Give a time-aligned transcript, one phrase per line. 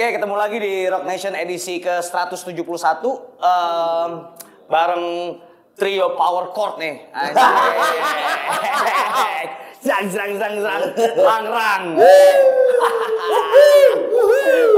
[0.00, 4.10] Oke, ketemu lagi di Rock Nation edisi ke 171 em,
[4.64, 5.36] bareng
[5.76, 7.04] trio Power Chord nih.
[9.84, 10.82] Zang zang zang zang
[11.20, 11.84] rang rang.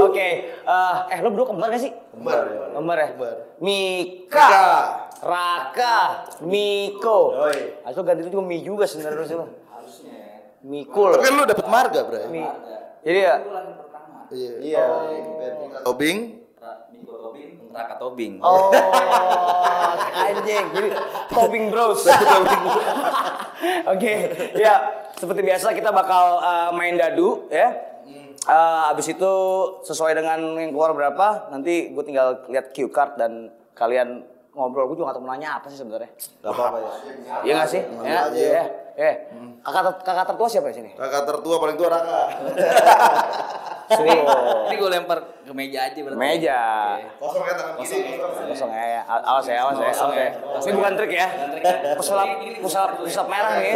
[0.03, 1.95] Oke, eh eh lo berdua kembar gak sih?
[2.11, 2.43] Kembar.
[2.75, 3.07] Kembar ya?
[3.15, 3.35] Kembar.
[3.63, 4.67] Mika, Mika.
[5.23, 5.99] Raka,
[6.43, 7.47] Miko.
[7.47, 7.87] Yoi.
[7.87, 9.47] Asal ganti itu juga Mi juga sebenarnya lo.
[10.67, 11.15] Mikul.
[11.15, 12.27] Tapi kan lu dapet marga, Bray.
[12.27, 12.43] Mi.
[13.07, 13.35] Jadi ya
[14.33, 14.51] Iya.
[14.59, 14.85] Iya.
[15.85, 16.43] Tobing.
[16.93, 18.33] Miko Tobing, Raka Tobing.
[18.39, 18.71] Oh,
[20.27, 20.65] anjing.
[20.73, 20.89] Jadi
[21.29, 22.07] topping bros.
[23.93, 24.13] Oke,
[24.57, 24.73] ya
[25.15, 27.93] seperti biasa kita bakal uh, main dadu ya.
[28.43, 29.33] Uh, abis itu
[29.87, 34.85] sesuai dengan yang keluar berapa, nanti gue tinggal lihat cue card dan kalian ngobrol.
[34.89, 36.09] Gue juga gak tahu mau nanya apa sih sebenarnya.
[36.41, 36.91] Gak apa-apa ya.
[37.43, 37.81] Iya gak sih?
[38.05, 38.37] Ya, aja.
[38.37, 38.63] iya.
[38.93, 39.13] Eh,
[39.65, 40.89] kakak kakak tertua siapa di sini?
[40.93, 42.21] Kakak tertua paling tua Raka.
[43.93, 44.15] Ini,
[44.71, 46.17] ini gue lempar ke meja aja berarti.
[46.17, 46.59] Meja.
[47.19, 48.15] Kosong ya tangan kiri.
[48.49, 49.01] Kosong ya, ya.
[49.05, 49.91] Awas ya, awas ya.
[49.91, 50.23] Kosong Oke.
[50.23, 50.29] ya.
[50.65, 51.27] Ini bukan trik ya.
[51.99, 52.27] Pesulap,
[52.63, 53.75] pesulap, pesulap merah nih.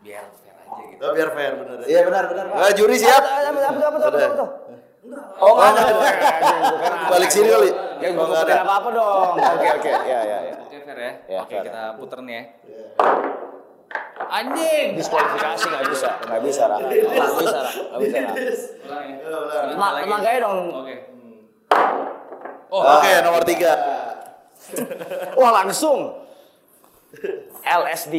[0.00, 1.02] Biar fair aja gitu.
[1.04, 1.78] Oh, biar fair bener.
[1.84, 2.44] Iya benar benar.
[2.54, 3.20] Ah, juri siap.
[3.20, 4.48] Apa, apa, apa, apa, apa, Udah.
[5.36, 5.94] Oh, enggak ada.
[7.08, 7.70] Balik sini kali.
[7.98, 8.64] Ya, gue Oh, nggak ngikutin ada.
[8.64, 9.32] apa-apa dong.
[9.54, 9.90] Oke, oke.
[10.04, 10.54] Ya, ya, ya.
[10.60, 11.12] Oke fair ya.
[11.26, 12.44] Ya, Oke kita puter nih ya.
[14.26, 14.86] Anjing.
[14.94, 16.10] Diskualifikasi nggak bisa.
[16.20, 16.76] Nggak bisa, Ra.
[16.76, 16.90] Nggak
[17.38, 17.70] bisa, Ra.
[17.70, 18.30] Nggak bisa, Ra.
[18.84, 20.02] Ulang ya.
[20.02, 20.58] Tenang kayak dong.
[20.74, 20.94] Oke.
[22.68, 23.72] Oke, nomor tiga.
[25.34, 26.18] Wah, langsung.
[27.62, 28.14] LSD.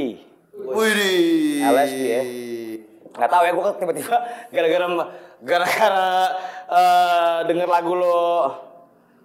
[0.55, 1.59] Widih.
[1.61, 2.23] LSD ya.
[3.15, 4.15] Nggak tahu ya, gue tiba-tiba
[4.55, 4.85] gara-gara
[5.43, 6.31] gara-gara
[6.69, 8.51] eh, denger lagu lo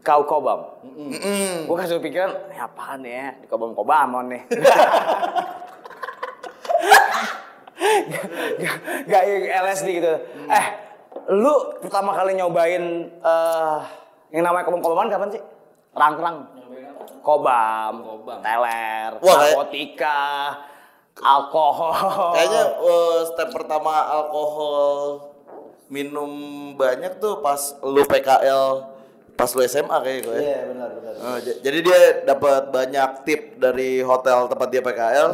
[0.00, 0.80] Kau Kobam.
[0.80, 1.68] Mm-mm.
[1.68, 3.36] Gue kasih pikiran, ini apaan ya?
[3.36, 4.42] Di Kobam Kobamon nih.
[9.04, 9.22] gak,
[9.68, 10.08] LSD gitu.
[10.48, 10.66] Eh,
[11.36, 11.52] lu
[11.84, 13.80] pertama kali nyobain eh
[14.32, 15.42] yang namanya Kobam Kobaman kapan sih?
[15.92, 16.48] Rang-rang.
[17.20, 18.40] Kobam, Kobam.
[18.40, 20.56] teler, Wah, narkotika,
[21.20, 22.32] alkohol.
[22.32, 25.29] Kayaknya eh, step pertama alkohol
[25.90, 26.30] minum
[26.72, 28.86] banyak tuh pas lu PKL
[29.32, 30.36] pas lu SMA kayak gue.
[30.38, 31.12] Iya benar benar.
[31.16, 35.28] Eh, j- jadi dia dapat banyak tip dari hotel tempat dia PKL.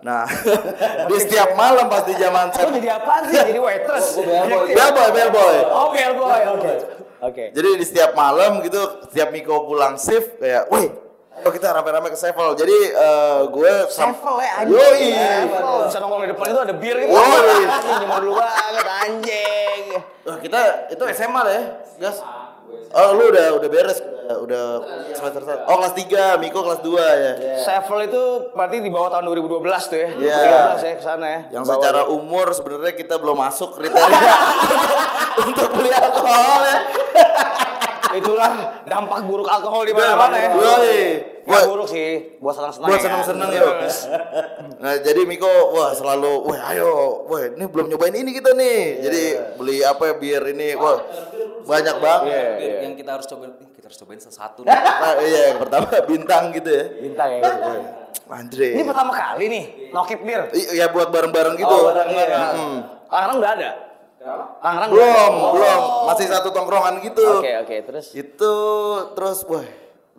[0.00, 0.22] Nah,
[1.10, 2.78] di setiap malam pas di zaman SMA.
[2.78, 3.36] jadi apaan sih?
[3.36, 4.06] Jadi waitress?
[4.78, 5.56] Bellboy, bellboy.
[5.66, 6.72] Oh, bellboy, oke.
[7.20, 7.44] Oke.
[7.50, 10.88] Jadi di setiap malam gitu, setiap Miko pulang shift kayak, wih,
[11.30, 12.48] ayo kita rame-rame ke Sevel.
[12.58, 14.74] Jadi eh, gue Sevel ya anjing.
[14.74, 15.06] Yoi.
[15.14, 15.76] Sevel.
[15.86, 17.12] Bisa nongkrong di depan itu ada bir gitu.
[17.14, 17.62] Yoi.
[17.70, 19.82] Anjing zaman dulu banget anjing.
[20.26, 20.60] Wah, kita
[20.92, 21.64] itu SMA lah ya,
[21.96, 22.20] gas.
[22.90, 24.64] Oh, lu udah udah beres, udah, udah
[25.14, 25.62] semester satu.
[25.66, 27.32] Oh, kelas 3, Miko kelas 2 ya.
[27.62, 30.08] Sevel itu berarti di bawah tahun 2012 tuh ya.
[30.18, 30.38] Iya.
[30.74, 31.40] 2013 ya ke sana ya.
[31.54, 34.34] Yang secara umur sebenarnya kita belum masuk kriteria
[35.50, 36.78] untuk beli alkohol ya.
[38.16, 38.50] Itulah
[38.86, 40.50] dampak buruk alkohol di mana-mana ya.
[40.54, 41.00] Yoi.
[41.40, 42.88] Nggak Wah, buruk sih, buat senang-senang.
[42.92, 43.04] buat ya.
[43.08, 43.62] seneng-seneng ya.
[44.80, 48.80] Nah, jadi Miko wah selalu, wah ayo, wah ini belum nyobain ini kita nih.
[49.04, 49.22] Jadi
[49.60, 51.00] beli apa ya biar ini, wah
[51.64, 52.28] banyak banget.
[52.32, 52.78] Iya, Bir, iya.
[52.88, 54.72] Yang kita harus cobain, ih, kita harus cobain satu nih.
[54.72, 56.84] Nah, iya yang pertama bintang gitu ya.
[56.96, 57.40] Bintang ya.
[57.44, 57.72] gitu.
[58.30, 58.68] Andre.
[58.78, 60.42] Ini pertama kali nih, nokip bir.
[60.54, 61.74] Iya buat bareng-bareng gitu.
[61.74, 62.26] Oh, bareng ya.
[62.54, 62.74] Mm-mm.
[63.10, 63.70] Tangerang udah ada?
[64.20, 65.32] Tangerang Belum?
[65.32, 65.50] Oh.
[65.56, 65.80] belum.
[66.06, 67.24] Masih satu tongkrongan gitu.
[67.40, 68.12] Oke, oke, terus.
[68.12, 68.52] Itu
[69.16, 69.64] terus wah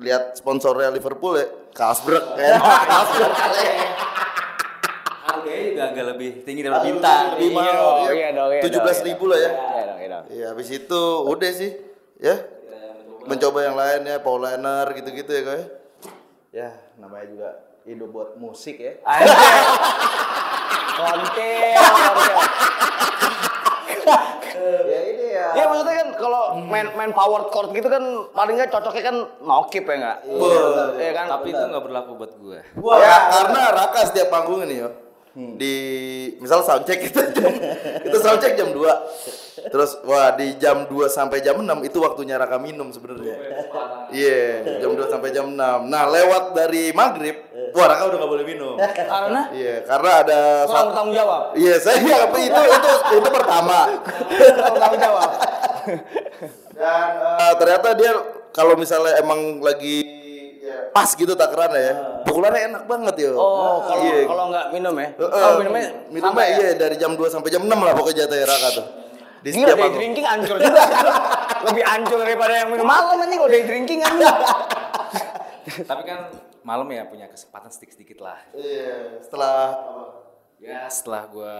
[0.01, 2.57] lihat sponsornya Liverpool ya, Carlsberg ya.
[2.57, 3.29] Carlsberg.
[5.21, 7.23] Harganya juga agak lebih tinggi daripada bintang.
[7.37, 7.69] Lebih Iya mahal.
[7.69, 8.11] iya.
[8.11, 9.51] iya dong, iya dong, 17 iya ribu lah ya.
[9.51, 9.53] Iya
[9.85, 10.23] dong, iya dong.
[10.33, 11.71] Iya, habis itu udah sih,
[12.17, 12.35] ya.
[13.21, 15.67] Mencoba yang lain ya, Paulaner gitu-gitu ya kayak.
[16.49, 17.49] Ya, namanya juga
[17.85, 18.97] hidup buat musik ya.
[20.97, 21.77] Anjir.
[24.91, 25.47] Ya ini ya.
[25.55, 28.03] Ya maksudnya kan kalau main main power chord gitu kan
[28.35, 30.17] paling nggak cocoknya kan nokip ya nggak?
[30.99, 31.25] Iya kan?
[31.31, 32.59] Tapi itu nggak berlaku buat gue.
[32.99, 34.83] ya, karena Raka setiap panggung ini
[35.35, 35.55] yo.
[35.55, 35.75] Di
[36.43, 37.51] misal soundcheck kita jam
[38.05, 39.71] kita soundcheck jam 2.
[39.71, 43.35] Terus wah di jam 2 sampai jam 6 itu waktunya Raka minum sebenarnya.
[44.11, 45.57] Iya, jam 2 sampai jam 6.
[45.87, 47.37] Nah, lewat dari maghrib,
[47.71, 48.75] wah Raka udah gak boleh minum.
[48.81, 51.41] Karena Iya, karena ada kurang bertanggung jawab.
[51.55, 53.79] Iya, saya itu itu itu pertama.
[54.27, 55.29] Kurang bertanggung jawab.
[56.81, 58.11] Dan eh, ternyata dia
[58.51, 60.20] kalau misalnya emang lagi
[60.91, 61.91] pas gitu takaran ya,
[62.27, 63.31] pukulannya enak banget ya.
[63.33, 64.27] Oh, kalau Iya.
[64.27, 65.09] kalau nggak minum ya?
[65.15, 66.57] Kalau minumnya minumnya ya?
[66.59, 68.85] iya dari jam 2 sampai jam 6 lah pokoknya jatahnya Raka tuh.
[69.41, 70.83] Di Gila, setiap day drinking hancur juga.
[71.71, 74.13] Lebih hancur daripada yang minum malam nih kalau day drinking kan.
[75.89, 76.19] Tapi kan
[76.61, 78.37] malam ya punya kesempatan sedikit-sedikit lah.
[78.53, 79.57] Iya, setelah
[80.61, 81.57] Ya setelah gue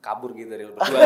[0.00, 0.80] kabur gitu dari berdua.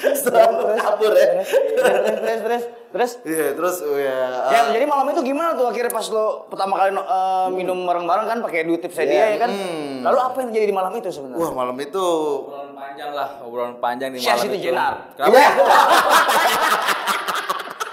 [0.00, 1.28] Selalu kabur ya.
[1.44, 4.18] terus terus terus terus Iya, terus ya.
[4.50, 8.38] Ya, jadi malam itu gimana tuh akhirnya pas lo pertama kali uh, minum bareng-bareng kan
[8.42, 9.50] pakai duit tipsnya dia ya kan?
[10.02, 11.38] Lalu apa yang terjadi di malam itu sebenarnya?
[11.38, 12.04] Wah, malam itu
[12.50, 14.64] obrolan panjang lah, obrolan panjang di Syah malam situ itu.
[14.72, 14.92] jenar.
[15.14, 15.38] Kenapa?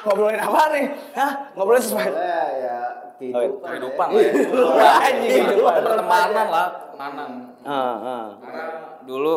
[0.07, 0.85] Ngobrolin apa nih?
[1.19, 1.31] Hah?
[1.51, 2.07] Ngobrolin sesuai.
[2.15, 2.77] Ya, ya
[3.17, 3.67] kehidupan.
[3.67, 4.29] Kehidupan ya.
[4.55, 4.91] lah ya.
[5.03, 5.73] Anjing kehidupan.
[5.83, 7.29] Pertemanan lah, pertemanan.
[7.65, 8.25] Ah, ah.
[8.39, 8.65] Karena
[9.03, 9.35] dulu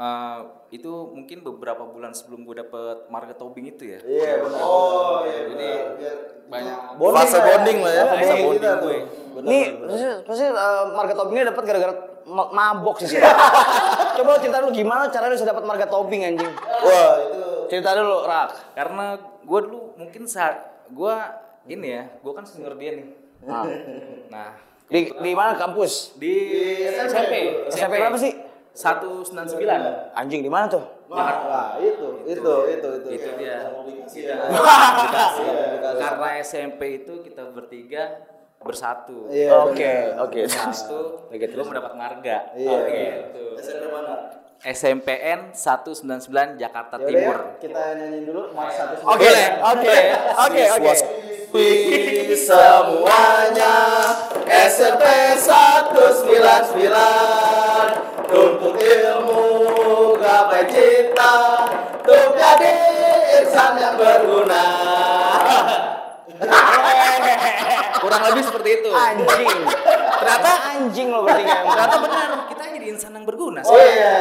[0.00, 0.38] eh,
[0.72, 4.00] itu mungkin beberapa bulan sebelum gue dapet marga tobing itu ya.
[4.00, 4.60] Iya benar.
[4.64, 5.40] Oh, iya.
[5.52, 5.68] Jadi
[6.50, 8.04] banyak Fase bonding lah ya.
[8.08, 8.98] Fase Bonding bonding gue.
[9.46, 11.94] Nih, pasti, pasti uh, marga toppingnya dapat gara-gara
[12.26, 13.08] ma- mabok sih.
[13.14, 13.20] sih.
[14.18, 16.50] Coba cerita dulu gimana cara lu bisa dapat marga topping anjing.
[16.50, 18.74] Wah, itu Cerita dulu, Rak.
[18.74, 19.14] Karena
[19.46, 21.14] gue dulu mungkin saat gue
[21.70, 23.06] ini ya, gue kan senior dia nih.
[23.46, 23.64] Ah.
[24.28, 24.50] Nah,
[24.90, 26.18] Di di mana kampus?
[26.18, 26.34] di
[26.90, 28.49] SMP, SMP berapa sih?
[28.74, 30.14] 199.
[30.14, 30.82] Anjing di mana tuh?
[31.10, 33.08] Nah, itu, itu, itu, itu.
[33.10, 33.58] Itu dia.
[34.10, 34.42] Iya.
[36.02, 38.26] Karena SMP itu kita bertiga
[38.58, 39.30] bersatu.
[39.30, 39.70] Iya.
[39.70, 40.50] Oke, oke.
[40.50, 42.50] Satu, gue mendapat marga.
[42.58, 42.90] Iya.
[42.90, 43.54] Gitu.
[44.60, 47.38] SMPN 199 Jakarta Ya udah ya, Timur.
[47.64, 49.96] kita nyanyiin dulu Mars satu Oke, oke,
[50.36, 50.92] oke, oke.
[52.36, 53.72] Semuanya
[54.44, 55.04] SMP
[55.40, 57.59] 199
[58.30, 59.42] Tuntut ilmu
[60.16, 61.34] gapai cita
[62.00, 62.74] Untuk jadi
[63.42, 64.64] insan yang berguna
[68.00, 68.90] Kurang lebih seperti itu.
[68.90, 69.58] Anjing.
[70.20, 71.68] Ternyata anjing lo bertiga.
[71.68, 73.60] Ternyata benar, kita jadi insan yang berguna.
[73.60, 74.16] Oh iya.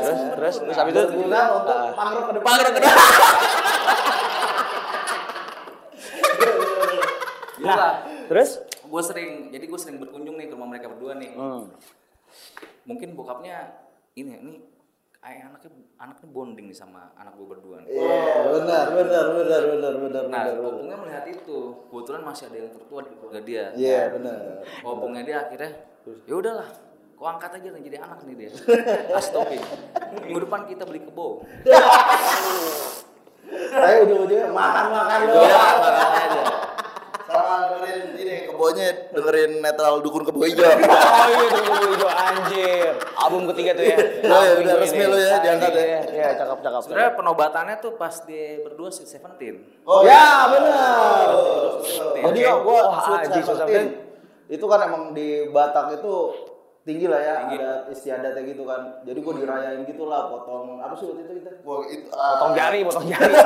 [0.00, 2.48] Terus, terus, terus habis itu Berguna untuk mangrove ke depan.
[2.48, 2.96] Mangrove ke depan.
[7.64, 8.50] Nah, terus
[8.84, 11.32] gue sering, jadi gue sering berkunjung nih ke rumah mereka berdua nih.
[11.32, 11.72] Hmm.
[12.84, 13.56] Mungkin bokapnya
[14.14, 14.54] ini, ini
[15.16, 17.96] kayak anaknya anaknya bonding nih sama anak gue berdua nih.
[17.96, 20.60] Iya, benar, benar, benar, benar, benar, Nah, benar.
[20.60, 21.58] opungnya melihat itu,
[21.88, 23.64] kebetulan masih ada yang tertua di keluarga dia.
[23.72, 24.38] Iya, benar.
[24.84, 25.72] Opungnya dia akhirnya,
[26.28, 26.68] ya udahlah,
[27.16, 28.50] kau angkat aja nih jadi anak nih dia.
[29.16, 29.62] Kasih topping.
[30.20, 31.40] Minggu depan kita beli kebo.
[33.74, 35.76] Saya ujung-ujungnya makan-makan Itu doang.
[35.78, 36.42] makan aja.
[37.54, 42.92] Dengerin ini kebonya dengerin netral dukun kebo hijau Oh iya tunggu hijau anjir.
[43.14, 43.96] Album ketiga tuh ya.
[43.96, 45.82] Oh iya, Album udah resmi lo ya, diangkat ya.
[45.82, 46.80] Iya, Iya, cakep cakep.
[46.82, 49.54] Sebenarnya penobatannya tuh pas dia berdua Sweet Seventeen.
[49.82, 51.26] Oh Ya, benar.
[52.14, 52.50] Jadi Oke.
[52.50, 53.86] oh, gua Sweet Haji Sweet Seventeen.
[54.46, 56.14] Itu kan emang di Batak itu
[56.84, 57.56] tinggi lah ya, Tinggi.
[57.58, 59.00] ada istiadatnya gitu kan.
[59.02, 61.50] Jadi gua dirayain gitu lah, potong apa sih waktu itu kita?
[61.88, 63.32] Itu Potong jari, potong jari.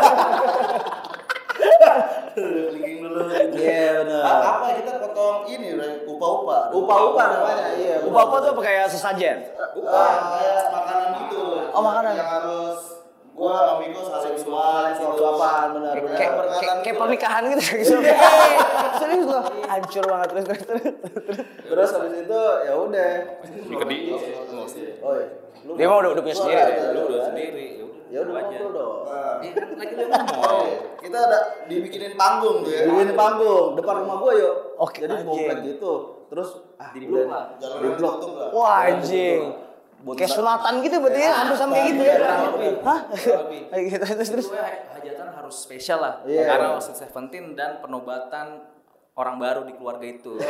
[2.72, 3.20] Linking dulu.
[3.54, 4.22] Iya, benar.
[4.22, 6.56] Ah, apa kita potong ini udah upa-upa.
[6.72, 7.96] Upa-upa namanya, iya.
[8.04, 9.36] Upah apa tuh apa kayak sesajen?
[9.74, 11.42] Bukan, kayak makanan gitu.
[11.74, 12.12] Oh, makanan.
[12.16, 12.80] Yang harus
[13.38, 16.16] gua sama Miko saling Suap-suapan, benar, benar.
[16.18, 17.96] Kayak kayak kayak pernikahan gitu gitu.
[19.00, 19.44] Serius loh.
[19.70, 20.84] Hancur banget terus terus terus.
[21.62, 23.10] Terus habis itu ya udah.
[23.70, 23.96] Dikedi.
[25.04, 25.26] Oh iya.
[25.66, 26.72] Lu Dia mah udah udah punya sendiri.
[26.94, 27.66] Lu udah sendiri.
[28.08, 28.44] Ya udah aja.
[28.48, 28.96] ngobrol dong.
[29.38, 30.66] Iya kan lagi lu ngomong.
[30.98, 31.38] Kita ada
[31.68, 32.82] dibikinin panggung tuh ya.
[32.88, 34.54] Bikin panggung depan rumah gua yuk.
[34.80, 35.92] Oke, Jadi komplek gitu.
[36.28, 36.48] Terus
[36.80, 37.44] ah, Di blok lah.
[37.60, 38.14] Jalan Di blok.
[38.56, 39.40] Wah anjing.
[39.98, 42.16] Kayak sunatan gitu berarti ya, hampir sama kayak gitu ya.
[42.86, 43.00] Hah?
[43.10, 43.60] lebih.
[43.66, 44.46] Kayak gitu terus terus.
[44.94, 46.14] Hajatan harus spesial lah.
[46.22, 46.46] Iya.
[46.46, 48.77] Karena Seventeen dan penobatan
[49.18, 50.38] orang baru di keluarga itu.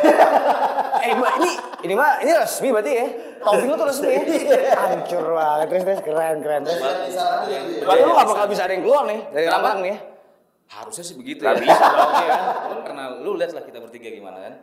[0.99, 1.53] Eh, Mbak, ini
[1.87, 3.07] ini mah ini resmi berarti ya.
[3.39, 4.19] Topping lu tuh resmi ya.
[4.83, 6.83] Hancur banget terus terus keren keren terus.
[7.87, 9.99] Berarti lu gak bakal bisa ada yang keluar nih dari rangkang nih ya.
[10.75, 11.63] Harusnya sih begitu Gak ya.
[11.65, 12.43] bisa dong ya kan.
[12.83, 14.55] Karena lu lihat lah kita bertiga gimana kan.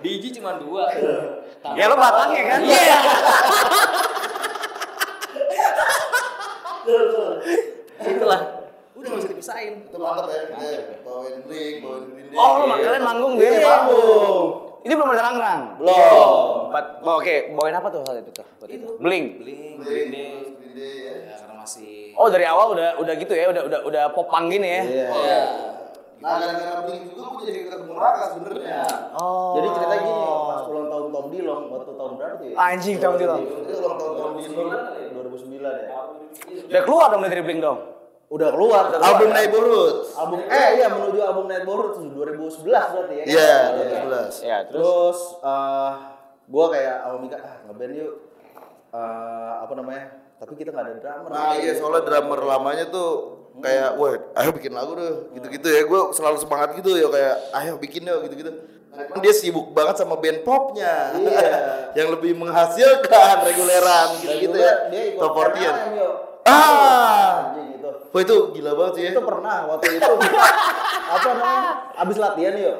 [0.00, 0.86] Biji cuma dua.
[1.74, 2.60] Ya lo batangnya kan.
[2.62, 2.98] Iya.
[9.54, 9.74] Dipisahin.
[9.86, 10.40] Itu mantap ya.
[10.50, 12.34] Kita bawain drink, bawain day.
[12.34, 13.70] Oh, lu kalian manggung gitu ya?
[13.70, 14.46] Manggung.
[14.84, 15.62] Ini belum ada rangkang.
[15.80, 15.96] Belum.
[16.68, 16.84] Empat.
[17.06, 18.46] Oh, Oke, bawain apa tuh saat itu tuh?
[18.66, 18.88] Itu.
[18.98, 19.24] Bling.
[19.38, 19.78] Bling,
[20.74, 21.14] day ya.
[21.30, 24.66] Ya karena masih Oh dari awal udah udah gitu ya, udah udah udah popang gini
[24.66, 24.82] ya.
[24.82, 25.06] Iya.
[25.10, 25.42] Iya.
[26.22, 28.80] Nah, gara-gara bling juga gue jadi ketemu Raka sebenarnya.
[29.18, 29.60] Oh.
[29.60, 32.54] Jadi cerita gini, pas ulang tahun Tom Dilong waktu tahun berapa tuh ya?
[32.56, 33.42] Anjing Tom Dilong.
[33.44, 34.42] Itu ulang tahun tahun di
[35.14, 35.90] 2009 ya.
[36.70, 37.78] Udah keluar dong dari Bling dong.
[38.32, 38.82] Udah keluar.
[38.90, 39.36] udah album keluar.
[39.36, 39.96] Neighborhood.
[40.16, 43.24] Album eh iya menuju album Neighborhood tuh 2011 berarti ya.
[43.24, 43.58] Iya, Iya.
[44.04, 44.34] 2011.
[44.42, 45.92] Ya, terus Terus eh
[46.44, 48.14] gua kayak sama Mika ah ngeband yuk.
[48.92, 50.04] Eh apa namanya?
[50.34, 51.28] Tapi kita nggak ada drummer.
[51.30, 53.08] Nah iya soalnya drummer lamanya tuh
[53.54, 57.78] kayak wah ayo bikin lagu deh gitu-gitu ya gue selalu semangat gitu ya kayak ayo
[57.78, 58.50] bikin yuk gitu-gitu
[59.22, 61.14] dia sibuk banget sama band popnya.
[61.18, 61.50] Iya.
[61.98, 64.74] yang lebih menghasilkan reguleran gitu-gitu ya.
[64.90, 65.74] Dia ikut Top 40 -an.
[65.74, 66.14] MLM, yuk.
[66.44, 67.50] Ah.
[67.50, 67.90] Anjing gitu.
[68.12, 69.10] Wah itu gila banget sih ya.
[69.12, 70.12] itu pernah waktu itu
[71.14, 72.76] apa namanya abis latihan yuk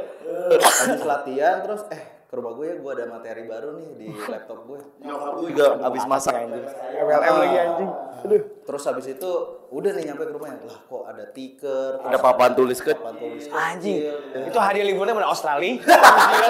[0.59, 4.67] abis latihan terus eh ke rumah gue ya gue ada materi baru nih di laptop
[4.67, 7.91] gue Nyokap gue juga habis masak MLM lagi anjing.
[8.25, 8.43] Aduh.
[8.65, 9.31] terus habis itu
[9.71, 13.45] udah nih nyampe ke rumahnya lah kok ada tiker Ada papan tulis ke papan tulis
[13.53, 13.99] Anjing.
[14.03, 14.49] kecil.
[14.51, 15.79] Itu hadiah liburnya mana Australia?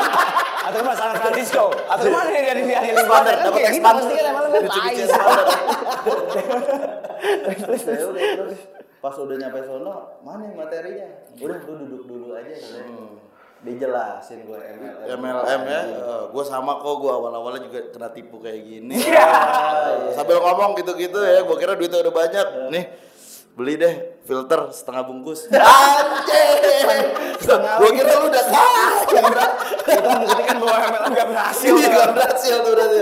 [0.71, 1.65] atau mana San Francisco?
[1.85, 3.05] Atau mana dia dari hadiah liburan?
[3.05, 4.01] Expander, dapat expander.
[4.01, 5.84] pasti kan emang kan
[7.65, 8.61] Terus terus
[9.01, 11.09] pas udah nyampe sono mana materinya?
[11.37, 13.21] Udah lu duduk dulu aja katanya.
[13.65, 15.83] Dijelasin gue MLM MLM ya,
[16.29, 18.93] gue sama kok gue awal-awalnya juga kena tipu kayak gini.
[18.93, 19.25] Iya.
[20.13, 22.47] Sambil ngomong gitu-gitu ya, gue kira duitnya udah banyak.
[22.69, 22.85] Nih,
[23.55, 23.95] beli deh
[24.27, 25.47] filter setengah bungkus.
[25.55, 26.51] Anjing.
[27.55, 28.87] Gue kira lu udah kaya.
[29.85, 31.71] Itu membuktikan bahwa MLM gak berhasil.
[31.71, 32.99] Iya, gak berhasil tuh berarti.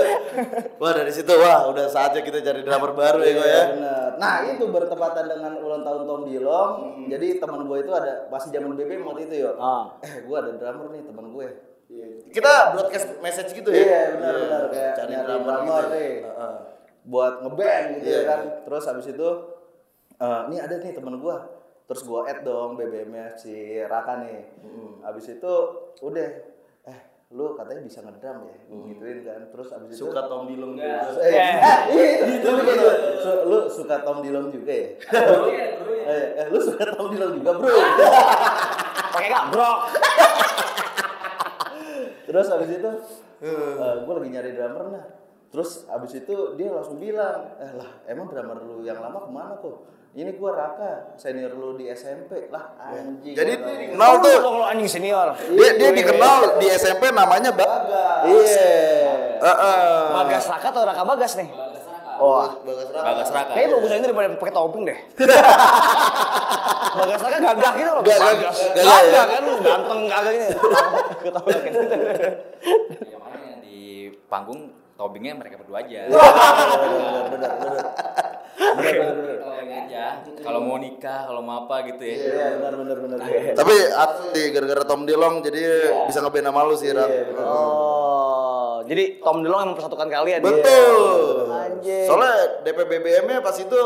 [0.76, 3.64] Wah dari situ wah udah saatnya kita cari drummer baru ya gue ya.
[3.72, 4.10] Bener.
[4.20, 6.72] Nah itu bertepatan dengan ulang tahun Tom Dilong.
[7.08, 9.56] Jadi teman gue itu ada masih zaman BBM waktu itu yo.
[9.56, 9.96] Ah.
[10.04, 11.48] Eh gue ada drummer nih teman gue.
[12.32, 13.80] Kita broadcast message gitu ya.
[13.84, 16.28] Iya benar benar kayak Cari drummer drummer gitu.
[16.28, 16.54] Heeh.
[17.02, 18.40] Buat ngeband gitu Iya, ya kan.
[18.68, 19.28] Terus habis itu
[20.22, 21.36] eh nih ada nih teman gue.
[21.82, 23.52] Terus gue add dong BBM-nya si
[23.82, 24.38] Raka nih.
[25.02, 25.52] Habis itu
[25.98, 26.28] udah
[26.84, 26.98] eh
[27.32, 29.40] lu katanya bisa ngedrum ya, gue gituin kan.
[29.50, 31.00] Terus habis itu Suka Tom Dilong juga.
[31.18, 31.52] Eh, eh,
[31.92, 32.88] iya, lu kayak gitu.
[33.18, 34.88] Su- lu suka Tom Dilong juga ya?
[36.12, 37.68] eh, eh, lu suka Tom Dilong juga, Bro.
[39.12, 39.70] Pakai gak bro?
[42.22, 42.90] Terus habis itu
[43.42, 45.06] eh gue lagi nyari drummer nah.
[45.52, 49.54] Terus habis itu dia langsung bilang, "Eh lah, emang drummer lu yang lama ke mana
[49.60, 49.84] kok?
[50.12, 53.32] Ini gua Raka, senior lu di SMP." Lah, anjing.
[53.32, 53.88] Jadi gua tahu.
[53.96, 54.38] kenal tuh.
[54.44, 55.32] Kalau anjing senior.
[55.56, 58.28] Dia dia dikenal di SMP namanya Bagas.
[58.28, 58.68] Iya.
[59.40, 60.04] Heeh.
[60.12, 61.48] Bagas Raka atau Raka Bagas nih?
[62.20, 63.08] Oh, Bagas Raka.
[63.08, 63.52] Bagas Raka.
[63.56, 64.98] Kayaknya bagusan ini daripada pakai topping deh.
[67.00, 68.02] Bagas Raka gagah gitu loh.
[68.04, 68.56] Gagah, Bagas.
[68.76, 69.00] gagah ya?
[69.16, 70.58] Gagah kan lu ganteng gagah gitu.
[71.24, 71.80] Ketawa gitu.
[73.08, 73.80] Ya, makanya di
[74.28, 76.04] panggung tobingnya mereka berdua aja.
[76.04, 77.84] benar benar benar.
[78.58, 80.04] Tobing aja.
[80.42, 82.14] Kalau mau nikah, kalau mau apa gitu ya.
[82.16, 83.18] Iya, benar benar benar.
[83.56, 85.62] Tapi asli gara-gara Tom Dilong jadi
[86.10, 87.10] bisa ngeband sama lu sih, Rak.
[87.38, 90.40] Oh, jadi Tom DeLonge yang mempersatukan kalian.
[90.42, 90.96] Betul.
[91.52, 92.06] Anjing.
[92.06, 92.34] Soalnya
[92.66, 93.80] DP BBM-nya pas itu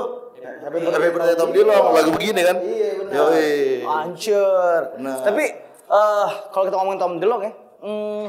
[0.46, 2.56] Happy Birthday Tom Dilong lagu begini kan?
[2.62, 3.12] Iya, benar.
[3.14, 3.54] Yoi.
[3.82, 4.82] Hancur.
[5.02, 5.18] Nah.
[5.22, 5.44] Tapi
[5.86, 8.24] eh kalau kita ngomongin Tom DeLonge ya, hmm,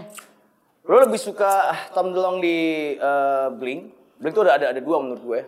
[0.85, 2.57] lo lebih suka Tom DeLonge di
[2.97, 3.81] eh, Blink?
[4.17, 5.41] Blink tuh ada ada ada dua menurut gue.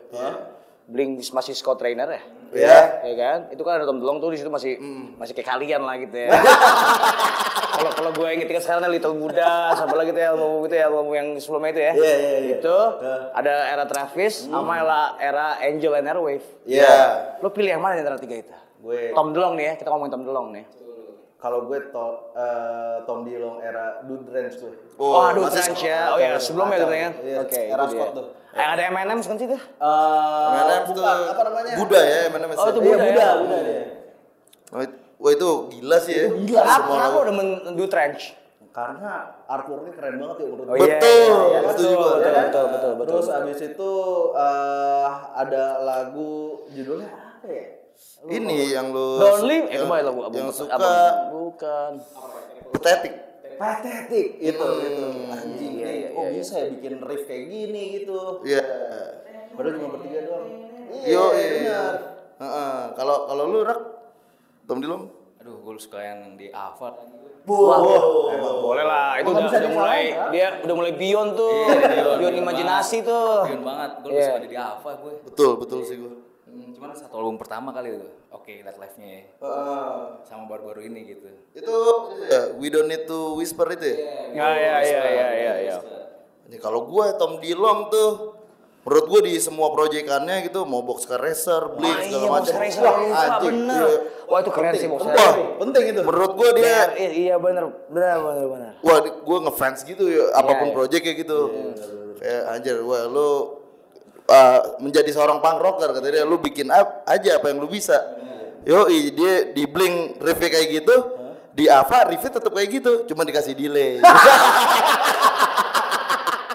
[0.89, 2.21] Blink masih Scott Trainer ya.
[2.49, 2.77] Ya.
[3.05, 3.37] Ya kan?
[3.53, 4.81] Itu kan ada Tom DeLonge tuh di situ masih
[5.21, 6.29] masih kayak kalian lah gitu ya.
[7.79, 10.91] Kalau kalau gue inget inget sekarang Little Buddha, sama lagi gitu ya album itu ya
[10.91, 11.93] album yang sebelumnya itu ya.
[11.95, 12.55] Iya, iya, iya.
[12.59, 12.77] Itu
[13.31, 16.43] ada era Travis sama era, era Angel and Airwave.
[16.67, 16.91] Iya.
[17.39, 18.51] Lo pilih yang mana di antara tiga itu?
[18.83, 20.65] Gue Tom DeLonge nih ya, kita ngomongin Tom DeLonge nih.
[21.39, 24.75] Kalau gue to, eh, Tom Dilong era Dude Ranch tuh.
[24.95, 26.11] Oh, aduh, masih Trench ya.
[26.11, 27.09] Oh ya, sebelumnya gitu ya.
[27.15, 28.27] Iya, Oke, era Scott tuh.
[28.49, 29.55] Eh, ada M&M kan sih tuh?
[29.55, 31.73] Eh, M&M tuh apa namanya?
[31.79, 32.49] Buddha ya, M&M.
[32.49, 33.31] Oh, itu Iya, Buddha Buddha, ya?
[33.37, 33.81] Buddha dia.
[34.69, 34.83] Oh,
[35.19, 36.25] Wah itu gila sih ya.
[36.29, 36.63] Gila.
[36.63, 37.17] Kenapa lagu.
[37.21, 38.23] udah men-do trench?
[38.69, 39.11] Karena
[39.45, 40.79] artworknya keren banget ya menurut Oh gue.
[40.81, 42.43] iya, Betul, iya, iya, betul betul, Ya kan?
[42.45, 43.07] betul, betul, betul.
[43.09, 43.91] Terus abis itu
[44.33, 46.31] eh, ada lagu
[46.69, 47.65] judulnya apa ya?
[48.21, 49.57] Ini yang lu Lonely?
[49.65, 50.37] Eh, yang, kembali lagu abang.
[50.37, 51.91] yang suka abang- Bukan.
[52.71, 53.13] pathetic.
[53.55, 55.05] Pathetic itu itu.
[55.25, 58.19] Anjing, Iya, iya, kok iya, bisa ya bikin riff kayak gini gitu.
[58.41, 58.63] Iya.
[59.51, 60.47] Padahal cuma bertiga doang.
[61.01, 61.81] Yo, Iya, iya.
[62.39, 62.79] Heeh.
[62.93, 63.79] Kalau kalau lu rak
[64.63, 66.99] Tom Dilong Aduh, gue suka yang di Ava.
[67.41, 67.79] Wah,
[68.29, 69.15] emang boleh lah.
[69.17, 70.29] Itu udah, bisa udah mulai kan?
[70.29, 71.63] dia udah mulai beyond tuh.
[72.15, 73.47] beyond imajinasi tuh.
[73.47, 73.91] Beyond banget.
[73.97, 74.23] Gue Iya.
[74.25, 75.13] suka ada di Ava gue.
[75.25, 76.13] betul betul sih gua.
[76.49, 78.09] Hmm, cuman satu album pertama kali itu.
[78.33, 79.21] Oke, lihat live-nya ya.
[79.37, 79.93] Heeh.
[80.25, 81.29] Sama baru-baru ini gitu.
[81.53, 81.75] Itu
[82.25, 83.97] ya, we don't need to whisper itu ya.
[84.33, 85.77] Ya, ya, ya, ya, ya, ya.
[86.49, 88.33] Ini kalau gua Tom Dilong tuh
[88.81, 92.53] menurut gua di semua proyekannya gitu mau Boxcar Racer, Blink Wah, segala iya, macam.
[92.57, 93.85] Racer, Wah, anjing, bener.
[93.85, 93.97] iya.
[94.25, 95.45] Wah, itu keren sih Boxcar Wah, Racer.
[95.61, 96.01] Penting itu.
[96.01, 96.65] menurut gua dia
[96.97, 98.71] Iya, iya bener, bener, bener, bener, bener.
[98.81, 100.75] wah gua ngefans gitu ya apa pun iya.
[100.81, 101.39] project kayak gitu.
[102.17, 103.58] Kayak anjir, wah lu
[104.29, 107.97] uh, menjadi seorang punk rocker kata dia lu bikin ap- aja apa yang lu bisa.
[108.63, 110.95] Yo, dia di Blink riffnya kayak gitu,
[111.51, 113.97] di Ava riffnya tetap kayak gitu, cuma dikasih delay.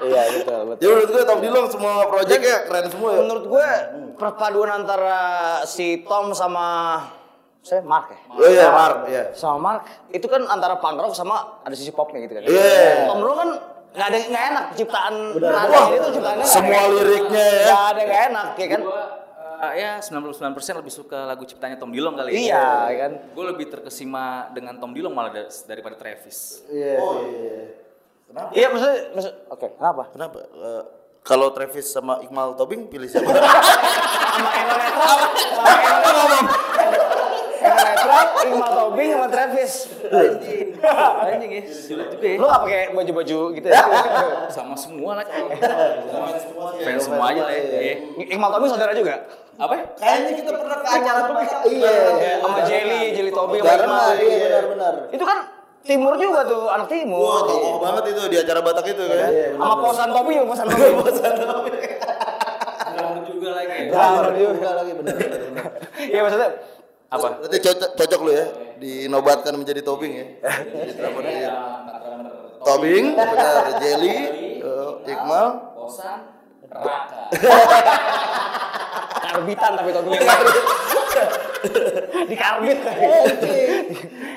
[0.05, 0.81] Iya, betul, betul.
[0.85, 3.21] Jadi menurut gue Tom Dilong semua projectnya keren semua ya.
[3.25, 3.69] Menurut gue
[4.21, 5.21] perpaduan antara
[5.65, 6.67] si Tom sama
[7.65, 8.19] saya Mark ya.
[8.29, 9.23] Oh iya, Mark, iya.
[9.33, 12.43] Sama Mark itu kan antara punk rock sama ada sisi popnya gitu kan.
[12.45, 13.09] Iya.
[13.09, 13.51] Tom Dulung kan
[13.95, 17.65] nggak ada nggak enak ciptaan Wah, nada itu ciptaan semua liriknya ya.
[17.65, 18.81] Nggak ada nggak enak ya kan.
[18.83, 19.03] Gua
[19.65, 22.39] eh, ya 99% lebih suka lagu ciptanya Tom Dilong kali ya.
[22.43, 23.13] Iya ya kan.
[23.31, 26.67] Gue lebih terkesima dengan Tom Dilong malah dar- daripada Travis.
[26.67, 27.59] Iya, iya.
[28.51, 30.03] Iya maksudnya, maksud, oke kenapa?
[30.11, 30.37] Kenapa?
[30.43, 30.83] Eh,
[31.23, 33.31] kalau Travis sama Iqmal Tobing pilih siapa?
[34.35, 36.84] Sama Eno sama Eno
[38.05, 39.73] Netra, Iqmal Tobing sama Travis.
[41.25, 42.37] Anjing ya, juga ya.
[42.39, 43.83] Lu nggak pakai baju-baju gitu ya?
[44.55, 45.27] Sama semua lah.
[46.85, 47.63] Fans semua aja lah ya.
[47.81, 47.95] Iya.
[48.31, 49.15] Iqmal Tobing saudara juga?
[49.55, 49.85] Apa ya?
[49.97, 51.57] Kayaknya kita pernah ke acara mereka.
[51.67, 51.97] Iya.
[52.43, 54.95] Sama Jelly, Jelly Tobing iya benar-benar.
[55.11, 55.39] Itu kan
[55.85, 57.45] timur juga tuh, anak Wah, timur.
[57.45, 59.31] tokoh banget itu di acara Batak itu kan.
[59.57, 61.77] Sama Posan Tobing juga, Posan Tobing.
[62.95, 63.91] Drummer juga lagi.
[63.91, 65.15] Drummer juga lagi benar.
[65.19, 65.71] benar.
[65.99, 66.51] Iya maksudnya,
[67.15, 67.29] Apa?
[67.47, 68.47] Berarti cocok, cocok lu ya
[68.83, 70.27] dinobatkan menjadi Tobing ya.
[70.43, 71.53] Jadi dia.
[72.65, 74.17] Tobing, benar Jelly,
[74.59, 75.49] eh, Iqmal.
[75.79, 76.21] Bosan,
[76.73, 77.23] Raka.
[79.35, 80.21] karbitan tapi Tobing.
[82.31, 82.79] Di karbit.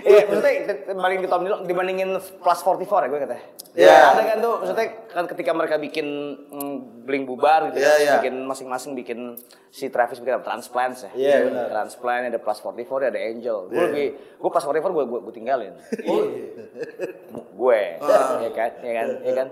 [0.08, 0.54] Iya, maksudnya
[0.92, 3.44] dibanding di Tom Dillon, dibandingin plus 44 ya gue katanya.
[3.78, 3.98] Iya.
[4.16, 6.08] Ada kan tuh, maksudnya kan ketika mereka bikin
[6.50, 8.14] mm, bling bubar gitu Iya, kan, iya.
[8.20, 9.20] bikin masing-masing bikin
[9.70, 10.46] si Travis bikin apa?
[10.48, 11.12] Transplants ya.
[11.14, 11.66] Iya, benar.
[11.70, 13.58] Transplant ada plus 44 ada Angel.
[13.70, 14.08] Gue lebih
[14.40, 15.74] gue plus 44 gue gue, gue tinggalin.
[17.58, 17.82] gue,
[18.42, 19.48] ya kan, ya kan, ya kan.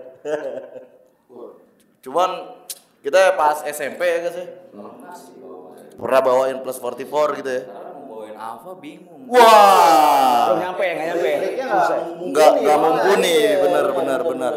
[2.01, 2.29] Cuman
[3.05, 4.47] kita pas SMP ya guys ya.
[5.95, 7.63] Pernah bawain plus 44 gitu ya.
[8.05, 9.23] Bawain apa bingung.
[9.31, 10.51] Wah.
[10.51, 11.29] Belum nyampe ya, nggak nyampe.
[11.39, 11.97] Liriknya Susah.
[12.19, 14.53] Enggak enggak mumpuni, benar benar benar.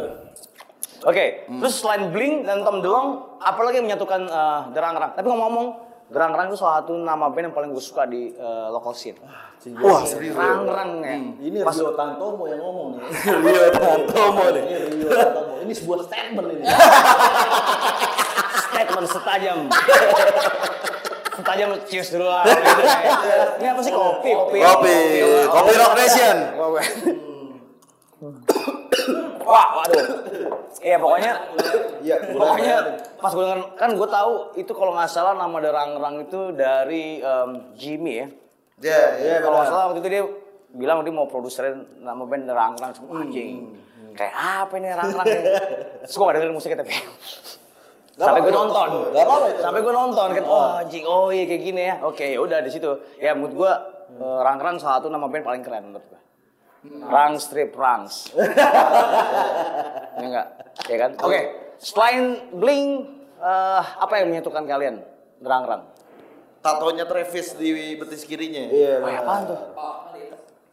[1.07, 5.15] Oke, terus selain Blink dan Tom DeLonge, apa lagi yang menyatukan eh, Derang-Rang?
[5.15, 5.69] Tapi ngomong-ngomong,
[6.11, 9.15] Derang-Rang itu salah satu nama band yang paling gue suka di eh, local scene.
[9.79, 10.35] Wah, serius.
[10.35, 11.17] Rang-Rang ya.
[11.39, 13.03] Ini Pas Rio Tantomo yang ngomong nih.
[13.47, 14.63] Rio Tantomo nih.
[14.67, 15.53] Ini Rio Tantomo.
[15.63, 16.65] Ini sebuah statement ini.
[18.75, 19.59] statement setajam.
[21.39, 22.43] setajam cius dulu lah.
[23.63, 24.31] Ini apa sih kopi?
[24.35, 24.59] Kopi.
[24.59, 24.97] Kopi,
[25.47, 26.37] Kopi Rock Nation.
[29.49, 30.05] Wah, waduh.
[30.79, 31.33] Iya pokoknya
[31.99, 32.77] Iya, Pokoknya
[33.19, 37.51] pas gue denger, kan gue tahu itu kalau nggak salah nama Derang-Rang itu dari em,
[37.75, 38.27] Jimmy ya.
[38.79, 39.37] Ya, ya.
[39.43, 40.23] kalau nggak salah waktu itu dia
[40.79, 43.75] bilang dia mau produserin nama band Derang-Rang semua anjing.
[44.15, 45.43] Kayak apa ini Derang-Rang ini?
[46.07, 46.95] Terus gue gak dengerin musiknya tapi.
[48.19, 48.89] Sampai gue nonton.
[49.15, 49.63] Gak itu.
[49.63, 51.95] Sampai gue nonton kan, oh anjing, oh iya kayak gini ya.
[52.03, 52.91] Oke, ya udah di situ.
[53.17, 53.73] Ya menurut gue
[54.19, 56.21] eh, Rang-Rang salah satu nama band paling keren menurut gue.
[57.07, 58.31] Rang strip rangs.
[60.19, 60.47] ya enggak?
[60.87, 61.11] Ya kan?
[61.23, 61.41] Oke,
[61.79, 63.07] selain Bling
[63.39, 64.99] eh, apa yang menyatukan kalian?
[65.39, 65.83] Rang-Rang.
[66.59, 68.67] Tatonya Travis di betis kirinya.
[68.67, 69.23] Iya, Oh, benar.
[69.23, 69.59] apaan tuh?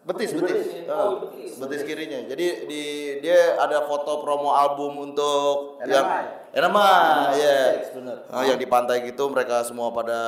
[0.05, 0.85] Betis, betis.
[0.85, 1.17] Ah,
[1.65, 2.29] betis kirinya.
[2.29, 2.83] Jadi di
[3.25, 5.89] dia ada foto promo album untuk NMI.
[5.89, 6.07] yang
[6.53, 7.57] NMI, ya.
[7.89, 8.17] bener.
[8.29, 10.19] Ah, yang di pantai gitu mereka semua pada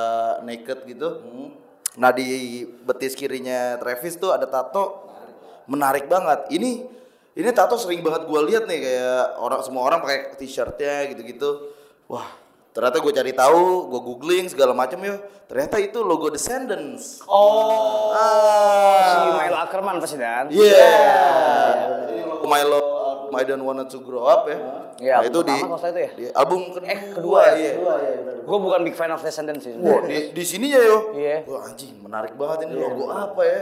[0.42, 1.22] naked gitu.
[1.94, 5.06] Nah, di betis kirinya Travis tuh ada tato
[5.70, 6.50] menarik banget.
[6.50, 6.70] Ini
[7.38, 11.70] ini tato sering banget gua lihat nih kayak orang semua orang pakai t-shirtnya gitu-gitu.
[12.10, 12.26] Wah,
[12.74, 15.22] ternyata gue cari tahu, gue googling segala macam ya.
[15.46, 17.20] Ternyata itu logo Descendants.
[17.30, 18.77] Oh, Ah.
[19.88, 20.44] Si Milo Ackerman pasti dan.
[20.52, 20.92] Iya.
[22.44, 22.80] Milo
[23.28, 24.58] I don't wanna to grow up ya.
[24.98, 26.10] Iya, nah, itu di, itu ya?
[26.16, 27.54] di album kedua, Eh, kedua ya?
[27.54, 27.72] iya.
[27.78, 28.12] Kedua ya.
[28.42, 29.78] Gue bukan big fan of Descendants sih.
[29.78, 30.98] Wah, di, di sininya yo.
[31.14, 31.46] Iya.
[31.46, 33.60] Wah anjing, menarik banget ini logo apa ya.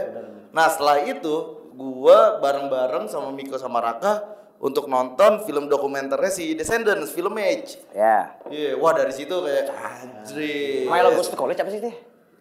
[0.49, 1.35] Nah, setelah itu
[1.77, 4.23] gua bareng-bareng sama Miko sama Raka
[4.57, 7.77] untuk nonton film dokumenternya si Descendants, Film Age.
[7.93, 8.39] Ya.
[8.49, 10.89] Iya, wah dari situ kayak anjir.
[10.89, 11.91] Milo Goes to College apa sih itu?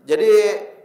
[0.08, 0.32] Jadi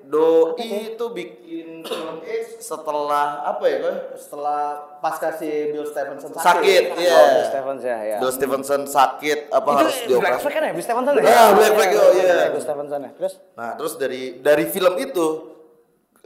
[0.01, 3.77] Doi itu bikin film Age setelah apa ya?
[3.79, 3.95] Kak?
[4.19, 4.61] Setelah
[4.99, 6.45] pas kasih Bill Stevenson sakit.
[6.45, 7.15] Sakit, iya.
[7.15, 8.17] Oh, Bill Stevens ya, ya.
[8.19, 10.43] Bill Stevenson sakit apa harus itu Black dioperasi?
[10.43, 11.23] Flag kan ya, Bill Stevenson ya?
[11.25, 12.35] Ah, Black Flag, oh, iya.
[12.51, 13.11] Bill Stevenson ya.
[13.15, 13.33] Terus?
[13.55, 15.25] Nah, terus dari dari film itu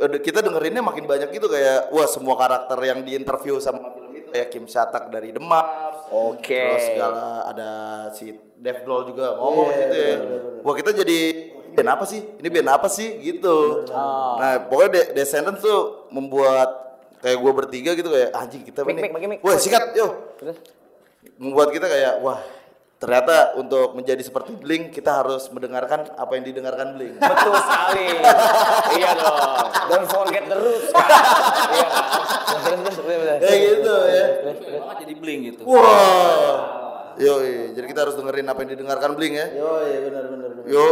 [0.01, 4.29] eh, kita dengerinnya makin banyak gitu kayak wah semua karakter yang diinterview sama film itu
[4.33, 5.65] kayak Kim Shatak dari Demak.
[6.09, 6.57] Oke.
[6.57, 7.69] Terus segala ada
[8.13, 10.17] si Dev Grohl juga ngomong Iya, gitu ya.
[10.65, 11.19] Wah, kita jadi
[11.75, 12.19] band apa sih?
[12.39, 13.19] Ini band apa sih?
[13.19, 13.85] Gitu.
[14.39, 16.69] Nah, pokoknya De- Descendants tuh membuat
[17.19, 19.11] kayak gue bertiga gitu kayak anjing kita Mik, nih.
[19.11, 19.39] mik.
[19.43, 20.39] Wah, sikat, yuk.
[20.39, 20.57] Terus?
[21.41, 22.39] Membuat kita kayak wah
[22.95, 27.19] ternyata untuk menjadi seperti Blink kita harus mendengarkan apa yang didengarkan Blink.
[27.19, 28.07] Betul sekali.
[28.97, 29.67] iya dong.
[29.91, 30.89] Don't forget the roots.
[30.95, 31.09] Kan?
[31.75, 32.15] iya kan?
[33.43, 34.25] Kayak gitu ya.
[34.79, 35.61] banget jadi bling gitu.
[35.67, 36.84] Wah.
[37.15, 37.33] Yo,
[37.71, 39.47] jadi kita harus dengerin apa yang didengarkan Blink ya.
[39.55, 40.65] Yo, iya benar benar benar.
[40.67, 40.85] Yo,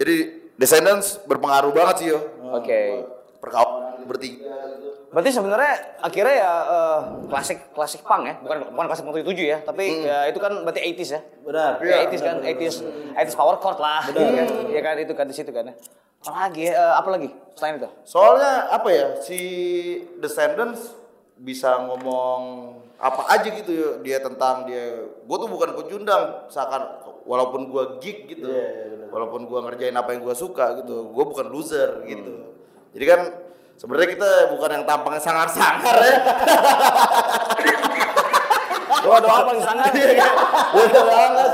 [0.00, 0.16] jadi
[0.58, 2.18] Descendants berpengaruh banget sih yo.
[2.50, 3.06] Oke.
[3.38, 4.50] perkawanan bertiga
[4.82, 5.14] gitu.
[5.14, 7.00] Berarti sebenarnya akhirnya ya eh,
[7.30, 10.82] klasik klasik punk ya, bukan bukan klasik motor tujuh ya, tapi ya itu kan berarti
[10.82, 11.20] 80s ya.
[11.46, 11.72] Benar.
[11.78, 12.76] Ya, 80s kan, 80s,
[13.14, 14.02] 80s power chord lah.
[14.10, 15.70] Iya kan, ya kan itu kan di situ kan.
[16.18, 17.88] Apalagi ya, eh, apa lagi selain itu?
[18.02, 19.40] Soalnya apa ya si
[20.18, 20.98] Descendants
[21.38, 25.06] bisa ngomong apa aja gitu ya dia tentang dia.
[25.22, 28.50] Gue tuh bukan pecundang seakan walaupun gue geek gitu
[29.14, 32.58] walaupun gue ngerjain apa yang gue suka gitu gue bukan loser gitu.
[32.92, 33.20] Jadi kan
[33.78, 36.16] sebenarnya kita bukan yang tampangnya sangar-sangar ya.
[38.98, 39.90] Doa doa paling sangat.
[40.74, 41.50] Bener banget.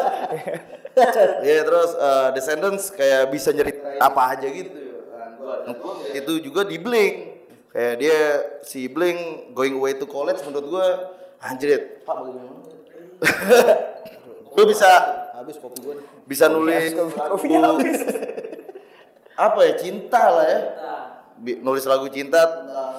[1.44, 4.70] Iya terus eh, Descendants kayak bisa nyeritain apa aja gitu.
[6.14, 7.14] Itu juga di Blink.
[7.74, 8.18] Kayak dia
[8.62, 10.88] si Blink going away to college menurut gua
[11.44, 12.00] anjir.
[12.02, 12.52] Pak bagaimana?
[14.50, 14.90] Lu bisa
[15.34, 16.06] Habis kopi gue nih.
[16.24, 17.84] bisa nulis Kopinya lagu
[19.34, 20.60] apa ya cinta lah ya.
[21.34, 22.38] Bi- nulis lagu cinta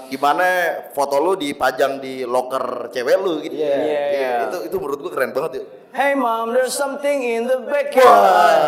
[0.05, 0.43] gimana
[0.91, 3.55] foto lu dipajang di locker cewek lu gitu.
[3.55, 3.75] Iya,
[4.11, 4.31] iya.
[4.45, 5.63] Itu itu menurut gua keren banget ya.
[5.95, 8.59] Hey mom, there's something in the backyard.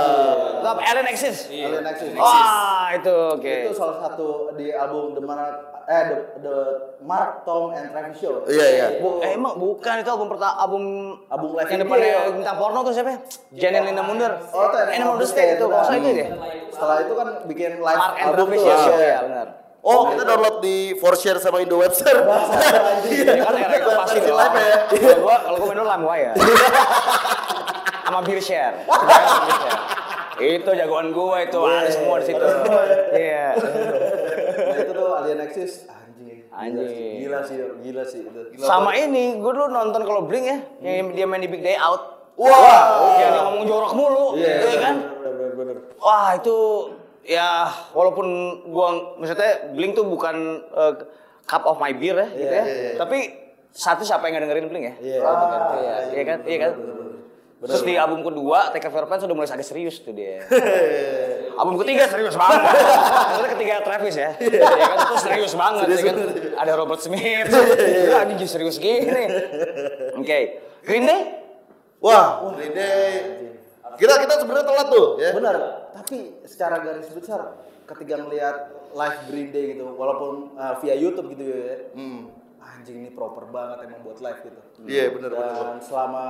[0.67, 1.37] Love Alien Axis.
[1.47, 2.11] Alien Axis.
[2.13, 3.53] Wah, itu oke.
[3.63, 5.55] Itu salah satu di album The Mark
[5.87, 6.55] eh The, The
[6.99, 8.43] Mark Tom and Travis Show.
[8.43, 8.87] Iya iya.
[8.99, 10.83] Bu, eh, emang bukan itu album pertama album
[11.25, 11.87] Album live yang video.
[11.87, 13.09] depannya bintang porno tuh siapa?
[13.09, 13.19] ya?
[13.55, 14.31] Janet Linda Munder.
[14.51, 16.27] Oh, itu Animal the State itu, salah itu dia.
[16.67, 18.67] Setelah itu kan bikin live Mark and album Travis tuh.
[18.67, 18.99] ya, Ah.
[18.99, 19.47] ya, benar.
[19.79, 22.11] Oh, kita download di Forshare sama Indo Webster.
[23.39, 24.35] Kan era itu pasti dong.
[24.35, 24.75] live ya.
[24.83, 26.33] Kalau gua kalau gua main dulu LimeWire.
[28.03, 28.75] Sama Beer Share.
[30.37, 32.45] Itu jagoan gua itu, ada semua di situ.
[33.13, 33.47] Iya.
[34.57, 36.39] Nah itu tuh Alien Axis anjing.
[36.53, 37.13] Anjing.
[37.25, 38.39] Gila sih, gila sih itu.
[38.61, 42.35] Sama ini, gua dulu nonton kalau Blink ya, yang dia main di Big Day Out.
[42.37, 44.95] Wah, Yang dia ngomong jorok mulu, iya kan?
[45.25, 45.75] Bener bener.
[45.97, 46.57] Wah itu
[47.25, 47.65] ya
[47.97, 48.27] walaupun
[48.69, 50.93] gua maksudnya Blink tuh bukan eh,
[51.49, 52.65] cup of my beer ya gitu ya.
[53.01, 53.17] Tapi
[53.73, 54.95] satu siapa yang nggak dengerin Blink ya?
[55.01, 55.19] Iya.
[55.25, 55.61] Satu kan?
[55.81, 56.39] Iya, iya kan?
[56.45, 56.73] Iya kan?
[57.57, 60.45] Terus di album kedua, Take Care Fans udah mulai agak serius tuh dia.
[61.59, 62.61] album ketiga serius banget.
[63.33, 64.29] Maksudnya ketiga Travis ya.
[64.37, 64.97] Iya kan?
[65.09, 66.17] Terus serius banget ya kan.
[66.53, 67.49] Ada Robert Smith.
[67.49, 69.25] Gila anjing serius gini.
[70.21, 70.39] Oke.
[70.85, 71.21] Green Day?
[71.97, 73.09] Wah, Green Day.
[73.97, 75.33] Kita kita sebenarnya telat tuh, ya.
[75.33, 75.55] Benar.
[75.97, 77.57] Tapi secara garis besar
[77.89, 81.89] ketika ngelihat live Green Day gitu, walaupun uh, via YouTube gitu ya,
[82.67, 84.59] anjing ini proper banget emang buat live gitu.
[84.83, 85.55] Iya, bener bener.
[85.55, 86.23] Dan selama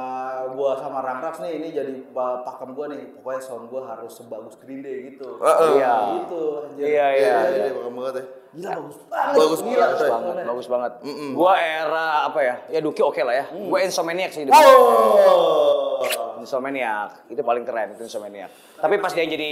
[0.53, 4.55] gua sama Ramrax nih ini jadi pa- pakem gua nih, pokoknya sound gua harus sebagus
[4.57, 5.37] Green Day gitu.
[5.37, 5.71] Heeh.
[5.75, 5.93] Iya.
[6.21, 6.41] Gitu.
[6.63, 6.85] anjir.
[6.85, 7.35] Iya, iya.
[7.43, 8.25] Iya, iya, bakal banget ya.
[8.47, 9.35] Gila bagus banget.
[9.35, 10.91] Bagus Gila, banget, Bagus banget, bagus banget.
[11.33, 12.55] Gua era apa ya?
[12.69, 13.45] Ya Duki oke lah ya.
[13.51, 14.43] Gua Insomniac sih.
[14.43, 14.53] dulu.
[14.53, 16.05] Oh.
[16.37, 18.49] Insomniac itu paling keren itu Insomniac.
[18.77, 19.51] Tapi pas dia jadi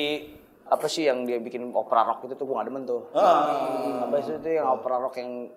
[0.65, 3.10] apa sih yang dia bikin opera rock itu tuh gua gak demen tuh.
[3.12, 5.50] Apa sih itu yang opera rock yang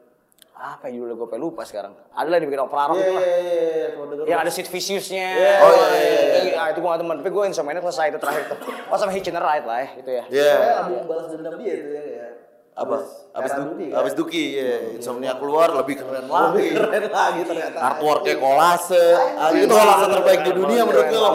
[0.58, 1.94] apa ya judulnya gue lupa sekarang.
[2.10, 3.22] Ada lah yang bikin opera rock Iya, itu lah.
[3.22, 4.24] iya, iya, kalau denger.
[4.26, 5.28] Yang ada Sid Vicious-nya.
[5.62, 6.54] Oh, iya, iya, iya.
[6.58, 7.16] Ah, itu gua gak demen.
[7.22, 8.58] Tapi gue Insomniac selesai itu terakhir tuh.
[8.90, 10.24] Oh sama Hitchner Ride lah ya itu ya.
[10.26, 10.50] Iya.
[10.50, 12.32] Pokoknya album balas dendam dia itu ya kayak
[12.78, 12.96] Apa?
[13.34, 13.98] Abis Duki, kan?
[14.02, 14.74] abis Duki, ya.
[14.94, 16.66] Insomnia keluar lebih keren lagi.
[16.74, 17.78] keren lagi ternyata.
[17.78, 19.06] Artworknya kolase.
[19.54, 21.30] Itu kolase terbaik di dunia menurut gue.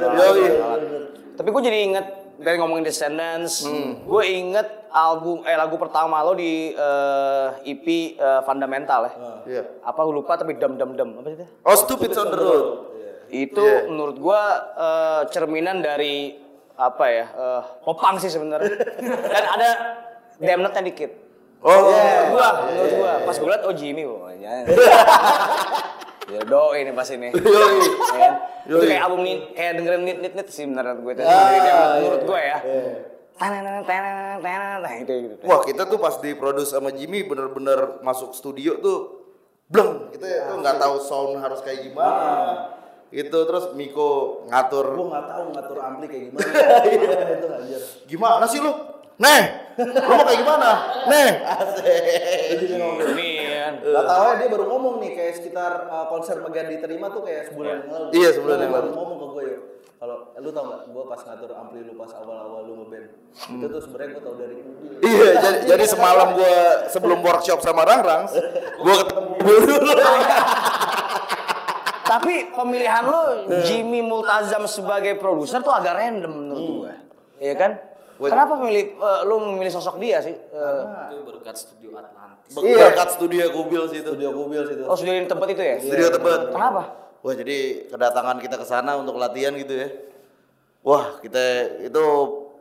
[0.00, 0.52] Banget.
[1.32, 2.06] Tapi gue jadi inget
[2.42, 3.62] dari ngomongin Descendants,
[4.02, 9.12] gue inget album eh lagu pertama lo di eh, EP eh, Fundamental ya.
[9.42, 9.62] Iya.
[9.80, 11.46] Apa gue lupa tapi dem dem dem apa sih itu?
[11.62, 12.64] Oh, Stupid on the Road.
[13.28, 13.88] Itu Iya.
[13.88, 14.42] menurut gue
[14.76, 16.36] eh, cerminan dari
[16.74, 17.26] apa ya?
[17.30, 18.74] eh, popang sih sebenarnya.
[19.32, 19.68] Dan ada
[20.36, 21.10] damnetnya dikit.
[21.62, 23.12] Oh, Menurut gua, menurut gua.
[23.22, 24.52] Pas gue liat oh Jimmy pokoknya.
[26.32, 27.28] Ya doi nih pas ini.
[27.36, 27.78] Yoi.
[27.84, 28.32] Ya kan?
[28.64, 31.20] Itu kayak album nit, kayak dengerin nit nit nit sih beneran gue itu.
[31.20, 32.58] Dari Damned, menurut gue ya.
[35.02, 35.44] Gitu.
[35.44, 38.98] Wah kita tuh pas diproduce sama Jimmy bener-bener masuk studio tuh
[39.66, 42.76] bleng kita tuh nggak tahu sound harus kayak gimana
[43.08, 46.48] itu terus Miko ngatur Gua nggak tahu ngatur ampli kayak gimana.
[46.48, 46.84] Parah
[47.32, 47.80] itu anjir.
[48.04, 48.72] gimana sih lu
[49.16, 49.42] neh
[49.80, 50.70] lu mau kayak gimana
[51.08, 51.30] neh
[53.12, 53.28] Ini
[53.72, 53.92] kan.
[53.96, 57.42] Gak tahu ya dia baru ngomong nih kayak sekitar uh, konser Megan diterima tuh kayak
[57.48, 58.06] sebulan yang lalu.
[58.12, 58.96] Iya, sebulan Dia yang baru lalu.
[58.98, 59.58] ngomong ke gue ya.
[60.02, 63.06] Kalau eh, lu tau gak, gue pas ngatur ampli lu pas awal-awal lu ngeband
[63.54, 64.54] Itu tuh sebenarnya gue tau dari
[64.98, 68.26] iya jadi, jadi semalam gua sebelum workshop sama Rang Rang
[68.82, 69.92] gua ketemu dulu
[72.02, 73.22] Tapi pemilihan lo
[73.62, 76.92] Jimmy Multazam sebagai produser tuh agak random menurut gue.
[77.38, 77.72] Iya kan?
[78.28, 80.30] Kenapa memilih eh, lu memilih sosok dia sih?
[80.30, 82.52] Eh, Itu berkat studio Atlantis.
[82.52, 85.76] berkat studio Kubil sih itu Studio Kubil situ oh sudah di tempat itu ya?
[85.80, 86.82] studio tebet Kenapa?
[87.18, 87.58] Wah jadi
[87.88, 89.88] kedatangan kita ke sana untuk latihan gitu ya.
[90.82, 91.40] Wah kita
[91.80, 92.02] itu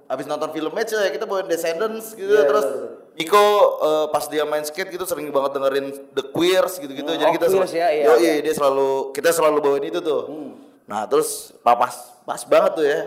[0.05, 2.65] habis nonton film match ya kita bawain Descendants gitu terus
[3.11, 3.43] Miko
[3.81, 7.11] eh, pas dia main skate gitu sering banget dengerin The Queers gitu-gitu.
[7.11, 8.33] Jadi Oh, kita Queers ya, iya, iya.
[8.39, 10.31] dia selalu kita selalu bawain itu tuh.
[10.87, 12.99] Nah, terus pas pas, pas banget tuh ya.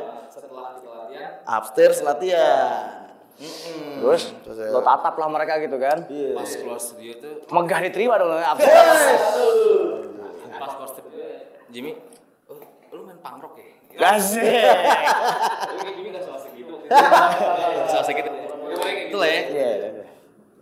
[1.45, 3.05] Latihan, Upstairs latihan.
[3.35, 4.71] Terus Terus ya.
[4.71, 6.07] lo tatap lah mereka gitu kan.
[6.07, 8.71] pas keluar studio tuh, Megah diterima dong absen.
[10.55, 11.19] pas keluar studio,
[11.69, 11.99] Jimmy,
[12.47, 12.57] oh,
[12.95, 13.67] lu main punk rock ya?
[13.95, 14.41] Gasik.
[15.83, 16.75] Jimmy gak soal segitu.
[17.91, 18.31] soal segitu.
[19.11, 19.41] Itu lah ya.
[19.51, 19.71] Iya.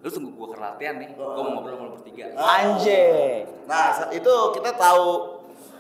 [0.03, 2.25] Lu tunggu gua ke latihan nih, gua mau ngobrol sama lu bertiga.
[2.35, 3.45] Anjing.
[3.69, 5.32] Nah, saat itu kita tahu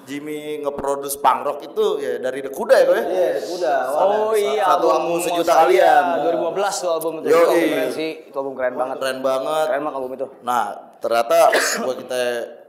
[0.02, 3.04] Jimmy ngeproduce punk rock itu ya dari The Kuda ya, kok ya?
[3.06, 3.78] Iya, udah.
[3.94, 6.04] Oh iya, Satu album sejuta kalian.
[6.26, 7.26] 2015 tuh album itu.
[7.30, 7.38] Yoi.
[7.38, 8.96] Itu album keren sih, itu album keren banget.
[8.98, 9.66] Keren banget.
[9.70, 10.26] Keren banget album itu.
[10.42, 10.64] Nah,
[10.98, 11.38] ternyata
[11.86, 12.22] gua kita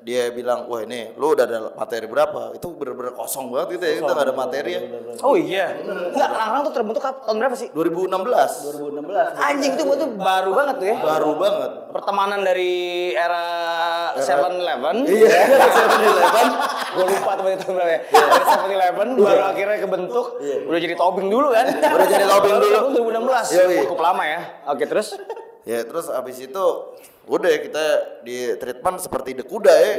[0.03, 2.51] dia bilang, wah ini lu udah ada materi berapa?
[2.51, 4.81] Itu bener-bener kosong banget gitu ya, kita gak ada materi ya.
[5.23, 5.79] Oh iya.
[5.79, 7.67] Enggak, Lang-Lang tuh terbentuk tahun berapa sih?
[7.71, 8.11] 2016.
[8.11, 9.39] 2016.
[9.39, 10.97] Anjing itu buat tuh baru banget tuh ya.
[10.99, 11.71] Baru banget.
[11.95, 12.73] Pertemanan dari
[13.15, 13.45] era
[14.19, 14.95] 7-Eleven.
[15.07, 15.39] Iya,
[15.71, 16.47] 7-Eleven.
[16.93, 17.99] Gue lupa tuh tahun berapa ya.
[18.11, 20.25] Dari 7-Eleven baru akhirnya kebentuk.
[20.67, 21.65] Udah jadi tobing dulu kan.
[21.79, 22.75] Udah jadi tobing dulu.
[22.75, 23.55] Tahun 2016.
[23.55, 23.77] Yoi.
[23.87, 24.39] Cukup lama ya.
[24.67, 25.15] Oke terus.
[25.63, 26.65] Ya terus abis itu
[27.23, 27.85] udah kita
[28.27, 29.93] di treatment seperti The Kuda ya.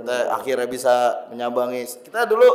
[0.00, 0.94] kita akhirnya bisa
[1.28, 1.84] menyambangi.
[2.00, 2.48] Kita dulu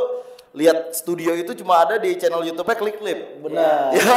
[0.56, 3.18] lihat studio itu cuma ada di channel YouTube-nya Klik Clip.
[3.44, 3.92] Benar.
[3.98, 4.16] Ya,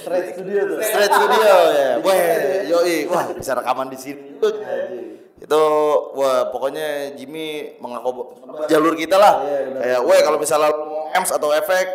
[0.00, 0.78] Straight studio tuh.
[0.80, 1.90] Straight studio ya.
[2.04, 2.16] Wah,
[2.64, 2.96] yoi.
[3.12, 4.40] Wah, bisa rekaman di sini.
[5.40, 5.62] Itu
[6.16, 8.36] wah pokoknya Jimmy mengakob
[8.68, 9.44] jalur kita lah.
[9.80, 10.70] Kayak, wah kalau misalnya
[11.16, 11.88] amps atau efek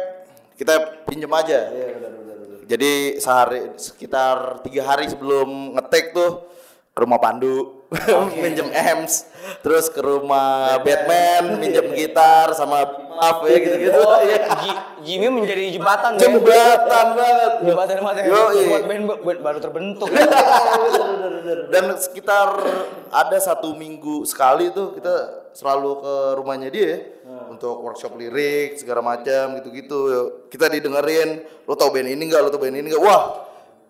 [0.58, 1.70] kita pinjem aja.
[2.66, 6.50] Jadi sehari sekitar tiga hari sebelum ngetek tuh
[6.96, 7.84] ke rumah Pandu
[8.42, 9.28] minjem amps,
[9.60, 14.00] terus ke rumah Batman minjem gitar sama maaf ya gitu-gitu.
[14.00, 14.40] Oh, Iya.
[14.64, 16.24] Ji- Jimmy menjadi jembatan ya.
[16.24, 17.52] Jembatan banget.
[17.68, 18.64] Jembatan Yoi.
[18.72, 20.08] buat band baru terbentuk.
[21.76, 22.64] Dan sekitar
[23.12, 25.14] ada satu minggu sekali tuh kita
[25.52, 26.96] selalu ke rumahnya dia
[27.48, 30.00] untuk workshop lirik segala macam gitu-gitu.
[30.48, 32.40] Kita didengerin, lo tau band ini nggak?
[32.40, 33.04] Lo tau band ini nggak?
[33.04, 33.24] Wah,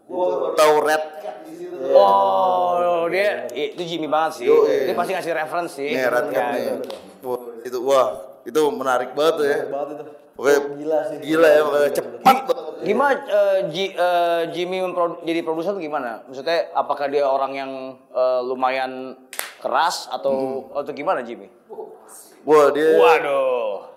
[0.06, 1.04] gua tahu Red.
[1.92, 4.46] Oh, dia itu Jimmy banget sih.
[4.46, 4.88] Yoi.
[4.88, 5.90] Dia pasti ngasih reference sih.
[5.90, 6.64] Nih Red Cat Ya, nih.
[6.64, 6.96] itu.
[7.22, 8.08] Wah, itu wah,
[8.42, 9.58] itu menarik banget tuh ya.
[9.68, 10.04] banget itu.
[10.36, 11.18] Pokoknya Gila sih.
[11.22, 12.44] Gila ya, pokoknya cepat banget.
[12.78, 16.22] Gimana eh, Ji- eh, Jimmy memprodu- jadi produser tuh gimana?
[16.24, 17.72] Maksudnya apakah dia orang yang
[18.10, 19.16] eh, lumayan
[19.58, 20.36] keras atau
[20.72, 21.48] atau gimana Jimmy?
[22.44, 23.95] Wah, dia Waduh.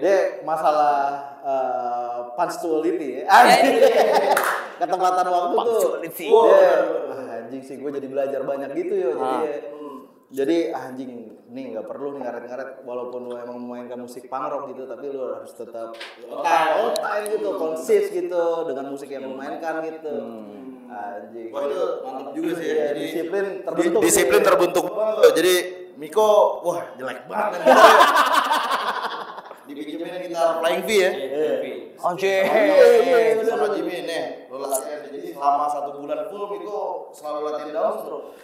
[0.00, 0.94] Dia masalah
[1.44, 3.22] uh, punctuality ya.
[3.30, 3.78] Anjing.
[4.80, 5.62] Ketepatan waktu tuh.
[5.62, 6.26] Punctuality.
[6.30, 6.72] Dia,
[7.10, 9.10] ah, anjing sih gue jadi belajar banyak gitu yo.
[9.14, 9.38] Jadi
[10.34, 14.66] jadi ah, anjing nih nggak perlu nih ngaret-ngaret walaupun lu emang memainkan musik punk rock
[14.74, 15.94] gitu tapi lu harus tetap
[16.26, 20.14] on time gitu, konsis gitu dengan musik yang lu mainkan gitu.
[20.90, 21.50] Anjing.
[21.54, 22.74] Wah, itu mantap juga sih ya.
[22.74, 24.00] Iya, Jadi, disiplin di- terbentuk.
[24.02, 24.86] disiplin terbentuk.
[25.38, 25.54] Jadi
[25.94, 27.60] Miko, wah jelek banget.
[30.44, 31.10] Gitar Flying V ya.
[32.04, 32.44] Anjir.
[33.48, 35.00] Sama Jimmy nih, lo latihan.
[35.08, 38.36] Jadi selama satu bulan full Miko selalu latihan downstroke.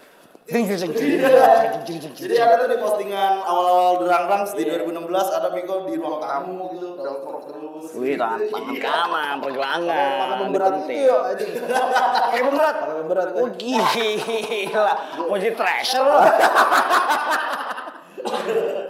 [0.50, 6.96] Jadi ada tuh di postingan awal-awal Derangrang di 2016 ada Miko di ruang tamu gitu,
[6.96, 7.92] downstroke terus.
[8.00, 8.48] Wih, tangan,
[8.80, 10.16] kanan, pergelangan.
[10.16, 11.52] Pakai pemberat itu yo anjing.
[12.24, 12.74] Pakai pemberat.
[12.80, 13.26] Pakai pemberat.
[13.36, 14.88] Oh gila,
[15.28, 16.24] mau jadi treasure loh.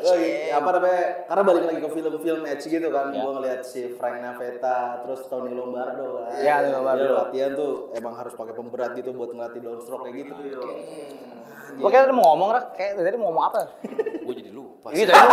[0.00, 1.04] Oh, iya, apa namanya?
[1.28, 5.52] Karena balik lagi ke film-film Edge gitu kan, gua ngeliat si Frank Navetta, terus Tony
[5.52, 6.40] Lombardo kan.
[6.40, 7.04] Ya, Tony Lombardo.
[7.04, 10.32] Dia latihan tuh emang harus pakai pemberat gitu buat ngelatih downstroke kayak gitu.
[11.78, 12.64] Lo kayak tadi mau ngomong, Rak.
[12.74, 13.60] Kayak tadi mau ngomong apa?
[14.26, 14.88] Gue jadi lupa.
[14.90, 15.26] Gitu tadi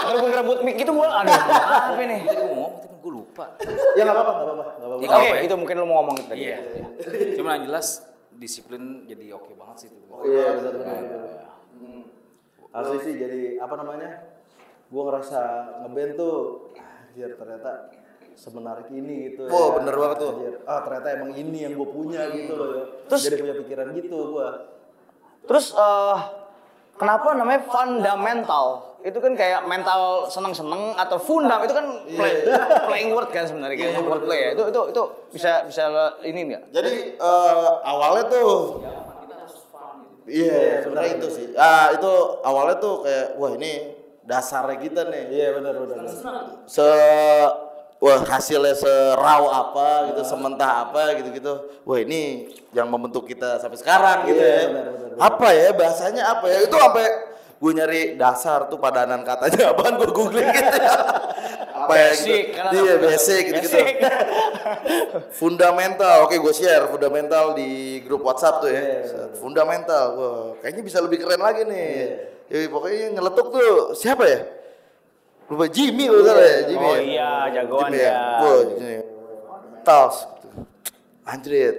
[0.00, 2.20] Kalau gue ngerebut mic gitu gue, aduh, apa nih?
[2.26, 3.44] Gue ngomong tapi gue lupa.
[3.96, 4.64] Ya nggak apa-apa, nggak apa-apa.
[5.00, 5.40] Ya, Oke, ya?
[5.46, 6.38] itu mungkin lo mau ngomong tadi.
[6.44, 6.58] Iya.
[7.38, 8.04] Cuma yang jelas
[8.40, 10.00] disiplin jadi oke banget sih itu.
[10.24, 10.96] Iya, benar benar.
[10.96, 11.29] Hmm.
[12.70, 14.10] Asli sih jadi apa namanya?
[14.88, 15.40] Gua ngerasa
[15.82, 16.34] ngeband tuh
[16.74, 17.90] anjir ternyata
[18.34, 19.46] semenarik ini gitu.
[19.46, 20.32] Wah, bener banget tuh.
[20.38, 20.54] Anjir.
[20.64, 22.68] Ah, ternyata emang ini yang gue punya gitu loh.
[22.72, 22.84] ya.
[23.06, 24.48] Terus- jadi punya pikiran gitu gua.
[25.44, 26.18] Terus eh
[26.94, 28.66] kenapa namanya fundamental?
[29.00, 32.44] Itu kan kayak mental seneng-seneng atau fundam itu kan play-
[32.84, 34.50] playing word kan sebenarnya kayak word play ya.
[34.52, 35.02] Itu itu itu
[35.32, 35.82] bisa bisa
[36.20, 36.68] ini enggak?
[36.70, 38.78] Jadi eh, awalnya tuh
[40.28, 41.46] Iya, sebenarnya itu sih.
[41.56, 42.12] Ah, itu
[42.44, 45.24] awalnya tuh kayak wah ini dasarnya kita nih.
[45.32, 45.96] Iya benar benar.
[46.68, 46.88] Se
[48.00, 51.84] wah hasilnya serau apa gitu, sementah apa gitu-gitu.
[51.84, 54.72] Wah, ini yang membentuk kita sampai sekarang gitu ya.
[54.72, 55.18] benar, benar, benar.
[55.20, 56.58] Apa ya bahasanya apa ya?
[56.64, 57.06] Itu sampai
[57.60, 60.96] gue nyari dasar tuh padanan katanya apaan gue googling gitu ya.
[61.86, 62.28] Apa ya gitu.
[62.28, 62.44] Basic,
[62.76, 63.68] Iya, basic gitu, gitu.
[63.72, 63.94] Basic.
[65.40, 66.16] Fundamental.
[66.28, 68.82] Oke, gue share fundamental di grup WhatsApp tuh ya.
[69.38, 70.04] Fundamental.
[70.16, 71.90] Wah, kayaknya bisa lebih keren lagi nih.
[72.50, 74.40] Ya, pokoknya nyeletuk tuh siapa ya?
[75.50, 76.86] Lupa Jimmy kalau salah ya, Jimmy.
[76.86, 77.02] Oh ya?
[77.02, 78.18] iya, jagoan Jimmy ya.
[78.38, 78.94] Wah, ini.
[79.82, 80.16] Tals.
[81.26, 81.76] Anjrit.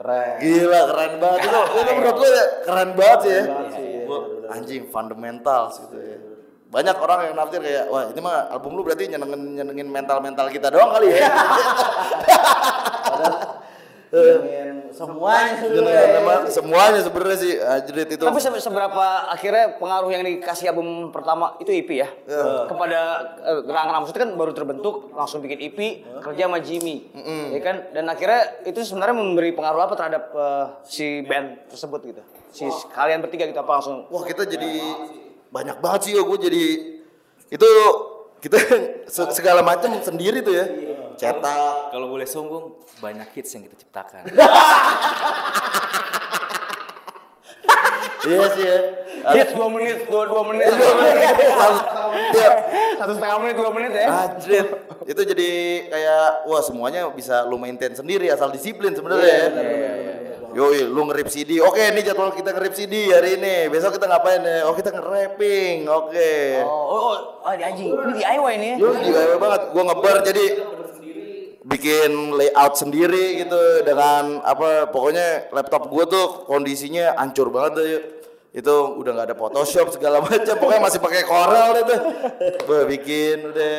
[0.00, 0.34] Keren.
[0.42, 1.60] Gila keren banget itu.
[1.62, 3.42] Itu menurut gue ya, keren banget sih ya.
[3.46, 4.18] banget sih, iya, Gua,
[4.50, 6.18] anjing fundamentals gitu ya.
[6.72, 10.72] Banyak orang yang nafsir kayak wah ini mah album lu berarti nyenengin nyenengin mental-mental kita
[10.72, 11.28] doang kali ya.
[14.12, 16.44] Ingin semuanya sebenarnya.
[16.52, 18.20] semuanya sebenarnya sih anjrit itu.
[18.20, 22.12] Tapi se- seberapa akhirnya pengaruh yang dikasih album pertama itu EP ya?
[22.68, 23.00] Kepada
[23.40, 25.78] uh, Gerangan maksudnya kan baru terbentuk langsung bikin EP
[26.20, 27.08] kerja sama Jimmy,
[27.56, 27.76] ya kan?
[27.96, 32.20] Dan akhirnya itu sebenarnya memberi pengaruh apa terhadap uh, si band tersebut gitu?
[32.52, 34.04] Si kalian bertiga gitu apa langsung?
[34.12, 34.72] Wah kita jadi
[35.52, 36.64] banyak banget sih ya gue jadi
[37.48, 37.70] itu
[38.40, 38.56] kita
[39.14, 40.66] se- segala macam sendiri tuh ya.
[41.12, 41.92] Cetak.
[41.92, 44.24] Kalau boleh sombong, banyak hits yang kita ciptakan.
[48.22, 48.78] Iya sih ya.
[49.34, 50.70] Hits dua menit, dua dua menit,
[52.32, 52.50] Iya.
[52.96, 54.06] satu setengah menit, dua menit ya?
[54.08, 54.64] Anjir.
[55.04, 55.50] Itu jadi
[55.86, 59.46] kayak wah semuanya bisa lu maintain sendiri asal disiplin sebenarnya ya.
[60.52, 61.64] Yoi, lu ngerip CD.
[61.64, 63.72] Oke, ini jadwal kita ngerip CD hari ini.
[63.72, 64.68] Besok kita ngapain ya?
[64.68, 65.88] Oh, kita nge-rapping.
[65.88, 66.60] Oke.
[66.60, 68.76] Oh, oh, oh, oh, di anjing, ini DIY nih ya?
[68.76, 69.62] Yo, gila banget.
[69.72, 70.46] Gua ngebar jadi
[71.62, 77.86] bikin layout sendiri gitu dengan apa pokoknya laptop gua tuh kondisinya hancur banget tuh
[78.52, 82.00] itu udah nggak ada Photoshop segala macam pokoknya masih pakai Corel deh tuh
[82.90, 83.74] bikin udah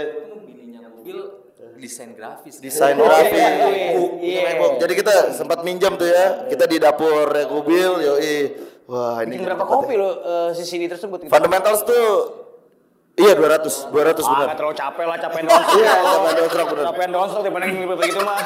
[1.83, 2.55] desain grafis.
[2.57, 3.35] desain Oh, grafis.
[3.35, 3.87] iya, iya.
[3.93, 4.41] Uh, Iya.
[4.55, 4.65] Eko.
[4.79, 6.47] Jadi kita sempat minjam tuh ya.
[6.47, 8.37] Kita di dapur Rekubil, yoi.
[8.83, 11.23] Wah, ini Bikin berapa kopi lo uh, si CD tersebut?
[11.23, 11.31] Gitu?
[11.31, 12.03] Fundamentals tuh
[13.13, 14.15] iya 200, 200 Ah, benar.
[14.43, 15.63] nggak terlalu capek lah, capek doang.
[15.73, 16.83] Iya, capek doang, bener.
[16.87, 18.39] Capek doang, dibanding begitu mah.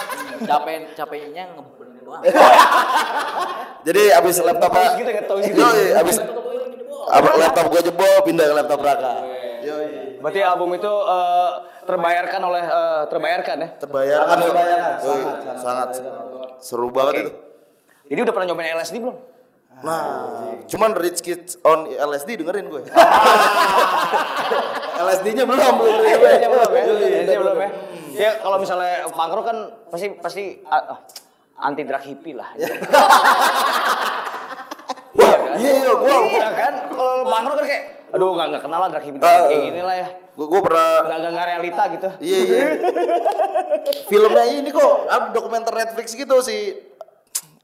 [0.43, 2.21] Capek capeknya ngeburn doang.
[3.88, 5.62] Jadi abis laptop Taus gitu, nggak taus gitu.
[5.95, 6.15] Abis
[7.08, 9.13] abis laptop gua jebol pindah ke laptop Raka.
[9.63, 10.07] Yoi.
[10.21, 11.51] Berarti album itu eh,
[11.86, 13.69] terbayarkan oleh eh, terbayarkan ya?
[13.82, 14.47] Terbayarkan, yoi.
[14.49, 15.21] terbayarkan, Yoi,
[15.62, 15.88] sangat,
[16.60, 17.32] seru banget itu.
[18.08, 19.17] Jadi udah pernah nyobain LSD belum?
[19.77, 20.01] Nah,
[20.65, 22.82] cuman Rich Kids on LSD dengerin gue.
[24.97, 26.01] LSD-nya belum, belum.
[26.01, 26.84] LSD belum ya?
[26.89, 27.69] LSD belum ya?
[28.17, 29.58] Ya kalau misalnya rock kan
[29.93, 30.97] pasti pasti ah,
[31.62, 32.49] anti drug hippie lah.
[35.17, 36.73] Wah, iya iya gua Iya kan?
[36.89, 39.96] Kalau rock kan kayak aduh nggak nggak kenal lah drug hippie Ah, kayak gini lah
[39.96, 40.08] ya.
[40.34, 42.10] gua, gua pernah Nggak nggak nggak realita gitu.
[42.20, 42.62] Iya iya.
[44.06, 44.93] Filmnya ini kok
[45.32, 46.58] dokumenter Netflix gitu si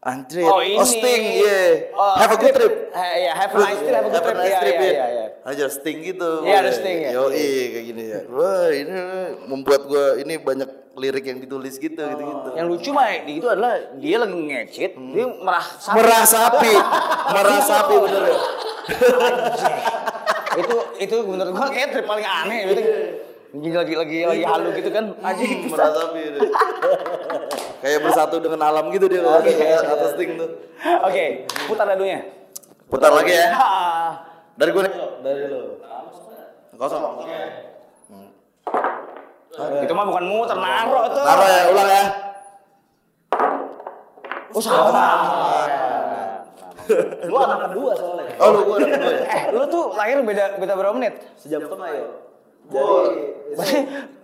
[0.04, 0.84] Andre Oh ini.
[0.84, 1.88] Sting, iya.
[1.96, 2.92] Oh, have a good trip.
[2.92, 4.36] Eh, Iya, have a nice trip, have a good trip.
[4.36, 4.92] Iya, trip, iya, ya.
[4.92, 5.26] iya, iya.
[5.46, 6.30] Aja Sting gitu.
[6.44, 7.10] Iya, ada Sting, ya.
[7.16, 8.20] Yo, kayak gini ya.
[8.28, 8.92] Wah, ini
[9.48, 12.50] membuat gua ini banyak lirik yang ditulis gitu gitu gitu.
[12.52, 16.74] Yang lucu mah itu adalah dia lagi ngecit, dia merasa Merasapi,
[17.32, 18.40] merasapi bener ya.
[20.54, 22.82] Itu itu menurut gua kayak trip paling aneh gitu.
[23.54, 25.06] Lagi lagi lagi lagi halu gitu kan.
[25.22, 25.70] Anjing.
[25.70, 26.22] Merasapi.
[26.34, 26.42] dia.
[27.84, 30.50] Kayak bersatu dengan alam gitu dia kalau kayak atas Sting tuh.
[31.06, 32.26] Oke, putar dadunya.
[32.90, 33.48] Putar lagi ya.
[34.58, 34.94] Dari gua nih.
[35.22, 35.62] Dari lu.
[36.74, 37.04] Kosong.
[39.86, 41.22] Itu mah bukan muter, naro tuh.
[41.22, 42.06] Taruh ya, ulang ya.
[44.54, 45.06] Oh, sama.
[47.32, 48.34] Lu anak kedua soalnya.
[48.40, 49.26] Oh, lu gua ada kedua ya.
[49.28, 51.14] Eh, lu tuh lahir beda beda berapa menit?
[51.40, 52.06] Sejam setengah ya.
[53.54, 53.78] Berarti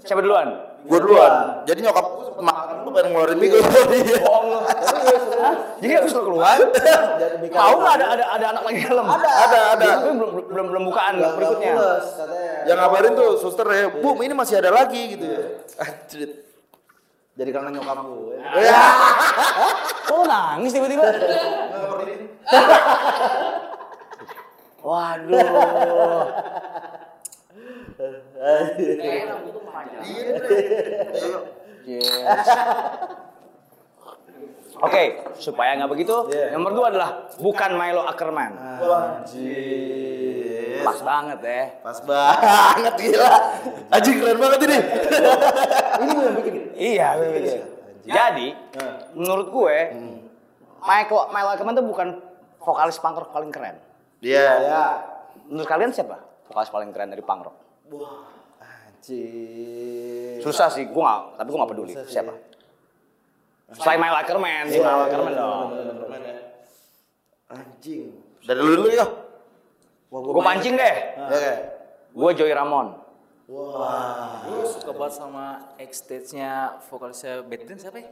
[0.07, 0.47] siapa duluan?
[0.87, 1.33] Gua duluan.
[1.67, 2.05] Jadi nyokap
[2.39, 3.61] makan lu pengen ngeluarin mie gua.
[4.23, 4.59] Bohong lu.
[5.39, 5.55] Hah?
[5.79, 6.59] Jadi habis lu keluar,
[7.63, 9.05] tahu nggak ada ada ada anak lagi dalam?
[9.07, 9.87] Ada, Ada, ada.
[9.87, 11.73] Tapi belum belum belum bukaan berikutnya.
[12.67, 15.39] Yang ngabarin tuh suster ya, Bu, ini masih ada lagi gitu ya.
[15.79, 16.31] Anjrit.
[17.39, 18.35] Jadi karena nyokap gue.
[20.11, 21.07] Oh nangis tiba-tiba.
[24.88, 25.43] Waduh.
[31.90, 32.46] Yes.
[34.79, 35.04] Oke,
[35.35, 36.15] supaya nggak begitu,
[36.56, 38.56] nomor dua adalah bukan Milo Ackerman.
[38.79, 40.79] Anjir.
[40.79, 41.63] Pas banget ya.
[41.83, 43.31] Pas banget gila.
[43.92, 44.79] Anjing keren banget ini.
[46.00, 46.54] Ini gue yang bikin.
[46.79, 47.60] Iya, gue bikin.
[48.08, 48.48] Jadi,
[49.19, 49.77] menurut gue,
[50.79, 52.08] Michael Milo Ackerman itu bukan
[52.60, 53.79] vokalis punk rock paling keren.
[54.19, 54.47] Iya.
[54.63, 54.85] Ya.
[55.49, 57.57] Menurut kalian siapa vokalis paling keren dari punk rock?
[58.60, 60.43] Anjir.
[60.43, 61.93] Susah sih, gue gak, tapi gue gak peduli.
[61.95, 62.13] Susah sih.
[62.19, 62.33] Siapa?
[63.69, 65.67] Selain Mile Ackerman, si Mile Ackerman dong.
[67.49, 68.12] Anjing.
[68.43, 69.05] Dari lu dulu ya.
[70.10, 70.95] Gue pancing deh.
[71.21, 71.53] Oke.
[72.13, 72.97] Gue Joey Ramon.
[73.49, 74.45] Wah.
[74.45, 78.10] Gue suka banget sama X stage-nya vokalisnya Bad Brains siapa ya?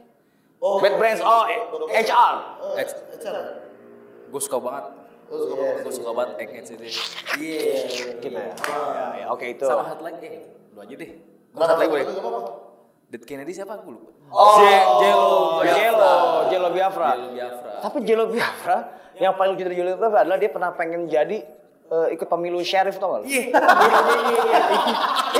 [0.58, 1.46] Oh, Bad Brains, oh
[1.90, 2.34] HR.
[2.82, 2.88] X.
[4.28, 4.84] Gue suka banget.
[5.84, 6.84] Gue suka banget X X itu.
[7.40, 7.60] Iya.
[8.20, 8.52] Gitu ya.
[8.52, 9.64] Ya, ya, oke itu.
[9.64, 11.10] Sama Hot Like eh, lu aja deh.
[11.52, 12.06] Satu lagi boleh.
[13.08, 13.80] Dead Kennedy siapa?
[13.80, 14.10] Gue lupa.
[14.28, 14.60] Oh,
[15.00, 16.14] Jello Jello,
[16.52, 17.08] Jello Biafra.
[17.16, 17.72] Jello Biafra.
[17.80, 18.76] Tapi Jello Biafra,
[19.16, 21.38] yang paling lucu dari Jello Biafra adalah dia pernah pengen jadi
[21.88, 23.24] eh, ikut pemilu sheriff tau gak?
[23.24, 23.32] lu?
[23.32, 23.48] Iya,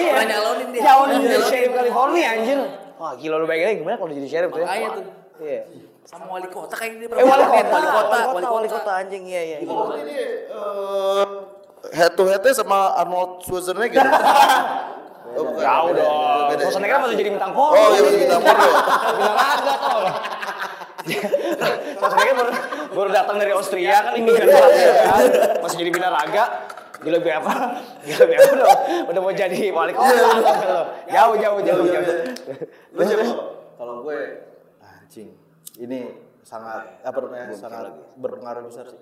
[0.00, 0.12] iya.
[0.16, 0.80] Pernah nyalonin dia.
[0.80, 1.50] Nyalonin jadi Nyalonin.
[1.52, 2.58] sheriff California anjir.
[2.98, 4.66] Wah gila lu bayangin aja gimana kalau jadi sheriff tuh ya.
[4.66, 5.04] Makanya tuh.
[5.38, 5.60] Iya.
[6.08, 9.28] Sama wali kota kayak dia Eh wali kota, wali kota, wali kota, wali kota anjing
[9.28, 9.58] iya iya.
[9.60, 9.68] iya.
[9.68, 10.16] Ini
[10.48, 11.24] eh,
[11.92, 14.08] head to headnya sama Arnold Schwarzenegger.
[15.36, 15.60] oh, bukan.
[15.60, 16.48] Jauh dong.
[16.64, 17.76] Schwarzenegger masih jadi bintang porno.
[17.76, 18.68] Oh iya masih bintang porno.
[19.20, 20.02] Binaraga tau.
[22.00, 22.50] Schwarzenegger baru,
[22.96, 25.22] baru datang dari Austria kan imigran baru kan.
[25.60, 26.44] Masih jadi binaraga.
[27.04, 27.52] Gila gue apa?
[28.08, 28.76] Gila gue apa udah,
[29.12, 30.08] udah mau jadi wali kota.
[31.12, 32.06] Jauh jauh jauh jauh.
[32.96, 33.04] Lu?
[33.76, 34.18] Kalau gue
[34.80, 35.47] anjing.
[35.78, 36.10] Ini
[36.42, 37.54] sangat apa namanya?
[37.54, 38.98] sangat berpengaruh besar sih.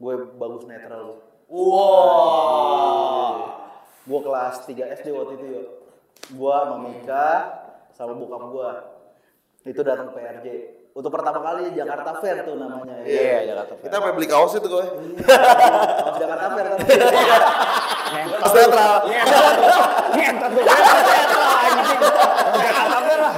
[0.00, 1.20] Gue bagus netral.
[1.52, 3.28] Wow.
[4.08, 5.66] Gue kelas 3 SD waktu itu yuk.
[6.32, 7.28] Gue sama Mika
[7.92, 8.70] sama bokap gue
[9.68, 10.46] itu datang ke PRJ.
[10.94, 13.02] Untuk pertama kali Jakarta Fair tuh namanya.
[13.04, 13.84] Iya, Jakarta Fair.
[13.84, 14.84] Kita sampai beli kaos itu gue.
[15.28, 16.84] Kaos Jakarta Fair tapi.
[18.40, 19.04] Pas netral.
[20.14, 22.00] Ngentot anjing.
[22.56, 23.34] Jakarta Fair lah.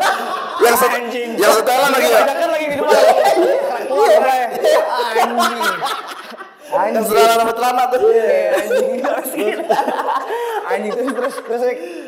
[0.67, 1.31] Yang set, Anjing.
[1.39, 2.21] yang setelan lagi ya.
[2.27, 2.95] Kan lagi di depan.
[3.87, 4.09] Gue.
[5.17, 5.59] Anjing.
[6.67, 8.01] Yang setelan sama celana tuh.
[8.11, 8.27] Iya,
[9.07, 9.57] anjing.
[10.67, 11.63] Anjing terus terus terus.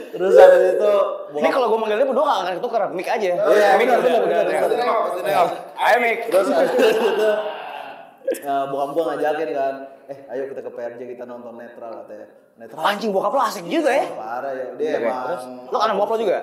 [0.09, 0.93] Terus habis itu
[1.37, 3.29] Ini kalau gue manggilnya berdua gak akan ketukar, mic aja.
[3.39, 5.47] Iya, mic benar, udah, udah.
[5.79, 6.19] Ayo mic.
[6.33, 7.31] Terus habis itu
[8.29, 12.27] eh, bokap gua ngajakin kan, eh ayo kita ke PRJ kita nonton netral katanya.
[12.61, 14.05] Netral Anjing bokap lo asik juga ya.
[14.13, 15.43] parah ya, dia Oke, emang Terus,
[15.73, 16.39] lo kan bokap lo juga?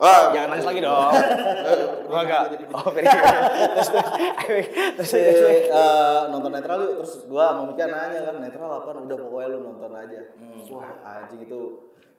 [0.00, 1.12] Wah, Jangan nangis lagi dong.
[2.08, 2.42] Gua enggak.
[2.72, 4.64] Oh, very good.
[4.96, 9.46] Terus eh, nonton netral yuk terus gua sama Mika nanya kan netral apa udah pokoknya
[9.52, 10.20] lu nonton aja
[10.72, 11.60] wah anjing itu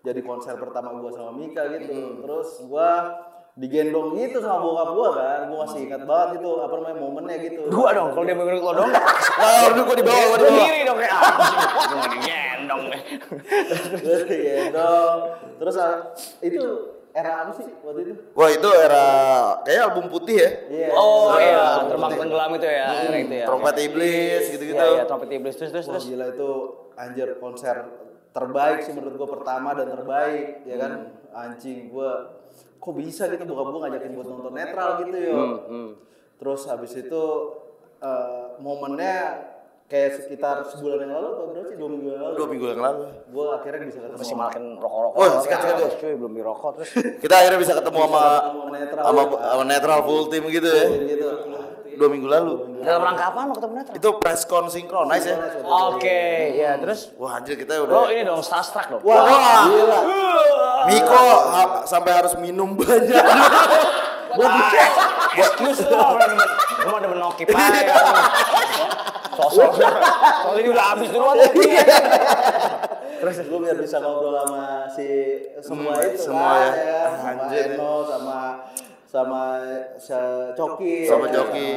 [0.05, 3.17] jadi konser pertama gua sama Mika gitu terus gua
[3.57, 7.61] digendong gitu sama bokap gua kan gua masih ingat banget itu apa namanya momennya gitu
[7.67, 8.91] Dua dong, kalau dia menurut lo dong.
[9.41, 10.53] Nah, udah gue di bawah, gue di bawah.
[10.53, 11.57] Sendiri dong kayak anjing.
[11.65, 12.83] Gua mau digendong
[14.29, 15.19] digendong
[15.57, 15.95] terus ah,
[16.45, 16.63] itu
[17.11, 18.13] era apa sih waktu itu?
[18.31, 19.05] Wah itu era
[19.61, 20.49] kayak album putih ya.
[20.71, 20.87] iya.
[20.91, 23.45] Oh Iya, iya, terbang tenggelam itu ya, era itu ya.
[23.51, 24.79] Trompet iblis gitu-gitu.
[24.79, 25.53] Iya, iya, trompet iblis.
[25.55, 26.05] Terus terus Wah terus.
[26.07, 26.49] gila itu
[26.95, 27.75] anjir konser
[28.31, 30.91] terbaik sih menurut gua pertama dan terbaik ya kan?
[31.31, 32.39] Anjing gua
[32.79, 33.43] kok bisa gitu?
[33.43, 35.39] Bokap gua ngajakin buat nonton netral gitu yo.
[36.39, 37.23] Terus habis itu
[37.99, 39.50] eh, momennya
[39.91, 42.79] kayak sekitar sebulan yang lalu atau berapa sih dua minggu yang lalu Dua minggu yang
[42.79, 43.01] lalu.
[43.27, 45.19] gua akhirnya bisa ketemu Masih makan rokok-rokok.
[45.19, 46.89] Wah, sikat, sikat, Terus, cuy, belum dirokok terus.
[47.19, 50.85] Kita akhirnya bisa ketemu sama sama netral sama, netral full team gitu ya.
[51.05, 51.27] gitu
[51.91, 52.53] Dua minggu lalu.
[52.81, 53.93] Dalam rangka apa lo ketemu Netra?
[53.93, 55.35] Itu press con synchronize ya.
[55.61, 56.23] Oke,
[56.55, 58.09] ya terus Wah anjir kita lo udah.
[58.09, 59.01] ini dong starstruck dong.
[59.03, 59.99] wah gila
[60.87, 63.21] Miko ha- sampai harus minum banyak.
[65.33, 67.91] Excuse lo, gue mau demen nokip aja.
[69.31, 71.37] Sosok, soalnya ini udah habis duluan.
[73.21, 75.07] terus gue biar bisa ngobrol sama si
[75.61, 76.69] semua Hmm, itu semua ya.
[76.73, 77.11] kan?
[77.13, 77.65] sama Anjir.
[77.71, 78.39] Eno sama
[79.05, 79.43] sama
[80.51, 81.69] Coki sama ya, Joki.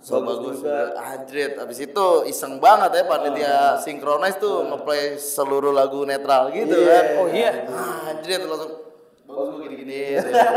[0.00, 0.96] So bagus juga.
[0.96, 6.88] Anjir, abis itu iseng banget ya panitia synchronize tuh ngeplay seluruh lagu netral gitu Iya.
[6.90, 7.04] kan.
[7.20, 7.50] Oh iya.
[7.68, 8.89] Ah, Anjir langsung
[9.30, 10.00] bagus gue gini-gini.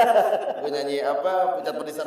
[0.61, 1.59] gue nyanyi apa?
[1.59, 2.05] Pucat pedisan.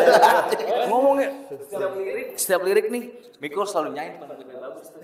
[0.90, 3.04] Ngomongin Setiap lirik, setiap lirik nih,
[3.40, 4.86] Miko selalu nyanyi bagus.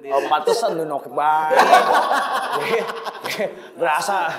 [0.00, 0.16] Dia.
[0.16, 1.60] Oh, pantesan lu nokip banget.
[3.76, 4.32] Berasa.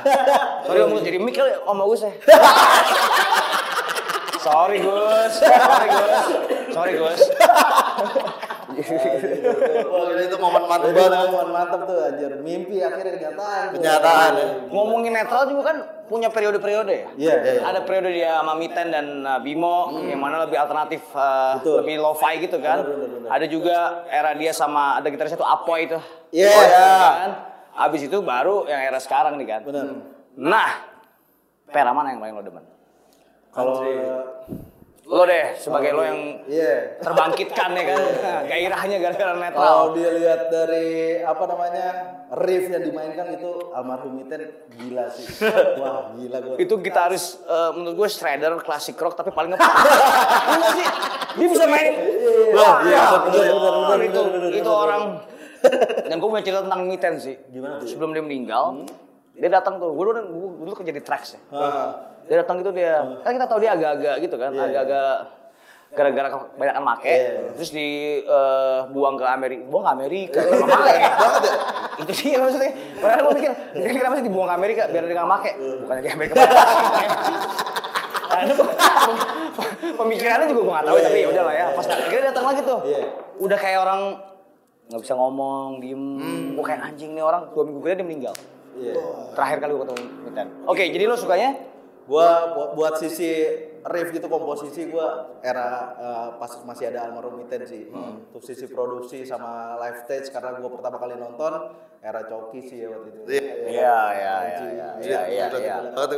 [0.66, 2.12] Sorry om jadi mic kali om bagus ya.
[4.42, 5.34] Sorry Gus.
[5.38, 6.26] Sorry Gus.
[6.74, 7.22] Sorry Gus.
[8.76, 11.28] Wah, gila, itu momen mantap Jadi banget.
[11.32, 13.66] momen mantap tuh anjir mimpi akhirnya kenyataan.
[13.76, 14.48] Kenyataan ya.
[14.72, 17.10] Ngomongin netral juga kan punya periode-periode ya.
[17.16, 17.62] Iya, iya, iya.
[17.68, 21.84] Ada periode dia sama Miten dan uh, Bimo yang mana lebih alternatif uh, Betul.
[21.84, 22.84] lebih lo-fi gitu kan.
[22.84, 23.30] Benar, benar, benar.
[23.32, 23.78] Ada juga
[24.12, 26.00] era dia sama ada gitarisnya tuh Apoy itu.
[26.36, 26.52] Iya.
[26.52, 26.92] Oh, ya.
[27.16, 27.32] kan.
[27.88, 29.62] Abis itu baru yang era sekarang nih kan.
[29.64, 29.86] benar
[30.32, 30.70] Nah,
[31.68, 32.64] pera mana yang paling lo demen?
[33.52, 33.84] kalau
[35.12, 38.02] Lo deh sebagai lo yang iya terbangkitkan ya kan
[38.48, 39.80] gairahnya gara-gara kalau netral.
[39.92, 41.88] dia lihat dari apa namanya
[42.40, 44.40] riff yang dimainkan itu almarhum Miten
[44.72, 45.28] gila sih
[45.84, 49.68] wah gila gua Itu gitaris eh, menurut gue shredder klasik rock tapi paling ngepas.
[49.68, 50.88] Iya nggak sih?
[51.32, 51.94] Dia bisa main.
[52.56, 54.22] Wah, iya, Wah, bener, itu
[54.64, 55.04] itu orang
[56.08, 57.36] Dan gue punya cerita tentang Miten sih.
[57.52, 57.88] Gimana tuh?
[57.88, 58.84] Sebelum dia meninggal,
[59.38, 59.94] dia datang tuh.
[59.94, 61.42] Gue dulu, gue dulu kerja di tracks ya.
[62.30, 65.40] Dia datang gitu dia, kan kita tahu dia agak-agak gitu kan, agak-agak
[65.92, 67.16] gara-gara kebanyakan make,
[67.60, 71.56] terus dibuang ke Amerika, buang ke Amerika, sama make banget ya.
[72.00, 72.72] Itu dia maksudnya.
[73.04, 75.52] Padahal gue mikir, dia kenapa sih dibuang ke Amerika biar dia nggak make,
[75.84, 76.34] bukannya di Amerika.
[78.32, 78.48] Nah,
[80.00, 81.66] pemikirannya juga gue gak tahu tapi ya udah lah ya.
[81.76, 82.80] Pas akhirnya datang lagi tuh,
[83.44, 84.02] udah kayak orang
[84.88, 86.04] nggak bisa ngomong, diem.
[86.56, 88.36] Gue kayak anjing nih orang dua minggu kemudian dia meninggal.
[88.80, 88.96] Iya.
[89.36, 90.08] Terakhir kali gue ketemu.
[90.72, 91.60] Oke, jadi lo sukanya
[92.02, 93.30] Gua bu- buat sisi
[93.82, 97.88] riff gitu komposisi gua era eh, pas masih ada almarhum Miten sih.
[97.92, 101.54] Untuk sisi produksi sama live stage karena gua pertama kali nonton
[102.02, 103.20] era Coki sih ya waktu itu.
[103.30, 103.42] Iya.
[103.62, 105.76] Iya, iya, iya, iya, iya, iya, iya.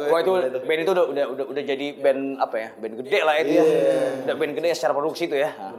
[0.07, 2.69] Wah itu band itu udah, udah, udah, udah jadi band apa ya?
[2.79, 3.63] Band gede lah itu ya.
[4.23, 5.51] Udah band gede secara produksi itu ya.
[5.51, 5.71] Nah.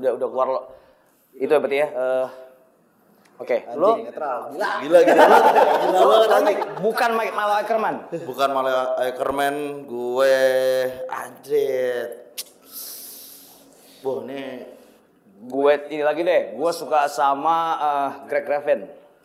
[0.00, 0.60] Udah, udah keluar lo.
[1.36, 1.88] Itu ya berarti ya.
[1.88, 2.26] eh,
[3.40, 4.38] Oke, lo Anjing netral.
[4.52, 4.70] Gila.
[4.84, 5.24] Gila gila.
[5.80, 6.58] Gila banget anjing.
[6.84, 7.94] bukan Mike Malo Ackerman.
[8.28, 9.56] Bukan malah Ackerman,
[9.88, 10.36] gue
[11.08, 12.04] anjir.
[14.04, 14.68] Wah, nih
[15.40, 16.52] Gue ini lagi deh.
[16.52, 18.80] Gue suka sama eh, Greg Graffin.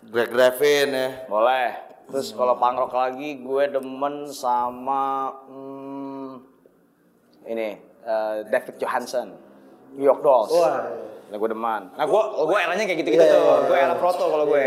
[0.08, 1.08] Greg Graffin ya.
[1.28, 1.76] Boleh.
[2.08, 6.32] Terus kalau punk rock lagi, gue demen sama hmm,
[7.52, 9.36] ini eh, David Johansen,
[9.92, 10.56] New York Dolls.
[10.56, 10.88] Wah.
[11.26, 11.82] Nah, gue demen.
[11.98, 13.66] Nah, gue gue eranya kayak gitu-gitu tuh.
[13.66, 14.66] Gue era proto kalau gue.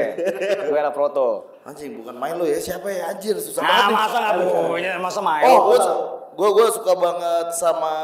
[0.68, 1.28] gue era proto.
[1.62, 4.34] Anjing bukan Milo ya, siapa ya anjir susah Nah, banget masa nggak
[4.72, 5.44] punya masa main?
[5.44, 5.78] Oh, gue
[6.38, 7.94] gue gue suka banget sama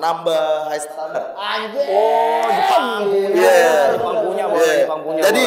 [0.00, 1.28] nambah high standard.
[1.36, 3.28] Oh, Jepang punya.
[3.34, 3.74] Iya.
[3.98, 4.64] Jepang punya, boleh.
[4.66, 4.82] Iya.
[4.86, 5.20] Jepang punya.
[5.26, 5.44] Jadi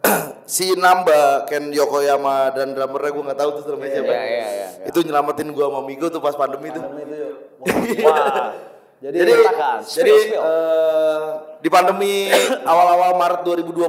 [0.58, 4.12] si Namba Ken Yokoyama dan drummernya gue nggak tahu tuh namanya siapa.
[4.12, 4.68] Iya, iya, iya.
[4.90, 6.82] Itu nyelamatin gue sama Migo tuh pas pandemi tuh.
[6.82, 7.36] Pandemi itu yuk.
[8.08, 8.69] Wah.
[9.00, 10.42] Jadi, Jadi, Katakan, jadi spill, spill.
[10.44, 11.26] eh,
[11.58, 12.28] di pandemi
[12.62, 13.88] awal-awal Maret 2020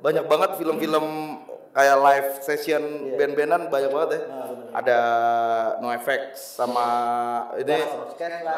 [0.00, 1.04] banyak banget film-film
[1.70, 2.82] kayak live session
[3.14, 4.20] band-bandan banyak banget ya.
[4.70, 4.98] Ada
[5.78, 6.86] No Effects sama
[7.54, 7.84] ini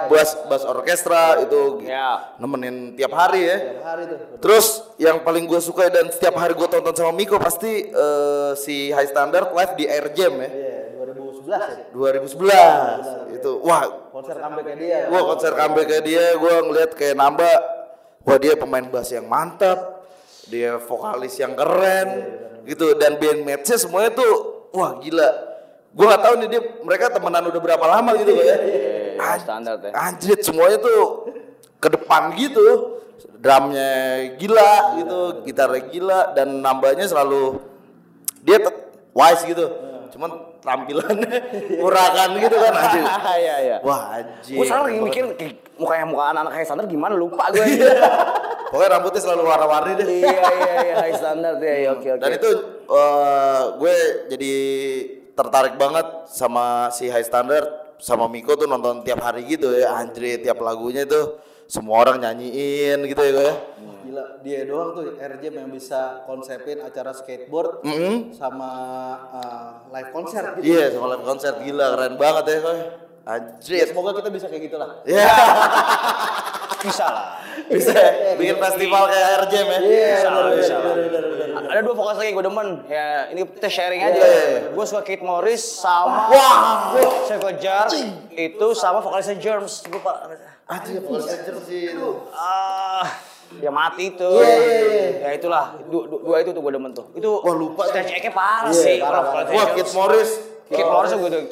[0.07, 2.37] bass bass orkestra itu Ya.
[2.37, 3.59] nemenin tiap hari ya.
[3.75, 4.19] tiap hari tuh.
[4.39, 4.67] Terus
[4.97, 9.11] yang paling gue suka dan setiap hari gue tonton sama Miko pasti eh, si High
[9.11, 10.47] Standard live di Air Jam ya.
[10.47, 10.72] Iya,
[11.33, 11.87] 2011 ya.
[13.33, 13.53] 2011 itu.
[13.65, 13.85] wah.
[14.13, 14.99] Konser comeback dia.
[15.09, 17.55] gua konser comeback dia gua ngeliat kayak nambah
[18.23, 20.05] wah dia pemain bass yang mantap
[20.47, 22.09] dia vokalis yang keren
[22.69, 22.93] gitu.
[23.01, 24.33] Dan band matchnya semuanya tuh
[24.77, 25.31] wah gila.
[25.93, 28.57] Gua nggak tahu nih dia mereka temenan udah berapa lama gitu ya?
[28.61, 29.91] Iya, standar ya.
[29.97, 31.33] anjir semuanya tuh
[31.81, 33.01] ke depan gitu.
[33.43, 33.91] Drumnya
[34.39, 35.19] gila gitu.
[35.43, 37.59] gitarnya gila dan nambahnya selalu
[38.47, 38.63] dia
[39.15, 41.37] wise gitu cuman tampilannya
[41.81, 43.05] urakan gitu kan anjir
[43.43, 43.77] Iya, iya.
[43.81, 47.65] wah anjir Gue sekarang lagi mikir kayak mukanya muka anak-anak high standard gimana lupa gue.
[48.73, 52.21] pokoknya rambutnya selalu warna-warni deh iya iya iya high standard ya iya, oke oke.
[52.21, 52.51] dan itu
[52.93, 53.95] eh, gue
[54.37, 54.55] jadi
[55.33, 60.43] tertarik banget sama si High Standard sama Miko tuh nonton tiap hari gitu ya anjir
[60.45, 61.41] tiap lagunya tuh
[61.73, 63.55] semua orang nyanyiin gitu ya gue ya
[64.03, 68.37] Gila, dia doang tuh RJ yang bisa konsepin acara skateboard Mm-mm.
[68.37, 68.71] sama
[69.33, 70.69] uh, live konser gitu.
[70.69, 72.77] iya sama live konser gila keren banget ya gue
[73.23, 74.99] Ya, anjir semoga kita bisa kayak gitulah.
[75.07, 75.31] ya
[76.83, 77.27] bisa lah.
[77.71, 77.95] bisa
[78.35, 80.95] bikin festival kayak Air Jam ya Bisa lah, bisa lah.
[81.71, 82.69] Ada dua vokalis lagi gue demen.
[82.91, 84.21] Ya ini kita sharing aja.
[84.75, 86.35] Gue suka Kate Morris sama
[87.31, 87.95] Circle Jerk
[88.35, 89.87] itu sama vokalisnya Germs.
[89.87, 90.27] Lupa.
[90.73, 93.05] Anjir vokalis Air sih itu Ah,
[93.61, 94.31] ya mati itu.
[95.21, 97.07] Ya itulah dua, itu tuh gue demen tuh.
[97.13, 97.93] Itu Wah, lupa tuh.
[97.93, 99.69] stage act-nya parah sih vokalisnya wah.
[99.77, 100.31] Kid Morris
[100.73, 101.43] Kid Morris gue tuh.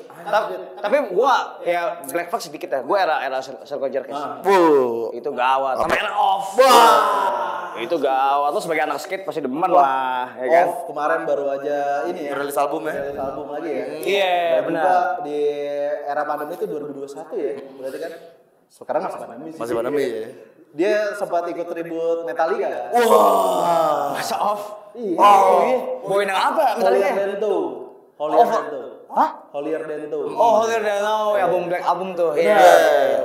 [0.80, 2.80] Tapi, gue ya Black Flag sedikit ya.
[2.80, 4.40] Gue era era Circle Jerk ya.
[4.40, 5.12] Wuh.
[5.12, 5.76] Itu gawat.
[5.76, 6.56] Sama era off.
[6.56, 7.76] Wah.
[7.76, 8.48] Itu gawat.
[8.52, 10.66] Tuh sebagai anak skate pasti demen lah, ya kan?
[10.72, 12.36] Off kemarin baru aja ini ya.
[12.36, 13.84] rilis album ya Rilis album lagi ya.
[14.00, 15.20] Iya, benar.
[15.24, 15.40] di
[16.04, 17.52] era pandemi itu 2021 ya.
[17.80, 18.12] Berarti kan
[18.70, 19.58] sekarang masih pandemi sih.
[19.58, 20.28] masih pandemi ya
[20.70, 22.94] Dia sempat ikut tribut Metallica.
[22.94, 24.94] wah Masa off?
[24.94, 25.18] Iya.
[25.18, 25.78] Oh, iya.
[26.06, 26.78] Bawain yang apa?
[26.78, 27.10] Holier Metallica?
[27.18, 27.58] than Thou.
[28.14, 28.86] Holier than Thou.
[29.10, 29.30] Hah?
[29.50, 30.22] Holier than Thou.
[30.30, 32.30] Oh, Holier Than Thou, ya album Black Album tuh.
[32.38, 32.54] Iya.
[32.54, 33.18] Iya.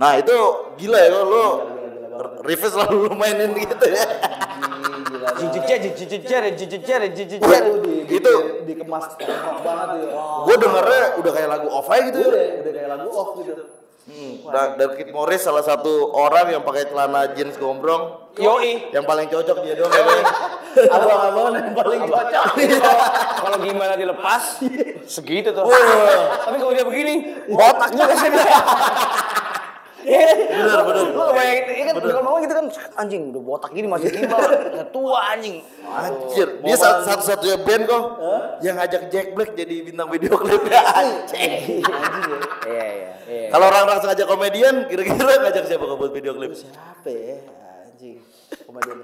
[0.00, 0.36] Nah itu
[0.80, 1.48] gila ya lo
[2.44, 4.04] Rivers selalu lu mainin gitu ya.
[7.44, 8.34] Itu di, di, Itu.
[8.64, 9.12] dikemas
[9.60, 10.08] banget tuh.
[10.48, 12.28] Gue dengernya udah kayak lagu off aja gitu ya.
[12.32, 13.83] Udah, udah kayak lagu off gitu.
[14.76, 18.92] Dan Kid Morris salah satu orang yang pakai celana jeans gombrong Yoi.
[18.92, 20.24] yang paling cocok dia doang kayaknya.
[20.94, 22.44] Abang-abang yang paling cocok.
[23.40, 24.60] Kalau gimana dilepas,
[25.08, 25.64] segitu tuh.
[25.64, 28.12] Tapi kalau dia begini, botak juga
[30.04, 30.28] sih dia.
[30.46, 34.08] bener bener lu bayangin ini kan kalau mau gitu kan anjing udah botak gini masih
[34.10, 34.40] timbal
[34.90, 38.02] tua anjing Anjir, dia satu- satu-satunya band kok
[38.60, 41.80] yang ngajak Jack Black jadi bintang video klipnya anjing.
[42.64, 46.50] iya iya iya Kalau orang langsung ngajak komedian, kira-kira ngajak siapa buat video klip?
[46.52, 47.36] Siapa ya?
[47.86, 48.18] Anjing.
[48.64, 48.98] Komedian.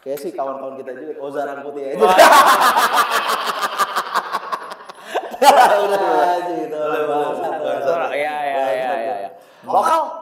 [0.00, 1.12] Kayak sih kawan-kawan kita juga.
[1.20, 2.00] Ozaran putih aja.
[5.82, 5.98] Udah
[8.12, 9.30] iya iya iya iya iya
[9.62, 10.21] lokal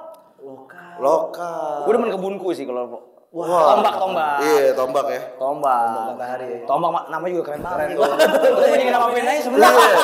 [1.01, 1.89] Lokal.
[1.89, 3.79] Gue demen kebunku sih kalau Wah.
[3.79, 4.37] tombak tombak.
[4.43, 5.23] Iya, tombak ya.
[5.39, 6.19] tombak.
[6.19, 6.47] Matahari.
[6.51, 6.59] Ya.
[6.67, 7.87] tombak ma- namanya juga keren banget.
[7.95, 9.99] Gue jadi nama band aja sebenarnya.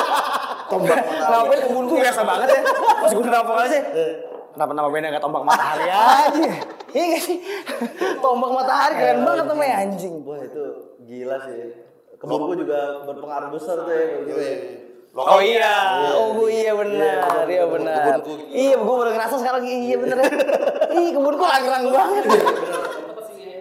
[0.71, 2.61] Tombak nama band kebunku biasa banget ya.
[3.03, 3.81] Pas gue nama vokal sih?
[4.55, 6.49] Kenapa nama bandnya nggak tombak matahari aja?
[6.87, 7.37] Iya gak sih?
[8.23, 10.63] Tombak matahari keren banget namanya anjing Wah itu
[11.03, 11.83] gila sih.
[12.17, 14.86] Kebunku juga berpengaruh besar tuh ya.
[15.17, 15.33] Gitu ya.
[15.33, 15.73] Oh iya,
[16.13, 18.21] oh gue iya benar, iya benar.
[18.21, 18.53] kebunku.
[18.53, 20.17] Iya, gue baru ngerasa sekarang iya benar.
[20.93, 22.23] Ih, kebunku lagi-lagi banget.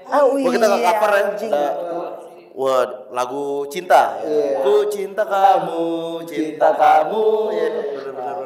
[0.07, 1.21] Oh Wah, kita nggak iya, cover ya.
[1.25, 1.53] anjing.
[1.57, 1.73] Eh,
[2.57, 4.21] Wah, lagu cinta.
[4.21, 4.61] Iya.
[4.61, 5.85] Ku cinta kamu,
[6.29, 7.25] cinta kamu.
[7.57, 8.37] Ya, bener-bener.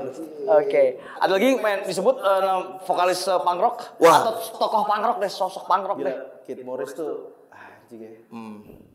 [0.50, 4.22] Oke, ada lagi main disebut eh, nama vokalis eh, punk rock Wah.
[4.22, 6.16] atau tokoh punk rock deh, sosok punk rock Gila, deh.
[6.46, 8.11] Kid Morris tuh anjing ya.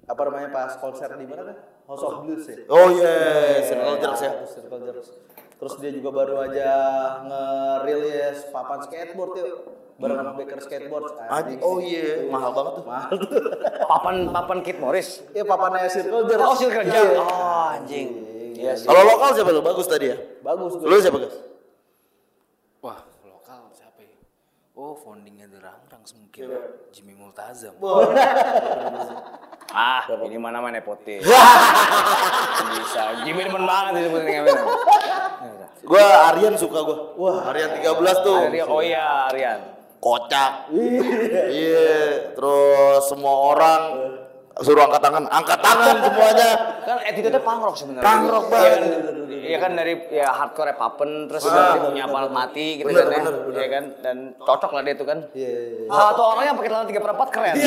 [0.08, 1.75] Apa namanya pas konser di mana kan?
[1.86, 2.56] House of Blues ya.
[2.66, 3.16] Oh iya,
[3.62, 4.32] Circle Jerks ya.
[4.42, 5.10] Terus Circle Jerks.
[5.56, 6.70] Terus dia juga baru aja
[7.24, 9.60] ngerilis papan skateboard yuk.
[9.96, 11.08] Bareng sama Baker Skateboard.
[11.32, 12.84] Anjing, oh iya, mahal banget tuh.
[12.84, 13.16] Mahal.
[13.96, 15.24] Papan papan Kid Morris.
[15.32, 16.44] Iya papannya Circle Jerks.
[16.44, 17.16] Oh, Circle Jerks.
[17.16, 17.24] Iya.
[17.24, 18.08] Oh, anjing.
[18.60, 18.88] Iya sih.
[18.92, 19.64] Kalau lokal siapa lu?
[19.64, 20.18] Bagus tadi ya.
[20.44, 20.88] Bagus gue.
[20.88, 21.38] Lu siapa, guys?
[22.84, 24.20] Wah, lokal siapa ya?
[24.76, 26.44] Oh, foundingnya The Rangrang mungkin.
[26.92, 27.80] Jimmy Multazam.
[29.76, 31.20] Ah, ini mana mana nepotis.
[32.72, 33.02] Bisa.
[33.28, 34.56] Jimmy demen banget disebutin ngamen.
[35.84, 36.98] Gua Aryan suka gua.
[37.20, 37.84] Wah, Aryan 13
[38.24, 38.40] tuh.
[38.48, 39.60] Aryan, oh iya, Aryan.
[40.00, 40.72] Kocak.
[41.52, 43.82] Iya, terus semua orang
[44.64, 46.50] suruh angkat tangan, angkat tangan semuanya.
[46.88, 48.08] kan attitude-nya punk rock sebenarnya.
[48.08, 49.16] Punk rock Iya kan, banget.
[49.46, 53.12] Iya kan dari ya hardcore papen terus juga dia punya apalat mati gitu Bener, kan
[53.12, 53.18] ya.
[53.20, 53.60] bener, bener.
[53.60, 55.20] Iya kan dan cocok lah dia itu kan.
[55.36, 55.90] Iya, iya, iya.
[55.92, 57.56] Satu orang yang pakai celana tiga perempat keren.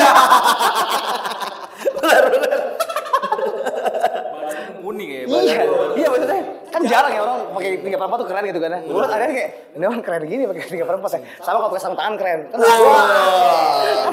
[4.88, 5.56] Kuning ya, Iya,
[6.00, 8.80] iya maksudnya kan jarang ya orang pakai tiga perempat tuh keren gitu kan ya.
[8.88, 11.20] Gue ada kayak ini orang keren gini pakai tiga perempat ya.
[11.44, 12.40] Sama kalau pakai sarung tangan keren.
[12.48, 12.60] Kan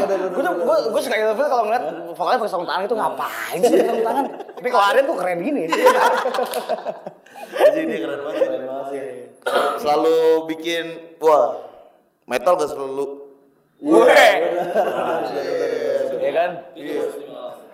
[0.03, 3.79] gue tuh gue gue suka gitu kalau ngeliat vokalnya pakai sarung tangan itu ngapain sih
[3.87, 4.25] sarung tangan.
[4.55, 5.63] Tapi kalau Aryan tuh keren gini.
[7.55, 9.31] Jadi dia keren banget.
[9.79, 10.17] Selalu
[10.51, 10.85] bikin
[11.23, 11.55] wah
[12.27, 13.05] metal gak selalu.
[13.79, 14.11] Gue.
[16.19, 16.51] Iya kan?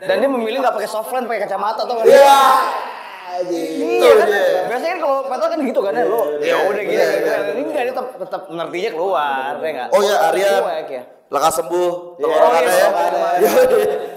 [0.02, 2.06] Dan dia memilih nggak pakai softline, pakai kacamata tuh kan?
[2.10, 2.42] Iya.
[3.42, 4.28] Iya kan?
[4.68, 6.22] Biasanya kan kalau metal kan gitu kan ya lo.
[6.42, 7.02] Ya udah gitu.
[7.54, 9.90] Ini enggak dia tetap ngertinya keluar, ya enggak?
[9.94, 10.62] Oh ya Aryan.
[10.66, 11.04] Cuek ya.
[11.32, 11.92] Lekas sembuh.
[12.20, 12.88] Oh, Tenggorokannya iya,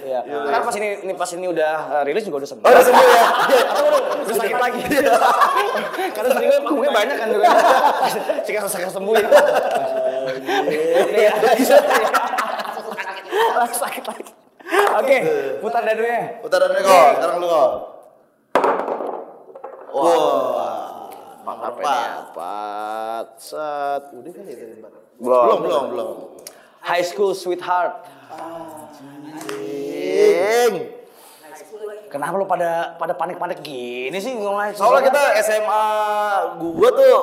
[0.02, 0.20] ya.
[0.26, 0.38] Iya.
[0.50, 2.66] Kan pas ini, ini pas ini udah uh, rilis juga udah sembuh.
[2.66, 3.26] Oh, udah sembuh ya.
[3.70, 4.80] Atau udah, udah sakit lagi.
[6.10, 7.46] Karena sering punggungnya banyak kan juga.
[8.42, 9.28] Jika sakit sembuh ya.
[11.14, 11.32] Iya.
[13.78, 14.43] Sakit lagi.
[14.94, 15.18] Oke,
[15.58, 16.38] putar dadunya.
[16.38, 17.70] Utara dari kok, sekarang lu kok.
[19.90, 21.10] Wah.
[21.44, 22.20] Mantap Apa ini?
[22.24, 24.02] Empat, set.
[24.14, 24.92] Udah kan ya tadi Mbak?
[25.20, 26.08] Belum, belum, belum.
[26.80, 28.06] High School Sweetheart.
[29.50, 30.74] Ing.
[32.08, 34.78] Kenapa lu pada pada panik-panik gini sih ngomongnya?
[34.78, 35.84] Soalnya kita SMA
[36.62, 37.18] gua tuh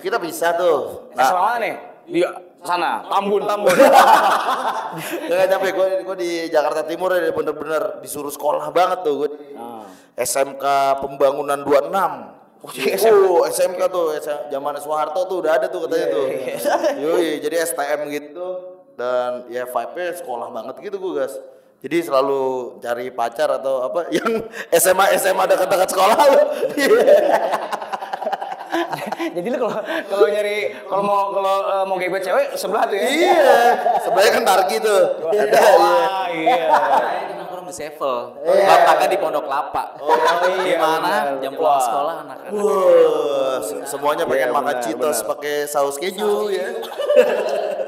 [0.00, 1.12] kita bisa tuh.
[1.12, 1.74] Nah, mana nih?
[2.10, 2.20] Di
[2.60, 3.72] sana, Tambun, Tambun.
[5.30, 9.30] Gak nyampe gue gue di Jakarta Timur ya bener-bener disuruh sekolah banget tuh gue.
[10.18, 10.64] SMK
[11.00, 12.36] Pembangunan 26.
[12.60, 16.26] Oh, SMK tuh S- zaman Soeharto tuh udah ada tuh katanya tuh.
[17.02, 18.46] Yoi, jadi STM gitu
[18.94, 21.32] dan ya vibe-nya sekolah banget gitu gue guys.
[21.80, 26.40] Jadi selalu cari pacar atau apa yang SMA SMA dekat-dekat sekolah lu.
[29.36, 29.74] Jadi lu kalau
[30.06, 33.04] kalau nyari kalau mau kalau eh, mau gebet cewek sebelah tuh ya.
[33.04, 33.42] iya,
[33.98, 35.02] sebenarnya kan Targi tuh.
[35.26, 35.70] Ada iya.
[35.74, 36.66] Wah, iya.
[36.70, 38.16] Saya itu nongkrong di Sevel.
[38.40, 39.84] Letaknya di Pondok Kelapa.
[39.98, 40.14] Oh,
[40.62, 41.24] iya, Gimana benar.
[41.38, 41.82] jam pulang Wah.
[41.82, 42.52] sekolah anak-anak.
[42.54, 46.66] Wah, se- semuanya pengen Iya, makan Cheetos pakai saus keju ya.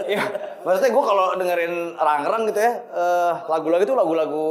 [0.02, 0.24] Iya.
[0.62, 4.46] Maksudnya gue kalau dengerin rang-rang gitu ya, eh, lagu-lagu itu lagu-lagu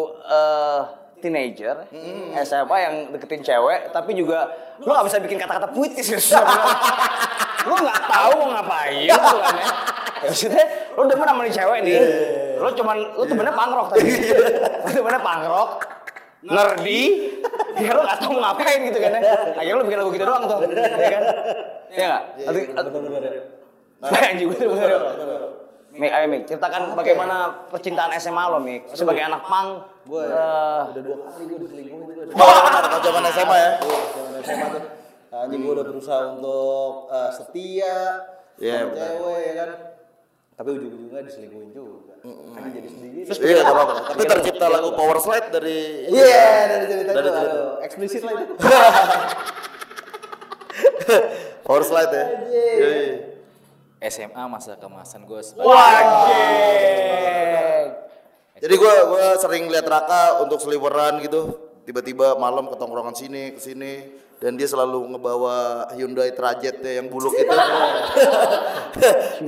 [1.22, 1.76] teenager,
[2.42, 6.20] SMA yang deketin cewek, tapi juga lu gak bisa bikin kata-kata puitis ya.
[7.62, 9.68] lu nggak tahu mau ngapain gitu kan ya.
[10.22, 11.98] Ya maksudnya lu demen sama nih cewek nih.
[12.58, 14.10] Lu cuman lu temennya punk rock tadi.
[14.82, 15.72] lu temennya punk rock.
[16.42, 17.02] Nerdy,
[17.78, 19.22] ya lu gak tau mau ngapain gitu kan ya.
[19.54, 21.24] Akhirnya lu bikin lagu gitu doang tuh, ya kan?
[21.94, 22.24] Iya nggak?
[22.50, 22.92] Atau- atau-
[24.02, 25.02] Anjing gue bener.
[25.92, 29.86] Mik, ayo Mik, ceritakan bagaimana percintaan SMA lo Mik sebagai anak pang.
[30.02, 32.26] Gue eh, udah dua kali gue diselingkuhin gue.
[32.34, 33.72] Kalau zaman SMA ya.
[33.82, 34.84] Zaman SMA tuh.
[35.32, 37.98] Anjing gue udah berusaha untuk eh, setia
[38.58, 39.70] Iya, sama cewek ya kan.
[40.52, 42.14] Tapi ujung-ujungnya diselingkuhin juga.
[42.22, 43.20] Karena jadi sendiri.
[43.26, 43.94] Iya, nggak apa-apa.
[44.14, 47.34] Tapi tercipta lagu Power Slide dari Iya, dari cerita Dari itu.
[47.34, 47.62] cerita.
[47.82, 48.54] Eksplisit lah itu.
[51.66, 52.26] Power Slide ya.
[52.46, 53.16] Iya, iya.
[54.04, 57.41] SMA masa kemasan gue sebagai Wajeng.
[58.62, 61.58] Jadi gua gua sering lihat Raka untuk seliweran gitu.
[61.82, 63.94] Tiba-tiba malam ke tongkrongan sini ke sini
[64.42, 67.46] dan dia selalu ngebawa Hyundai Trajet ya, yang buluk itu.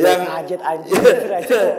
[0.02, 0.94] yang Ajet anjing.
[1.30, 1.74] Ajet.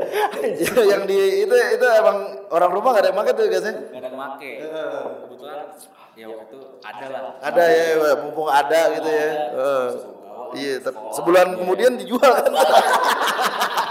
[0.95, 3.75] yang di itu itu emang orang rumah gak ada yang pakai tuh guys ya?
[3.75, 4.53] gak ada yang make.
[5.27, 5.59] Kebetulan
[6.15, 7.33] ya waktu itu ada lah.
[7.39, 9.31] Ada ya, ya, mumpung ada gitu ya.
[10.55, 10.75] Iya,
[11.15, 12.53] sebulan kemudian dijual kan.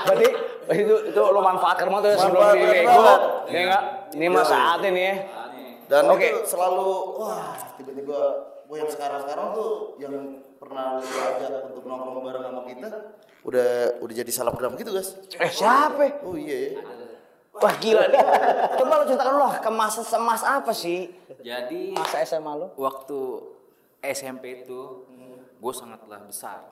[0.08, 0.30] Berarti
[0.72, 2.68] itu itu lo manfaatkan banget tuh sebelum Manfaatkan di.
[2.72, 3.02] Lego.
[3.48, 3.84] Ya enggak?
[4.14, 5.16] Ini mah saatnya nih ya.
[5.84, 6.26] Dan Oke.
[6.26, 6.88] itu selalu
[7.20, 8.18] wah tiba-tiba
[8.64, 10.14] gue yang sekarang-sekarang tuh yang
[10.56, 12.88] pernah diajak untuk nongkrong bareng sama kita
[13.44, 15.20] udah udah jadi selebgram gitu guys.
[15.36, 16.24] Eh siapa?
[16.24, 16.82] Oh iya ya.
[17.54, 18.18] Wah gila nih.
[18.80, 21.12] Coba lo ceritakan lo ke masa semas apa sih?
[21.44, 22.72] Jadi Masa SMA lo?
[22.80, 23.20] waktu
[24.02, 25.06] SMP itu
[25.60, 26.64] gue sangatlah besar.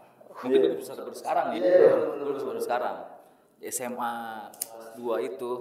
[0.42, 1.60] Mungkin lebih besar daripada sekarang ya.
[1.60, 1.70] Gue
[2.18, 2.96] lebih besar daripada sekarang.
[3.64, 4.14] SMA
[4.98, 5.52] 2 itu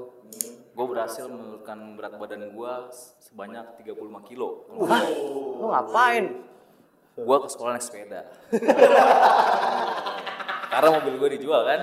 [0.70, 2.72] gue berhasil menurunkan berat badan gue
[3.20, 3.92] sebanyak 35
[4.24, 4.64] kilo.
[4.80, 5.02] Hah?
[5.54, 6.24] Lo ngapain?
[7.14, 8.24] Gue ke sekolah naik sepeda.
[10.70, 11.80] Karena mobil gue dijual kan.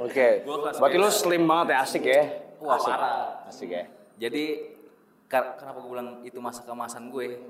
[0.00, 0.44] Oke.
[0.44, 1.10] Gua kelas Berarti sepeda.
[1.10, 2.22] slim banget ya, asik ya?
[2.60, 2.92] Wah asik.
[2.92, 3.16] parah.
[3.48, 3.84] Asik ya.
[4.20, 4.44] Jadi
[5.26, 7.40] kar- kenapa gue bilang itu masa kemasan gue?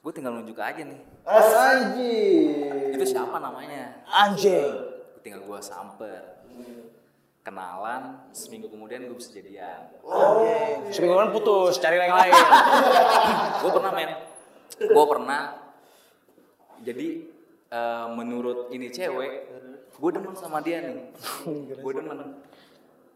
[0.00, 1.00] Gue tinggal nunjuk aja nih.
[1.28, 2.94] Anjing.
[2.94, 4.00] Itu siapa namanya?
[4.08, 4.99] Anjing.
[5.20, 6.24] Tinggal gue samper.
[7.40, 9.88] Kenalan, seminggu kemudian gue bisa jadian.
[10.92, 12.32] Seminggu kan putus, cari yang lain.
[13.64, 14.10] gue pernah men.
[14.76, 15.42] Gue pernah.
[16.84, 17.08] Jadi
[17.68, 19.32] eh, menurut ini cewek,
[19.96, 21.12] gue demen sama dia nih.
[21.84, 22.40] Gue demen.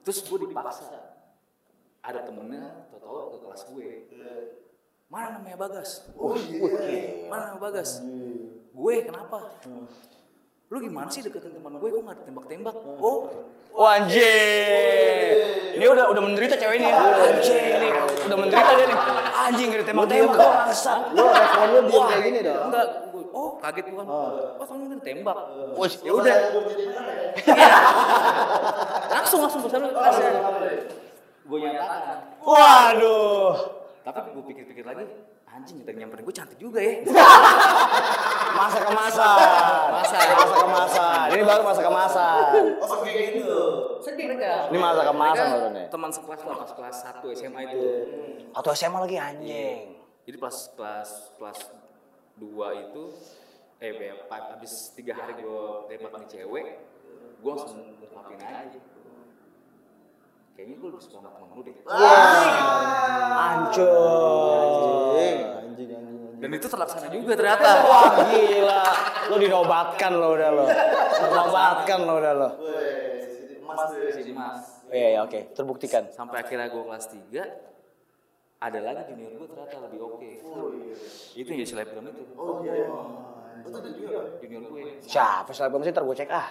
[0.05, 0.84] Terus gue dipaksa.
[2.05, 3.88] Ada temennya, tau-tau ke kelas gue.
[5.09, 6.05] Mana namanya Bagas?
[7.28, 8.05] Mana namanya Bagas?
[8.74, 9.52] Gue kenapa?
[10.75, 11.87] Lu gimana sih deketin teman gue?
[11.87, 12.75] Kok gak ditembak-tembak?
[12.99, 13.31] Oh,
[13.75, 15.35] Oh anjing.
[15.75, 16.91] Ini udah udah menderita cewek ini.
[16.91, 17.89] Anjing ini
[18.27, 18.99] udah menderita dia nih.
[19.35, 21.01] Anjing gak ditembak-tembak kok bangsat.
[21.14, 22.70] Lo respon lo diam kayak gini dong.
[22.70, 22.87] enggak.
[23.14, 24.07] Gue, oh, kaget gue kan.
[24.07, 25.39] Oh, temen ditembak.
[25.79, 26.37] Wih, Ya udah.
[29.14, 30.31] langsung langsung ke sana kelas ya.
[31.47, 32.18] Gue nyatakan.
[32.43, 33.55] Waduh.
[34.07, 35.07] Tapi gue pikir-pikir lagi,
[35.55, 36.94] anjing kita nyamperin gue cantik juga ya.
[38.59, 39.38] Masa kemasan.
[39.90, 41.26] Masa masa kemasan.
[41.28, 42.42] Ini baru masa kemasan.
[43.98, 44.70] Sedih mereka.
[44.70, 45.86] Ini masa kemasan nih.
[45.88, 47.82] Teman sekelas lah pas kelas 1 SMA itu.
[48.50, 49.78] Atau SMA lagi anjing.
[50.22, 51.59] Jadi pas kelas kelas
[52.36, 52.46] 2
[52.84, 53.02] itu
[53.78, 53.92] eh
[54.24, 56.66] pa- habis tiga hari gue tembak nih cewek,
[57.42, 58.80] gue langsung ngungkapin aja.
[60.55, 61.74] Kayaknya gue lebih suka sama temen lu deh.
[63.34, 65.03] Anjing anjing.
[66.45, 67.88] Dan itu terlaksana juga ternyata.
[67.88, 68.84] Wah gila.
[69.32, 70.68] Lo dinobatkan lo udah lo.
[71.24, 72.51] Dinobatkan lo udah lo.
[74.12, 74.84] Sini mas.
[74.92, 75.57] Iya iya oke.
[75.57, 76.12] Terbuktikan.
[76.12, 80.30] Sampai akhirnya gue kelas 3 ada lagi junior gue ternyata lebih oke.
[81.32, 82.22] Itu yang jadi selebgram itu.
[82.36, 82.92] Oh iya.
[83.65, 85.01] Junior gue.
[85.01, 86.47] Siapa selebgram sih ntar gue cek ah.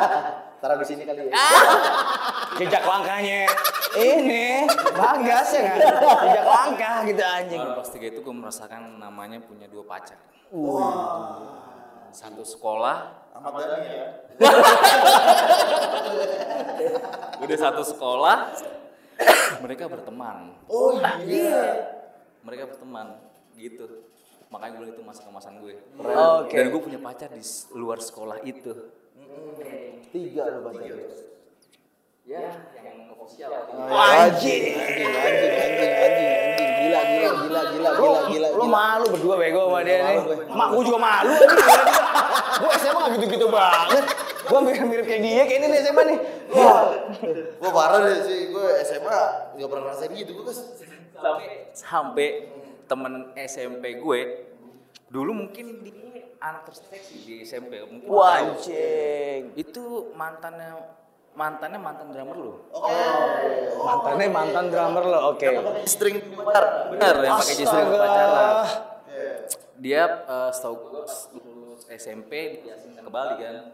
[0.60, 1.34] Taruh di sini kali ya.
[2.60, 3.48] Jejak langkahnya
[3.96, 5.78] ini bagas ya kan.
[6.28, 7.60] Jejak langkah gitu anjing.
[7.64, 10.20] Baru kelas 3 itu gue merasakan namanya punya dua pacar.
[12.10, 14.08] Satu sekolah, Ahmad Dhani ya.
[17.40, 18.50] udah satu sekolah,
[19.62, 20.58] mereka berteman.
[20.66, 21.86] Oh iya.
[22.42, 23.14] Mereka berteman,
[23.54, 24.10] gitu.
[24.50, 25.74] Makanya gue bilang itu masa kemasan gue.
[26.02, 26.54] Oke.
[26.58, 27.42] Dan gue punya pacar di
[27.78, 28.74] luar sekolah itu.
[30.10, 30.82] Tiga lo baca.
[32.26, 33.50] Ya, yang official.
[33.90, 34.74] Anjing.
[34.74, 36.70] Anjing anjing anjing anjing anjing.
[36.80, 38.48] Gila gila gila gila Lu, gila gila.
[38.50, 38.74] lu gila.
[38.74, 40.18] malu berdua bego sama dia nih.
[40.50, 41.30] Mak gue juga malu.
[42.60, 44.04] gue SMA gak gitu-gitu banget.
[44.50, 46.18] Gue mirip-mirip kayak dia, kayak ini nih SMA nih.
[46.50, 46.82] Wah.
[47.54, 49.18] Gue parah deh sih, gue SMA
[49.54, 50.54] gak pernah ngerasain gitu gue
[51.14, 52.26] sampai sampai
[52.90, 54.20] temen SMP gue
[55.06, 55.94] dulu mungkin di
[56.42, 58.10] anak terseksi di SMP mungkin
[59.54, 60.98] itu mantannya
[61.38, 62.54] mantannya mantan drummer lo
[63.80, 65.46] Mantannya mantan drummer lo, oke.
[65.88, 66.92] String gitar.
[66.92, 68.66] benar yang pakai string pacaran.
[69.80, 71.00] Dia eh, setahu gue
[71.96, 73.72] SMP dia ke Bali kan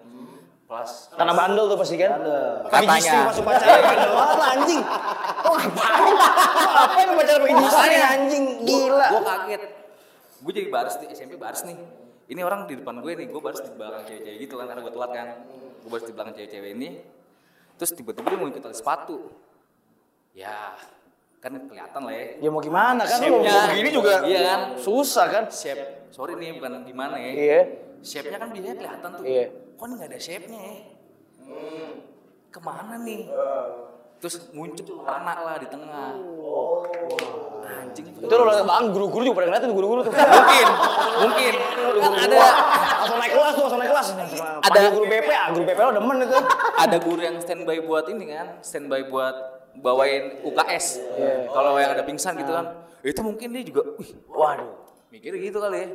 [0.66, 2.18] Plus Karena bandel tuh pasti kan?
[2.66, 3.30] Pakai Katanya.
[3.30, 4.80] Masuk pacaran bandel banget lah, anjing.
[4.82, 6.14] Kok ngapain?
[6.18, 8.44] Kok ngapain lu pacaran pakai G-string anjing?
[8.66, 9.06] Gila.
[9.06, 9.62] Gue kaget.
[10.42, 11.78] Gue jadi baris di SMP baris nih.
[12.26, 14.92] Ini orang di depan gue nih, gue baris di belakang cewek-cewek gitu kan karena gue
[14.98, 15.28] telat kan.
[15.86, 16.88] Gue baris di belakang cewek-cewek ini.
[17.78, 19.16] Terus tiba-tiba dia mau ikut tali sepatu.
[20.34, 20.74] Ya,
[21.38, 22.24] kan kelihatan lah ya.
[22.42, 23.70] Ya mau gimana kan lu Shape-nya.
[23.70, 24.60] begini juga Iya kan?
[24.82, 25.44] susah kan?
[25.46, 27.30] Shape, sorry nih bukan gimana ya.
[27.30, 27.60] Iya.
[28.02, 29.24] Shape-nya kan biasanya kelihatan tuh.
[29.24, 29.46] Iya.
[29.76, 30.76] Kok nggak ada shape-nya ya?
[32.50, 33.28] Ke mana nih?
[34.16, 36.16] Terus muncul anak lah di tengah.
[37.66, 38.06] Anjing.
[38.16, 40.12] Itu lo liat bang, guru-guru juga pada ngeliatin guru-guru tuh.
[40.14, 40.66] Mungkin,
[41.20, 41.54] mungkin.
[41.96, 42.38] Kan ada
[42.96, 44.06] Langsung naik kelas tuh, langsung naik kelas.
[44.66, 46.38] Ada- Ada guru BP, ah guru BP lo demen itu.
[46.76, 49.34] ada guru yang standby buat ini kan, standby buat
[49.78, 50.86] bawain UKS.
[51.46, 52.66] Kalau yang ada pingsan gitu kan,
[53.02, 54.70] itu mungkin dia juga, wih, Waduh.
[55.10, 55.88] mikir gitu kali ya.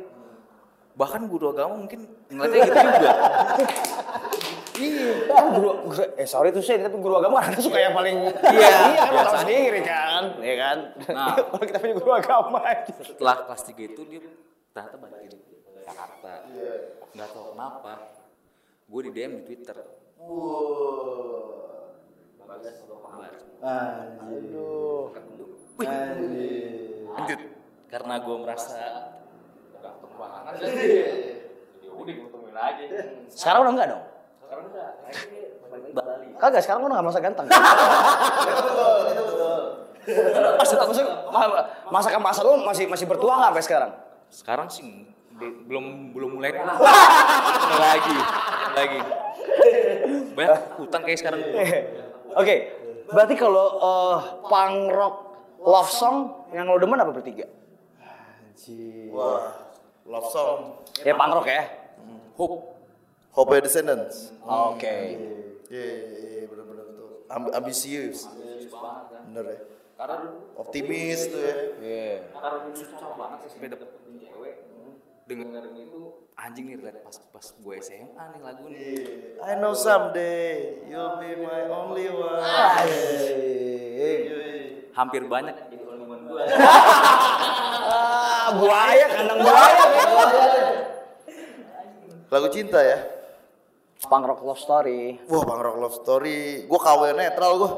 [0.92, 3.12] Bahkan guru agama mungkin ngeliatnya gitu juga.
[4.72, 8.24] Iya, kan guru, guru, eh sorry tuh saya, tapi guru agama kan suka yang paling
[8.24, 10.78] Iya, iya kan sendiri kan, iya kan.
[11.12, 11.36] Nah.
[11.52, 12.60] Kalau kita punya guru agama,
[13.04, 14.20] Setelah kelas 3 itu dia
[14.72, 15.36] ternyata balik ke
[15.84, 16.32] Jakarta.
[17.12, 17.92] Nggak tahu kenapa.
[18.88, 19.76] Gue di DM di Twitter.
[23.62, 25.14] Aduh.
[25.78, 27.08] Wih, Anjir.
[27.12, 27.40] lanjut.
[27.92, 28.80] Karena gue merasa
[30.22, 30.52] banget.
[31.82, 32.14] Ya udah
[32.62, 32.84] aja.
[33.32, 34.02] sekarang udah enggak dong?
[34.38, 34.86] Sekarang udah,
[35.92, 36.26] Bali.
[36.38, 37.46] Kagak, sekarang udah gak masa ganteng.
[40.58, 43.90] Maksud maksud ma- masa ke masa lu masih masih bertuah nggak sampai sekarang?
[44.28, 44.84] Sekarang sih
[45.30, 46.50] bel- belum belum mulai
[47.72, 48.16] lagi,
[48.74, 48.98] lagi.
[50.34, 51.40] Banyak utang kayak sekarang.
[52.34, 52.54] Oke,
[53.06, 55.16] berarti kalau eh, punk rock
[55.62, 57.46] love song yang lo demen apa bertiga?
[58.02, 59.06] Anjir.
[59.14, 59.54] Wah,
[60.06, 60.82] love song.
[61.02, 61.64] Ya punk rock ya.
[62.36, 62.74] Hope.
[63.32, 64.32] Hope Descendants.
[64.44, 65.16] Oke.
[65.72, 67.06] Iya, iya, iya, bener-bener itu.
[67.32, 68.28] Amb ambisius.
[69.32, 69.60] Bener ya.
[69.96, 70.16] Karena
[70.58, 71.54] Optimis tuh ya.
[71.78, 72.12] Iya.
[72.34, 73.88] karena dulu susah banget sih sampai dapet
[74.20, 74.54] cewek.
[75.30, 76.00] Dengerin itu
[76.34, 78.98] anjing nih relate pas pas gue SMA nih lagu nih.
[79.38, 82.42] I know someday you'll be my only one.
[84.92, 86.42] Hampir banyak jadi omongan gue.
[87.92, 89.84] Ah, buaya, kandang buaya.
[92.32, 92.98] Lagu cinta ya.
[94.08, 95.20] Punk rock love story.
[95.30, 96.66] Wah, Bang Rock Love Story.
[96.66, 97.72] Gua kawin netral gua.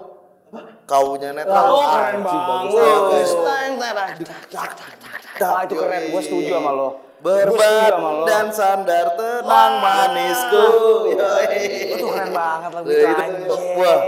[0.89, 1.65] Kaunya netral.
[1.69, 2.73] Oh, keren banget.
[2.73, 3.31] Bagus.
[3.35, 5.21] Tang, tang, tang.
[5.43, 6.03] Ah, itu keren.
[6.15, 6.89] Gue setuju sama lo.
[6.89, 7.93] Gua Berbat
[8.29, 10.65] dan sandar tenang manisku.
[11.12, 14.01] Itu keren banget lagu Ya, itu wah.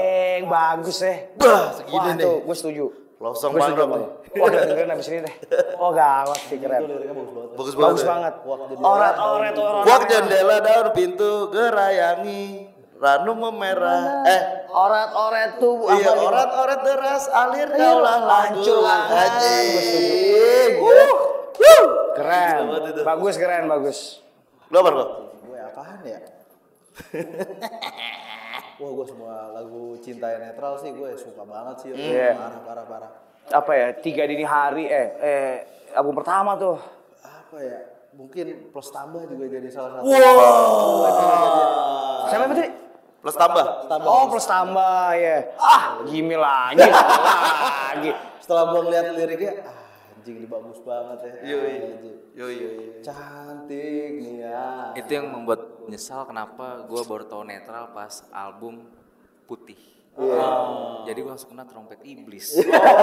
[0.46, 1.14] Bagus ya.
[1.40, 2.44] Bah, segini Wah, nih.
[2.44, 2.86] gue setuju.
[3.16, 4.04] Love song Gua Bang setuju Rock sama nih.
[4.04, 4.08] lo.
[4.36, 5.34] Wah, udah dengerin abis ini deh.
[5.76, 6.80] Oh, gawat sih keren.
[7.56, 7.96] Bagus banget.
[7.96, 8.34] Bagus banget.
[8.76, 9.82] Oret, oret, oret.
[9.82, 12.44] Kuak jendela daun pintu gerayangi.
[12.96, 14.24] Ranu memerah.
[14.24, 15.84] Eh, Oret, oret tuh.
[15.90, 16.28] iya apa gitu?
[16.28, 18.64] orat-orat deras alir Iya, kaulah lagu.
[18.64, 19.12] banget.
[19.12, 20.70] Anjing.
[20.78, 21.12] Wuh.
[21.54, 21.84] Wuh.
[22.12, 22.56] Keren.
[22.66, 22.94] banget.
[23.02, 23.98] Bagus, keren, bagus.
[24.68, 25.08] Lu apa kok?
[25.42, 26.20] Gue apaan ya?
[28.76, 31.90] Wah gue semua lagu cinta yang netral sih gue suka banget sih.
[31.96, 32.36] Iya.
[32.36, 33.10] Parah parah parah.
[33.48, 33.88] Apa ya?
[33.96, 34.84] Tiga dini hari.
[34.84, 35.54] Eh, eh,
[35.96, 36.76] album pertama tuh.
[37.24, 37.78] Apa ya?
[38.12, 40.08] Mungkin plus tambah juga jadi salah satu.
[42.28, 42.68] Siapa tadi?
[43.24, 43.64] Plus tambah.
[44.04, 45.36] Oh, plus tambah ya.
[45.56, 48.10] Ah, Jimmy lagi, lagi.
[48.44, 51.32] Setelah gue ngeliat liriknya, ah, anjing ini bagus banget ya.
[51.56, 51.74] Yoi.
[51.96, 52.16] Anjing.
[52.36, 52.76] Yoi yoi.
[53.00, 54.92] Cantik nih ya.
[54.94, 58.86] Itu yang membuat nyesal kenapa gue baru tahu netral pas album
[59.46, 59.78] Putih.
[61.06, 62.58] Jadi gue langsung kena trompet iblis.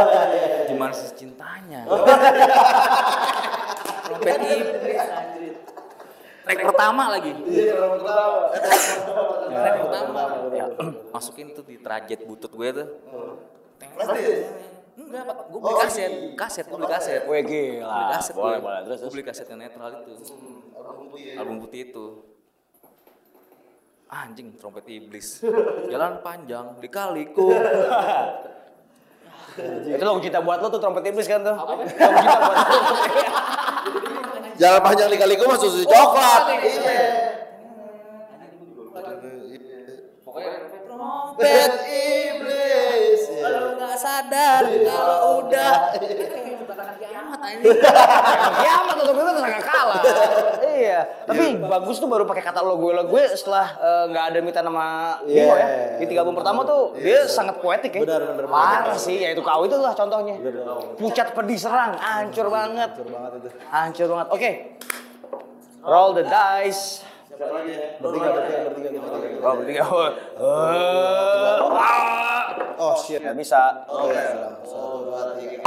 [0.70, 1.88] Gimana sih cintanya?
[4.10, 5.56] trompet iblis anjir.
[6.44, 7.32] Track pertama lagi.
[9.48, 10.22] Track pertama.
[10.52, 10.66] Ya,
[11.16, 12.88] masukin tuh di trajet butut gue tuh.
[14.94, 15.38] Enggak, Pak.
[15.50, 16.12] Gue beli kaset.
[16.36, 17.22] Kaset, gue beli kaset.
[17.26, 18.20] Beli gila.
[18.20, 18.66] kaset Boleh, gue.
[18.68, 18.80] boleh.
[18.86, 20.14] Terus, Gue beli kaset yang netral itu.
[21.40, 22.06] Album putih itu.
[24.14, 25.42] Anjing, trompet iblis.
[25.90, 27.50] Jalan panjang di kaliku.
[29.90, 31.58] Itu lagu cinta buat lo tuh trompet iblis kan tuh.
[31.58, 31.86] Buat lo.
[34.62, 36.44] Jalan panjang di kaliku mah susu coklat.
[36.62, 37.02] Iya.
[40.22, 40.62] Pokoknya
[41.34, 43.22] Bet iblis.
[43.42, 45.74] kalau nggak sadar kalau udah
[47.52, 47.64] ini.
[48.60, 50.02] Kiamat tuh itu sangat kalah.
[50.74, 51.00] iya.
[51.28, 54.60] Tapi bagus tuh baru pakai kata lo gue lo gue setelah eh, nggak ada minta
[54.64, 55.68] nama Bimo ya.
[56.00, 58.02] Di tiga album pertama tuh dia sangat poetik ya.
[58.04, 58.50] Benar, benar, benar.
[58.50, 59.20] Parah sih.
[59.20, 60.36] Ya itu kau itu lah contohnya.
[60.96, 62.90] Pucat pedih serang, hancur banget.
[62.96, 63.50] Hancur banget itu.
[63.72, 64.28] Hancur banget.
[64.32, 64.52] Oke.
[65.84, 67.04] Roll the dice.
[67.34, 69.40] Bertiga, bertiga, bertiga, bertiga.
[69.44, 69.84] Oh, bertiga.
[69.84, 72.46] Oh, ah.
[72.78, 73.20] Oh shit.
[73.20, 73.84] Nggak bisa.
[73.90, 75.60] Oke, satu, dua, tiga.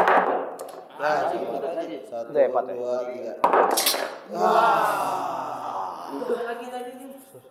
[0.96, 2.48] Nah, satu, Udah ya?
[2.48, 3.32] dua, tiga.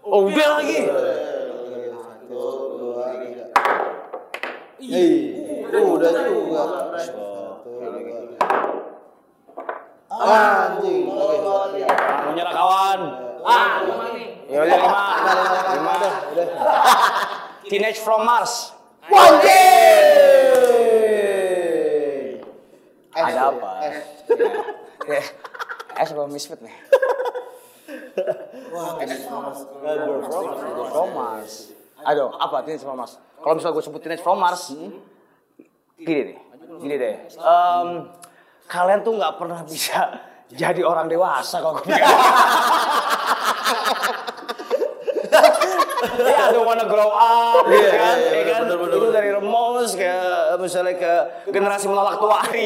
[0.02, 0.80] Oh, udah lagi.
[0.90, 2.42] Satu,
[2.82, 3.46] dua, tiga.
[4.82, 5.14] Ih,
[5.62, 6.10] udah juga.
[6.10, 6.34] Satu,
[7.70, 8.18] dua, tiga.
[10.10, 11.38] Anjing, oke.
[12.26, 13.00] Mau nyerah kawan.
[13.46, 13.86] Ah,
[14.50, 15.06] ya udah lima.
[15.70, 16.48] Lima deh, udah.
[17.70, 18.74] Teenage from Mars.
[23.16, 23.72] Ada apa?
[25.08, 25.24] Ya.
[25.96, 26.76] Eh, sama Misfit nih.
[30.92, 31.72] From Mars.
[32.04, 33.16] Aduh, apa Teenage from Mars?
[33.40, 34.68] Kalau misalnya gue sebut Teenage from Mars,
[35.96, 36.38] gini deh,
[36.84, 37.16] gini deh.
[37.40, 37.90] Em,
[38.68, 40.20] kalian tuh nggak pernah bisa
[40.62, 42.04] jadi orang dewasa kalau gue pikir.
[46.16, 48.16] Ya, I don't wanna grow up, ya kan?
[48.24, 48.62] ya kan?
[48.72, 49.36] Itu dari
[49.86, 50.14] Remos ke
[50.58, 51.14] misalnya ke
[51.54, 52.66] generasi menolak tuari.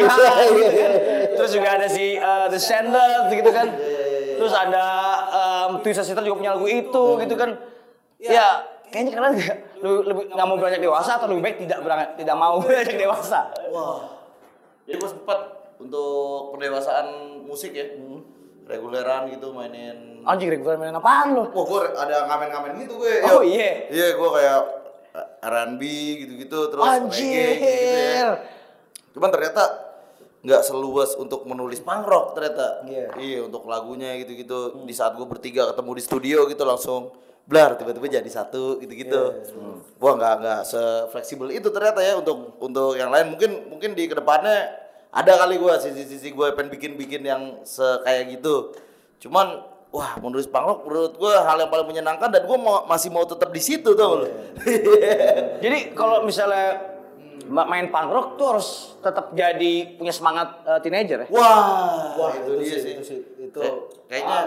[1.36, 3.68] Terus juga ada si uh, The Sanders gitu kan.
[4.40, 4.86] Terus ada
[5.28, 7.60] um, Twisted Sister juga punya lagu itu gitu kan.
[8.24, 12.10] Ya, kayaknya kalian nggak lebih, lebih nggak mau beranjak dewasa atau lebih baik tidak berangkat,
[12.24, 13.52] tidak mau beranjak dewasa.
[14.88, 15.40] Jadi gue sempet
[15.84, 17.08] untuk pendewasaan
[17.44, 17.84] musik ya,
[18.64, 20.24] reguleran gitu mainin.
[20.24, 21.52] Anjing reguler main apaan lo?
[21.52, 23.28] Wah gue ada ngamen-ngamen gitu gue.
[23.28, 23.92] Oh, iya.
[23.92, 24.79] Iya gue kayak
[25.42, 25.82] R&B
[26.26, 28.06] gitu-gitu terus reggae gitu-gitu ya.
[28.06, 28.30] Anjir.
[29.16, 29.64] Cuman ternyata
[30.40, 32.88] nggak seluas untuk menulis punk rock ternyata.
[32.88, 33.08] Iya.
[33.18, 34.86] Iya untuk lagunya gitu-gitu.
[34.86, 37.12] Di saat gue bertiga ketemu di studio gitu langsung
[37.50, 39.42] blar tiba-tiba jadi satu gitu-gitu.
[39.98, 44.14] Wah nggak nggak se-fleksibel itu ternyata ya untuk untuk yang lain mungkin mungkin di ke
[44.14, 44.70] depannya
[45.10, 48.78] ada kali gue sisi-sisi gue pengen bikin-bikin yang se kayak gitu.
[49.18, 53.10] Cuman wah menulis punk rock menurut gue hal yang paling menyenangkan dan gue mau, masih
[53.10, 54.28] mau tetap di situ tau lu.
[55.58, 56.78] Jadi kalau misalnya
[57.46, 58.70] ma- main punk rock tuh harus
[59.00, 61.28] tetap jadi punya semangat uh, teenager ya?
[61.30, 62.94] Wah, Wah, itu, dia sih.
[62.94, 63.20] itu sih.
[63.42, 64.40] Itu Kayak- kayaknya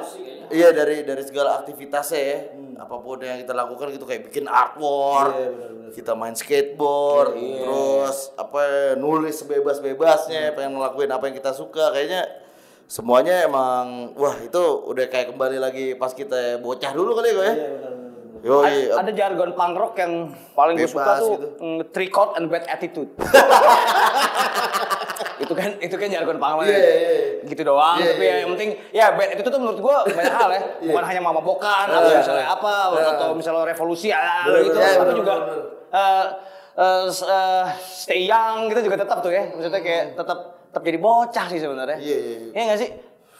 [0.49, 2.38] iya dari dari segala aktivitasnya ya
[2.76, 5.90] apa pun yang kita lakukan gitu kayak bikin artwork Iya, benar-benar.
[5.93, 8.62] kita main skateboard terus apa
[8.97, 12.26] nulis sebebas bebasnya pengen ngelakuin apa yang kita suka kayaknya
[12.85, 17.45] semuanya emang wah itu udah kayak kembali lagi pas kita bocah dulu kali ya kok
[17.45, 17.57] ya
[18.43, 20.14] Yo, A- ada jargon punk rock yang
[20.53, 21.47] paling gue suka tuh gitu.
[21.62, 23.07] mm, three chord and bad attitude.
[25.39, 26.66] itu kan itu kan jargon punk rock.
[26.66, 27.20] Iya, iya, iya.
[27.43, 30.35] Gitu doang, Iya, tapi iya, ya yang penting ya bad attitude tuh menurut gue banyak
[30.35, 30.62] hal ya.
[30.91, 32.18] Bukan hanya mama-bokan atau Iya.
[32.18, 32.72] misalnya apa
[33.14, 35.59] atau misalnya revolusi ah, Bener, gitu, bener, tapi bener, juga bener.
[35.93, 36.26] eh,
[36.76, 39.51] eh, s- eh, stay young gitu juga tetap tuh ya.
[39.51, 40.39] Maksudnya kayak tetap
[40.73, 42.01] tetap jadi bocah sih sebenarnya.
[42.01, 42.51] Iya, iya, iya.
[42.51, 42.91] Iya nggak sih?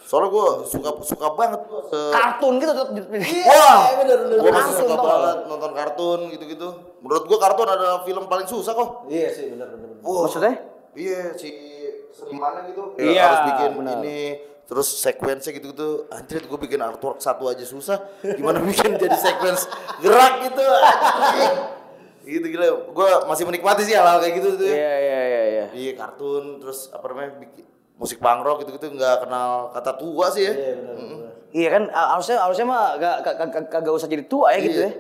[0.03, 1.57] soalnya gue suka suka banget
[1.89, 4.37] se- Kartun gitu tetap Wah, bener, bener.
[4.45, 6.69] gue masih suka tau banget nonton kartun gitu-gitu.
[7.01, 9.09] Menurut gue kartun adalah film paling susah kok.
[9.09, 10.05] Iya sih benar benar.
[10.05, 10.61] Wah, Maksudnya?
[10.93, 11.49] Iya, si
[12.13, 12.83] senimannya gitu.
[13.01, 13.93] Iya, harus bikin benar.
[13.97, 14.21] ini
[14.63, 16.05] terus sequence gitu-gitu.
[16.13, 18.05] Anjir, gue bikin artwork satu aja susah.
[18.21, 19.65] Gimana bikin jadi sequence
[20.05, 20.61] gerak gitu?
[22.25, 22.67] Gitu gila.
[22.91, 24.67] Gue masih menikmati sih hal-hal kayak gitu tuh.
[24.67, 24.75] ya.
[24.75, 25.65] Iya iya iya iya.
[25.73, 27.39] Iya, kartun terus apa namanya?
[27.41, 27.65] bikin
[27.95, 30.53] musik punk rock gitu-gitu nggak kenal kata tua sih ya.
[30.53, 31.33] Iya benar benar.
[31.53, 34.79] Iya kan harusnya harusnya mah gak, gak, gak, gak, gak usah jadi tua ya gitu
[34.79, 34.89] Iya.
[34.89, 34.93] ya.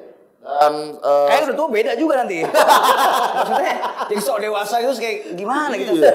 [0.42, 2.42] Dan eh, Kayak udah tua beda juga nanti.
[3.38, 3.74] Maksudnya
[4.10, 6.02] jadi sok dewasa gitu terus kayak gimana gitu.
[6.02, 6.10] Iya.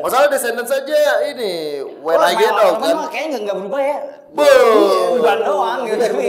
[0.00, 0.98] Masalah Descendants saja
[1.28, 2.96] ini When I Get Out kan.
[3.12, 3.98] kayaknya gak, gak berubah ya.
[4.32, 5.20] Boom.
[5.20, 6.26] Bukan doang gitu tapi.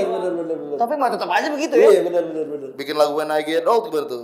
[0.73, 1.87] Tapi mah tetap aja begitu ya.
[1.95, 2.69] Iya benar benar benar.
[2.75, 4.23] bikin lagu When I Get Old gimana tuh?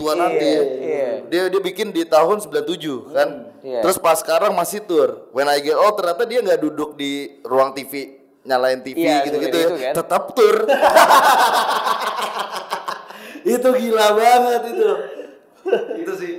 [0.00, 0.62] Tua nanti ya.
[0.64, 1.08] iya.
[1.28, 3.28] Dia dia bikin di tahun 97 kan.
[3.60, 3.84] iya.
[3.84, 5.28] Terus pas sekarang masih tour.
[5.36, 9.56] When I Get Old ternyata dia nggak duduk di ruang TV nyalain TV Iya, gitu-gitu
[9.58, 9.68] ya.
[9.90, 9.94] kan.
[9.98, 10.56] Tetap tour.
[13.46, 14.88] itu gila banget itu.
[15.98, 16.32] itu sih.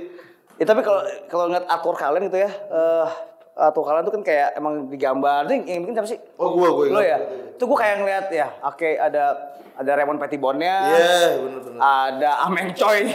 [0.56, 3.08] Ya tapi kalau kalau ngeliat aktor kalian gitu ya, eh
[3.54, 6.18] atau kalian tuh kan kayak emang digambar, Ini yang bikin siapa sih?
[6.36, 7.18] Oh gua gua Lo ya?
[7.52, 11.78] Itu gua kayak ngeliat ya, oke ada ada Raymond Pettibonnya, Iya, bener bener.
[11.78, 13.06] ada Ameng Choi.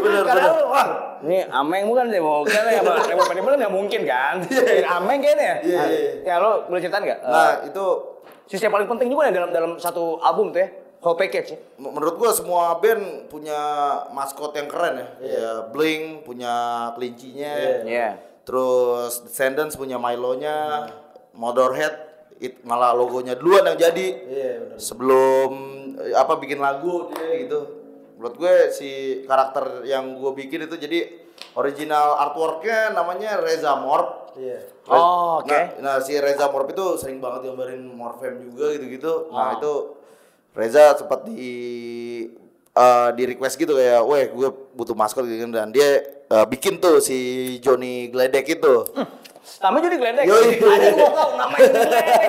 [0.00, 0.64] bener, Karena bener.
[0.68, 0.86] wah,
[1.24, 4.34] ini Ameng bukan deh, mau kan ya, Raymond Pettibon nggak mungkin kan?
[5.00, 5.52] Ameng kayaknya.
[5.64, 7.20] Iya, iya, Ya lo boleh ceritain nggak?
[7.24, 7.84] Nah, itu
[8.44, 10.68] Sisi yang paling penting juga nih dalam dalam satu album tuh ya,
[11.00, 11.58] whole package ya.
[11.80, 13.56] Menurut gua semua band punya
[14.12, 15.08] maskot yang keren ya.
[15.24, 16.52] Ya Blink punya
[16.92, 17.56] kelincinya.
[17.88, 18.20] Iya.
[18.44, 20.92] Terus Descendants punya Milo-nya.
[21.34, 24.06] Motorhead it, malah logonya duluan yang jadi.
[24.26, 24.76] Iya benar.
[24.78, 25.50] Sebelum
[26.00, 27.60] eh, apa bikin lagu dia gitu.
[28.18, 28.90] Menurut gue si
[29.26, 31.00] karakter yang gue bikin itu jadi
[31.58, 34.34] original artworknya namanya Reza Morp.
[34.38, 34.58] Iya.
[34.90, 35.80] Oh, oke.
[35.80, 39.30] Nah, nah, si Reza Morf itu sering banget gambarin Morfem juga gitu-gitu.
[39.30, 39.34] Ah.
[39.34, 39.72] Nah, itu
[40.54, 41.42] Reza sempat di
[42.74, 46.78] eh, di request gitu kayak, "Weh, gue butuh maskot gitu kan." Dan dia eh, bikin
[46.78, 47.16] tuh si
[47.58, 48.74] Johnny Gledek itu.
[49.62, 50.24] Namanya jadi geledek.
[50.24, 50.44] Yoi.
[50.60, 52.28] Anjing gua tahu namanya geledek.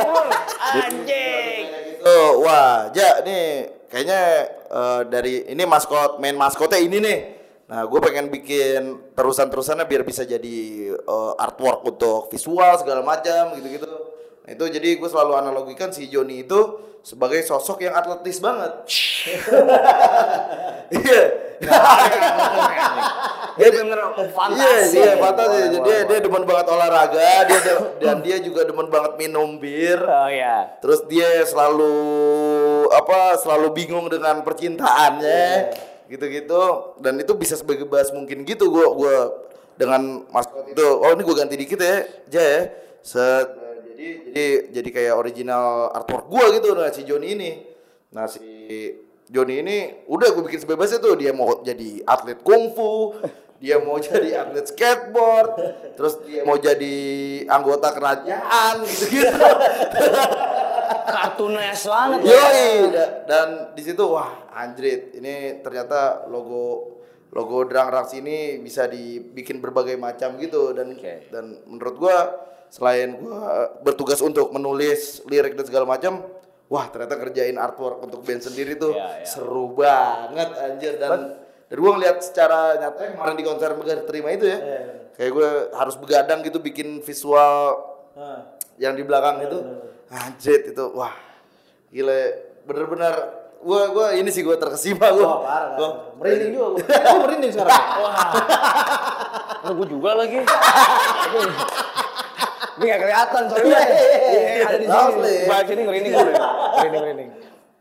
[0.61, 1.63] Anjing.
[1.95, 3.45] Itu, wah, ja nih
[3.89, 4.22] kayaknya
[4.70, 7.20] eh, dari ini maskot main maskotnya ini nih.
[7.66, 10.57] Nah, gue pengen bikin terusan-terusannya biar bisa jadi
[10.93, 14.14] eh, artwork untuk visual segala macam gitu-gitu.
[14.46, 16.60] Nah, itu jadi gue selalu analogikan si Joni itu
[17.02, 18.72] sebagai sosok yang atletis banget.
[20.86, 21.22] Iya.
[23.56, 24.98] Dia benar Iya, fantasi.
[25.00, 25.58] iya, fantasi.
[25.72, 27.60] Jadi dia, dia demen banget olahraga, dia
[28.04, 29.98] dan dia juga demen banget minum bir.
[30.04, 30.76] Oh ya.
[30.84, 31.96] Terus dia selalu
[32.91, 35.74] apa selalu bingung dengan percintaannya
[36.06, 39.16] gitu-gitu dan itu bisa sebebas mungkin gitu gua gua
[39.74, 42.62] dengan maskot itu oh ini gua ganti dikit ya aja ya
[43.02, 43.64] set
[43.96, 47.52] jadi jadi jadi kayak original artwork gua gitu nah si Joni ini.
[48.12, 48.43] Nah si
[49.32, 49.78] Joni ini
[50.12, 51.16] udah gue bikin sebebasnya tuh.
[51.16, 53.16] Dia mau jadi atlet kungfu
[53.56, 55.52] dia mau jadi atlet skateboard
[55.96, 56.96] terus dia mau jadi
[57.48, 59.32] anggota kerajaan gitu gitu
[61.06, 62.20] Kartunes banget.
[62.28, 66.98] Yoi, Da- dan di situ wah anjrit, ini ternyata logo
[67.32, 70.76] logo Drang Raks ini bisa dibikin berbagai macam gitu.
[70.76, 71.30] Dan Oke.
[71.32, 72.18] dan menurut gua
[72.68, 73.41] selain gua
[73.80, 76.22] bertugas untuk menulis lirik dan segala macam,
[76.66, 79.26] wah ternyata kerjain artwork untuk band sendiri tuh Iya, iya.
[79.26, 84.45] seru banget anjir dan dan gua ngeliat secara nyata kemarin di konser Megar terima itu
[84.45, 84.59] ya.
[85.16, 87.80] Kayak gue harus begadang gitu bikin visual
[88.13, 89.59] Nah, yang di belakang itu
[90.07, 91.11] anjir itu wah
[91.88, 92.22] gile
[92.63, 93.11] bener-bener
[93.59, 95.16] gua gua ini sih gua terkesima parah.
[95.76, 95.97] Gua- kan.
[96.20, 96.84] Merinding juga gua.
[96.84, 97.76] Gua merinding sekarang.
[99.66, 100.38] Wah, gue juga lagi.
[102.76, 103.80] Ini gak kelihatan soalnya.
[104.26, 105.34] Iya, ada di sini.
[105.45, 106.34] Balik sini merinding gue.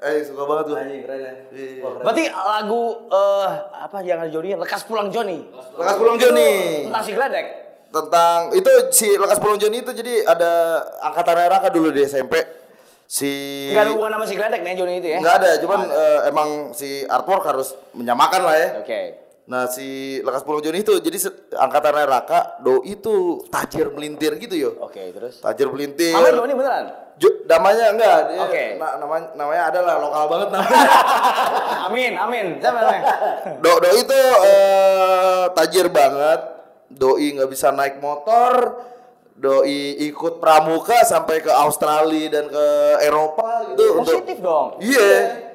[0.04, 1.32] Eh suka banget gua Anjing keren ya.
[1.48, 1.66] Iya.
[1.80, 2.02] Keren.
[2.04, 4.52] Berarti lagu eh apa yang ada Joni?
[4.52, 5.38] Lekas pulang Joni.
[5.50, 6.50] lekas pulang Joni
[6.86, 7.46] Tentang si Gledek.
[7.88, 12.42] tentang itu si lekas pulang Joni itu jadi ada angkatan Raka dulu di SMP
[13.06, 15.18] si Enggak ada hubungan sama si Gledek nih Joni itu ya.
[15.22, 19.00] nggak ada cuman eh, emang si artwork harus menyamakan lah ya Oke.
[19.44, 21.20] Nah si Lekas Pulau Joni itu jadi
[21.52, 24.70] angkatan Raka do itu tajir melintir gitu yo.
[24.80, 25.44] Oke, terus.
[25.44, 26.16] Tajir melintir.
[26.16, 26.84] Namanya Joni beneran?
[27.14, 28.64] Jo- namanya enggak, dia Oke.
[28.74, 30.82] na- namanya namanya adalah lokal banget namanya.
[31.86, 32.46] amin, amin.
[32.58, 33.02] Siapa namanya?
[33.60, 36.40] Do Do itu eh, tajir banget.
[36.90, 38.80] Doi nggak bisa naik motor.
[39.34, 42.66] Doi ikut pramuka sampai ke Australia dan ke
[43.04, 44.80] Eropa gitu untuk Positif dong.
[44.80, 45.52] Iya.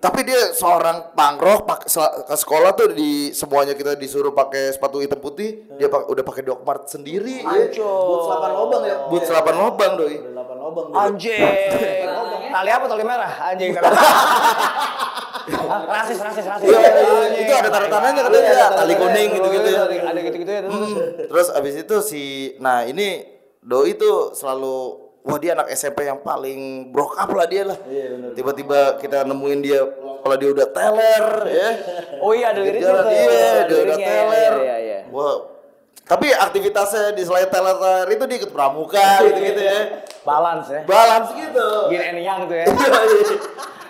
[0.00, 1.92] Tapi dia seorang pangrok pak ke
[2.34, 6.88] sekolah tuh di semuanya kita disuruh pakai sepatu hitam putih, dia pak- udah pakai dokmart
[6.88, 7.44] sendiri.
[7.44, 7.68] ya.
[7.76, 8.96] Buat selapan lobang ya.
[9.12, 10.16] Buat selapan lobang doi.
[10.24, 10.84] Delapan lobang.
[10.96, 11.44] Anjing.
[12.48, 13.32] Tali apa tali merah?
[13.46, 13.70] Anjing.
[15.70, 16.64] rasis, rasis, rasis.
[16.64, 17.40] Iya, iya, iya.
[17.44, 19.40] Itu ada tanda tandanya katanya Iya, ada tali kuning ya.
[19.84, 20.60] Ada ada gitu-gitu ya.
[20.64, 20.74] terus.
[20.80, 20.96] Hmm.
[21.28, 22.22] Terus abis itu si,
[22.56, 23.20] nah ini
[23.60, 27.76] doi tuh selalu Wah dia anak SMP yang paling broke up lah dia lah.
[27.84, 28.32] Iya.
[28.32, 29.84] Tiba-tiba kita nemuin dia
[30.24, 31.68] kalau dia udah teler ya.
[32.24, 34.54] Oh iya ada liriknya iya, dia udah iya, teler.
[34.64, 34.98] Iya, iya.
[35.12, 35.60] Wah.
[36.08, 39.80] Tapi aktivitasnya di selain teler itu dia ikut pramuka gitu-gitu ya.
[40.24, 40.80] Balance ya.
[40.88, 41.68] Balance gitu.
[41.92, 42.66] Gini and yang tuh ya.
[42.80, 43.36] Iya, iya.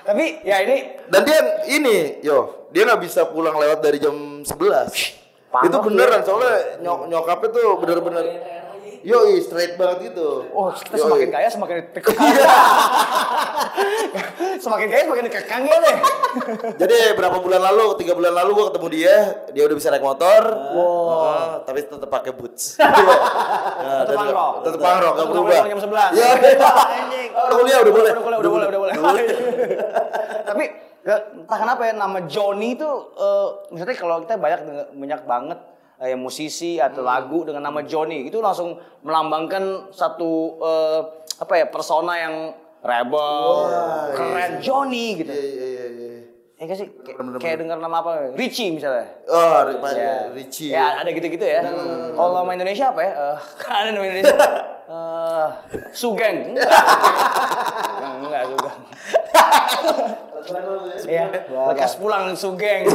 [0.01, 0.77] Tapi ya ini
[1.07, 1.39] Dan dia
[1.71, 4.51] ini, yo, dia nggak bisa pulang lewat dari jam 11.
[5.51, 8.25] Pangkok itu beneran soalnya nyok nyokapnya tuh bener-bener
[9.01, 10.45] Yo, straight banget gitu.
[10.51, 11.03] Oh, kita Yoi.
[11.03, 12.21] semakin kaya semakin dikekang.
[14.57, 15.97] semakin kaya semakin dikekang ya deh.
[16.77, 19.15] Jadi berapa bulan lalu, tiga bulan lalu gua ketemu dia,
[19.51, 22.65] dia udah bisa naik motor, Heeh, tapi tetap pakai boots.
[23.81, 24.55] Nah, Tetep dan- pangrok.
[24.61, 25.57] Tetep pangrok, gak Tetep berubah.
[25.65, 26.13] jam 11.
[26.13, 26.31] Iya.
[27.01, 27.31] Anjing.
[27.33, 28.11] Udah kuliah, udah boleh.
[28.13, 29.25] Udah boleh, udah boleh, udah boleh.
[30.45, 30.65] Tapi
[31.01, 32.85] ya, entah kenapa ya nama Johnny itu
[33.17, 34.61] eh, misalnya kalau kita banyak
[34.93, 35.59] banyak banget
[36.01, 37.09] eh, musisi atau Hmm.
[37.09, 41.01] lagu dengan nama Johnny itu langsung melambangkan satu eh,
[41.37, 42.35] apa ya persona yang
[42.81, 43.69] rebel,
[44.11, 45.29] keren Johnny gitu.
[45.29, 46.09] Iya, iya, iya, iya.
[46.57, 46.89] Ya nggak sih?
[46.95, 47.41] Kayak, Bener-bener.
[47.41, 48.11] kayak dengar nama apa?
[48.33, 49.09] Richie misalnya.
[49.27, 50.15] Oh, Ri- Pak Ya.
[50.31, 50.69] Richie.
[50.71, 51.61] Ya ada gitu-gitu ya.
[52.11, 53.13] Kalau nama Indonesia apa ya?
[53.13, 54.37] Eh, kan ada nama Indonesia.
[54.91, 55.49] Eh,
[55.93, 56.51] Sugeng.
[56.51, 56.67] Enggak.
[58.03, 58.79] Sugeng, Enggak, Sugeng.
[61.07, 61.25] Iya,
[61.71, 62.91] lekas pulang Sugeng.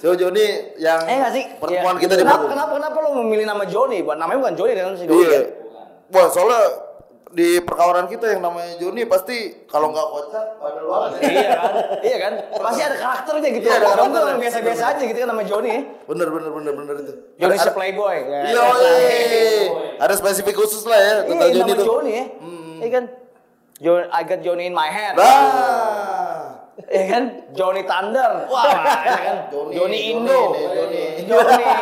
[0.00, 0.46] So Joni
[0.76, 1.44] yang Eh nggak sih?
[1.54, 2.02] pertemuan Iya.
[2.02, 4.00] kita di kenapa, kenapa, kenapa lo memilih nama Joni?
[4.00, 5.28] Buat namanya bukan Joni kan si Doni Iya.
[5.30, 5.44] kan?
[6.10, 6.62] Wah, soalnya
[7.30, 11.62] di perkawanan kita yang namanya Joni pasti kalau nggak kocak ada luar iya kan?
[12.00, 12.32] Iya kan?
[12.58, 13.62] Pasti ada karakternya gitu.
[13.62, 14.24] Iya, ada Orang tuh karakternya.
[14.24, 15.80] orang biasa-biasa aja gitu kan nama ya.
[16.02, 18.16] bener bener bener bener itu Ada- si Playboy.
[18.24, 18.62] Ya, Iya,
[20.00, 21.86] ada spesifik khusus lah ya Iya, tentang Joni tuh.
[21.86, 22.24] Johnny ya.
[22.80, 23.04] Iya kan?
[23.78, 25.16] John, I got Johnny in my hand.
[25.16, 26.19] Nah,
[26.86, 27.22] Iya kan?
[27.52, 28.30] Johnny Thunder.
[28.46, 28.64] Wah,
[29.02, 29.36] iya kan?
[29.50, 30.40] Johnny, Johnny, Johnny Indo.
[30.54, 31.02] Johnny.
[31.26, 31.64] Johnny.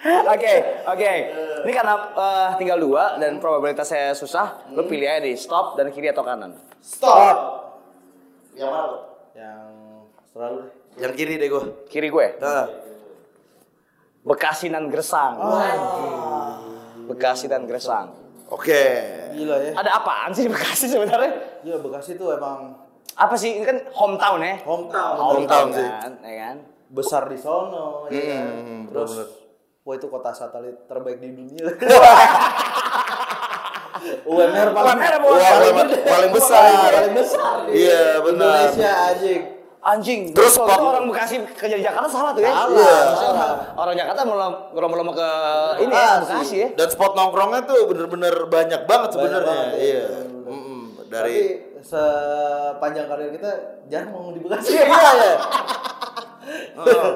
[0.00, 0.54] Oke,
[0.88, 1.12] oke.
[1.60, 6.08] Ini karena eh, tinggal dua dan probabilitasnya susah, lu pilih aja di stop dan kiri
[6.08, 6.56] atau kanan.
[6.80, 7.36] stop.
[8.56, 8.84] Yang mana?
[8.88, 8.98] Bro?
[9.36, 9.60] Yang
[10.24, 10.72] selalu deh.
[11.04, 11.62] Yang kiri deh gua.
[11.84, 12.26] Kiri gue.
[12.40, 12.64] Nah,
[14.24, 15.36] Bekasi dan Gresang.
[17.04, 18.16] Bekasi dan Gresang.
[18.48, 18.82] oke.
[19.36, 19.72] Gila ya.
[19.76, 21.60] Ada apaan sih di Bekasi sebenarnya?
[21.60, 22.72] Gila Bekasi tuh emang
[23.12, 23.50] Apa sih?
[23.54, 24.56] Ini kan hometown ya?
[24.60, 25.14] hometown.
[25.16, 25.84] Hometown sih.
[25.84, 26.56] kan, ya kan?
[26.88, 28.46] Besar di sono, ya kan?
[28.48, 29.28] Hmm, Terus, bener-bener.
[29.80, 31.64] wah itu kota satelit terbaik di dunia.
[34.00, 36.62] UMR paling, UMR, Wah, paling, paling besar.
[36.88, 37.56] paling besar.
[37.68, 38.48] Iya, benar.
[38.64, 39.40] Indonesia anjing.
[39.78, 40.20] Anjing.
[40.32, 42.48] Terus spot- orang Bekasi kerja di Jakarta salah tuh ya?
[42.50, 43.00] Salah, Iya.
[43.14, 43.48] salah.
[43.74, 45.30] Orang Jakarta melompat-lompat ke
[45.80, 46.24] ini ya, Bekasi.
[46.26, 46.68] Bekasi ya.
[46.74, 49.52] Dan spot nongkrongnya tuh bener-bener banyak banget sebenarnya.
[49.52, 49.68] ya.
[49.76, 50.04] Iya.
[50.46, 50.80] Mm-mm.
[51.06, 53.50] Dari Tapi sepanjang karir kita
[53.88, 54.76] jarang mau di Bekasi.
[54.76, 55.32] Iya, iya.
[56.74, 57.14] Oh,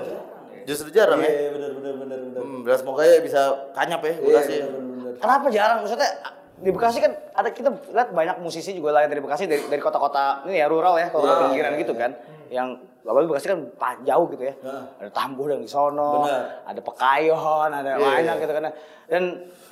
[0.65, 1.29] Justru jarang ya.
[1.29, 2.41] Iya, benar benar benar benar.
[2.41, 3.41] Hmm, semoga ya bisa
[3.73, 4.53] kanyap ya Bekasi.
[4.61, 5.13] Iya, benar benar.
[5.21, 5.79] Kenapa jarang?
[5.85, 6.11] Maksudnya
[6.55, 10.45] di Bekasi kan ada kita lihat banyak musisi juga lahir dari Bekasi dari dari kota-kota
[10.47, 12.15] ini ya rural ya, kota pinggiran gitu kan.
[12.49, 12.69] Yang
[13.03, 13.59] apalagi Bekasi kan
[14.05, 14.55] jauh gitu ya.
[15.03, 16.25] Ada Tambuh dan di sono,
[16.65, 18.43] ada Pekayon, ada Iya, banyak iya.
[18.45, 18.63] gitu kan.
[19.05, 19.23] Dan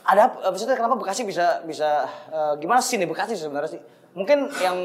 [0.03, 3.81] ada apa- maksudnya kenapa Bekasi bisa bisa eh, gimana sih di Bekasi sebenarnya sih?
[4.13, 4.79] Mungkin yang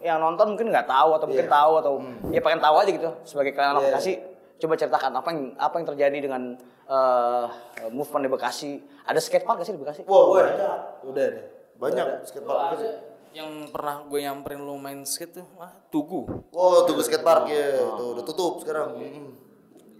[0.00, 1.92] yang nonton mungkin nggak tahu atau mungkin tahu atau
[2.30, 3.84] ya pengen tahu aja gitu sebagai kalian Iya.
[3.92, 4.12] Bekasi
[4.56, 6.42] coba ceritakan apa yang apa yang terjadi dengan
[6.86, 7.44] eh,
[7.92, 8.72] movement di Bekasi.
[9.06, 10.02] Ada skatepark gak sih di Bekasi?
[10.06, 10.78] Wow, Wah, banyak.
[11.10, 11.44] udah deh.
[11.76, 12.88] Banyak skatepark Bekasi.
[13.36, 16.24] Yang pernah gue nyamperin lu main skate tuh, wah, Tugu.
[16.56, 17.84] Oh, Tugu skatepark ya.
[18.00, 18.96] Tuh udah tutup sekarang.
[18.96, 19.28] Mm.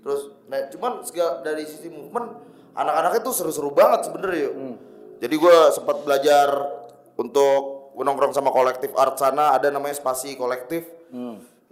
[0.00, 2.32] Terus nah cuman segala dari sisi movement
[2.72, 4.54] anak-anaknya tuh seru-seru banget sebenarnya yuk.
[5.20, 6.48] Jadi gua sempat belajar
[7.18, 10.85] untuk nongkrong sama kolektif art sana ada namanya Spasi Kolektif.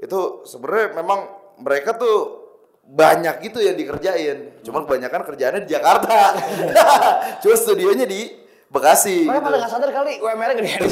[0.00, 1.20] Itu sebenarnya memang
[1.60, 2.44] mereka tuh
[2.84, 4.60] banyak gitu yang dikerjain.
[4.60, 6.36] Cuman kebanyakan kerjaannya di Jakarta.
[7.44, 9.22] Cuma studionya di Bekasi.
[9.24, 9.46] Mereka gitu.
[9.46, 10.70] pada nggak sadar kali UMR-nya gede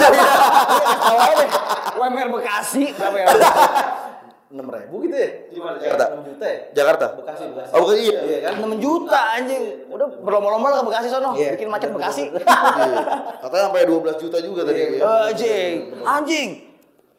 [1.40, 1.50] deh.
[1.98, 3.26] UMR Bekasi berapa ya?
[4.52, 5.28] Enam ribu gitu ya?
[5.48, 6.04] Gimana Jakarta?
[6.12, 6.58] Enam juta ya?
[6.76, 7.06] Jakarta.
[7.16, 7.70] Bekasi Bekasi.
[7.72, 8.20] Oh, Bekasi, iya.
[8.20, 8.52] Iya kan?
[8.60, 9.62] 6 juta anjing.
[9.88, 11.50] Udah berlomba-lomba lah ke Bekasi sono, Iya.
[11.56, 12.24] bikin macet Bekasi.
[12.28, 13.00] Iya.
[13.40, 15.00] Katanya sampai 12 juta juga tadi.
[15.00, 15.74] Iya, Anjing,
[16.04, 16.48] anjing.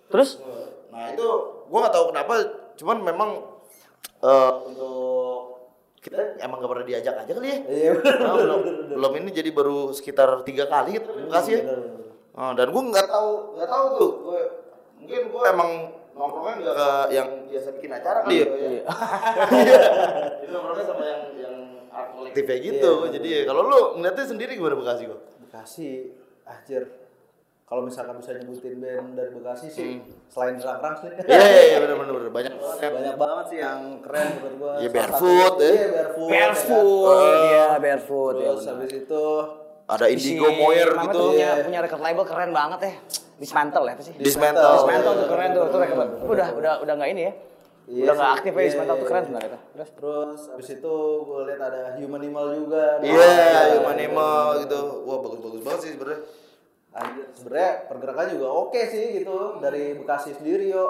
[0.08, 0.30] Terus
[0.94, 1.26] Nah itu
[1.68, 2.34] gua nggak tahu kenapa,
[2.78, 3.30] cuman memang
[4.22, 5.66] eh, untuk
[5.98, 7.58] kita emang gak pernah diajak aja kali ya.
[7.66, 7.92] Iya.
[7.98, 8.62] Nah, belum,
[8.94, 11.62] belum ini jadi baru sekitar tiga kali gitu kasih ya.
[12.38, 14.12] Oh, dan gua nggak tahu nggak tahu tuh.
[14.22, 14.42] Gua,
[15.02, 15.72] mungkin gua emang
[16.14, 18.46] nongkrongnya nggak ke yang biasa bikin acara kali ya.
[18.46, 18.84] Iya.
[20.42, 21.56] Jadi nongkrongnya sama yang yang
[21.90, 22.92] art kolektif kayak gitu.
[23.10, 25.20] Jadi ya, kalau lu ngeliatnya sendiri gimana Bekasi kok?
[25.46, 25.90] Bekasi,
[26.46, 26.84] anjir.
[27.64, 29.98] Kalau misalkan bisa nyebutin band dari Bekasi sih,
[30.30, 31.10] selain Rang Rang sih.
[31.10, 32.54] Iya iya iya benar benar benar banyak.
[32.62, 34.74] Banyak banget sih yang keren menurut gua.
[34.78, 35.70] Iya, Barefoot, ya.
[35.74, 36.30] Iya, Barefoot.
[36.30, 39.26] Barefoot, iya Barefoot Terus habis itu
[39.94, 41.14] Ada Indigo Moyer Mama gitu.
[41.16, 41.64] tuh punya, Iya.
[41.64, 42.94] punya record label keren banget ya.
[43.34, 44.14] Dismantle ya apa sih?
[44.18, 44.72] Dismantle.
[44.74, 46.08] Dismantle tuh keren tuh, tuh record.
[46.26, 47.34] Udah udah udah nggak ini ya.
[47.84, 49.28] Iya udah nggak sih, aktif ya iya, Dismantle tuh iya, keren iya.
[49.28, 49.60] sebenarnya.
[49.74, 52.84] Terus terus habis itu gua lihat ada Human Animal juga.
[53.00, 54.80] Iya, Nah, Human Animal gitu.
[55.04, 56.22] Wah, bagus-bagus banget sih sebenarnya.
[56.94, 60.86] Anjir, sebenarnya pergerakan juga oke sih gitu dari Bekasi sendiri yo.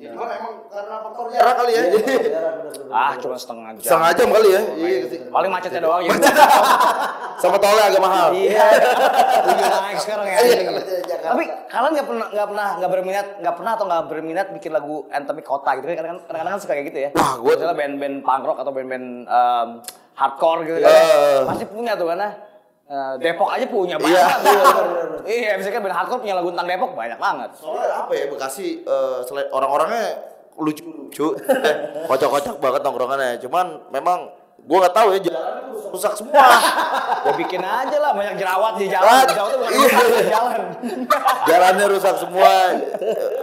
[0.00, 1.82] Ya, cuman emang karena faktor jarak kali ya.
[1.92, 2.40] Iya,
[3.04, 3.84] ah cuma setengah jam.
[3.84, 4.62] setengah jam kali ya.
[4.72, 5.18] Iya sih.
[5.28, 6.14] Paling macetnya doang ya.
[7.40, 8.28] Sama tolnya agak mahal.
[8.30, 8.66] Iya.
[9.48, 10.36] Udah naik sekarang ya.
[10.38, 11.16] Iya, iya.
[11.20, 15.08] Tapi kalian nggak pernah nggak pernah nggak berminat nggak pernah atau nggak berminat bikin lagu
[15.08, 17.10] anthemic kota gitu kan kadang-kadang kadang-kadang kan suka kayak gitu ya.
[17.12, 19.68] Wah, gua- Misalnya band-band punk rock atau band-band um,
[20.12, 20.90] hardcore gitu kan.
[20.90, 21.42] Iya.
[21.46, 22.28] Pasti punya tuh karena
[22.86, 24.04] uh, Depok aja punya Iya.
[24.04, 24.38] banget.
[25.20, 27.50] Iya, misalkan band hardcore punya lagu tentang Depok banyak banget.
[27.54, 30.04] Soalnya apa ya Bekasi eh, selain orang-orangnya
[30.56, 33.36] lucu-lucu, eh, kocak-kocak banget nongkrongannya.
[33.38, 34.28] Cuman memang
[34.68, 36.46] gua nggak tahu ya jalan rusak semua.
[37.20, 39.28] Ya bikin aja lah banyak jerawat di jalan.
[39.28, 40.00] Jerawat tuh bukan iya.
[40.08, 40.60] di jalan.
[41.52, 42.52] Jalannya rusak semua.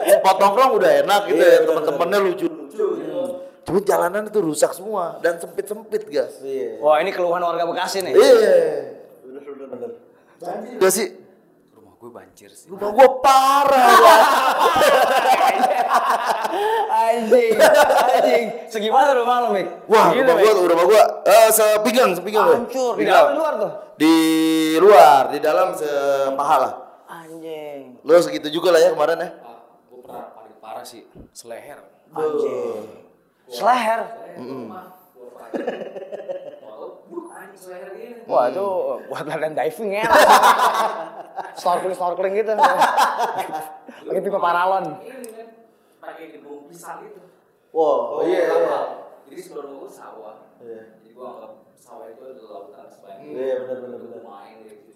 [0.02, 3.22] Spot nongkrong udah enak gitu Iya, ya, bener, teman-temannya lucu-lucu gitu.
[3.70, 6.42] Cuma jalanan itu rusak semua dan sempit-sempit, guys.
[6.42, 6.82] Iya.
[6.82, 8.18] Wah, ini keluhan warga Bekasi nih.
[8.18, 8.58] Iya.
[9.22, 10.02] Bener-bener.
[10.42, 11.08] Banjir gak sih?
[11.78, 12.66] Rumah gue banjir sih.
[12.74, 13.94] Rumah gua parah.
[17.08, 18.46] anjing, anjing.
[18.68, 19.68] Segimana rumah lo, Mik?
[19.88, 22.48] Wah, Gila, rumah gua, rumah gua eh sepinggang, sepinggang.
[22.68, 22.94] Hancur.
[22.96, 23.16] Di Pinggang.
[23.16, 23.72] dalam, di luar tuh?
[23.98, 24.16] Di
[24.80, 26.74] luar, di dalam sepaha lah.
[27.08, 28.00] Anjing.
[28.04, 29.30] Lo segitu juga lah ya kemarin ya.
[29.88, 31.80] gue pernah paling parah sih seleher
[32.12, 32.84] Anjing.
[33.48, 34.02] Seleher.
[38.28, 38.66] Wah itu
[39.08, 40.06] buat latihan diving ya.
[41.60, 42.54] snorkeling snorkeling gitu.
[44.08, 44.86] Pakai pipa paralon.
[46.08, 47.20] Pakai gedung pisang gitu
[47.76, 48.48] Wow, iya.
[48.48, 48.80] iya.
[49.28, 50.98] jadi sebelum gue sawah Iya.
[50.98, 54.22] jadi gue anggap sawah itu adalah lautan sebanyak Iya, benar benar benar.
[54.24, 54.88] main gitu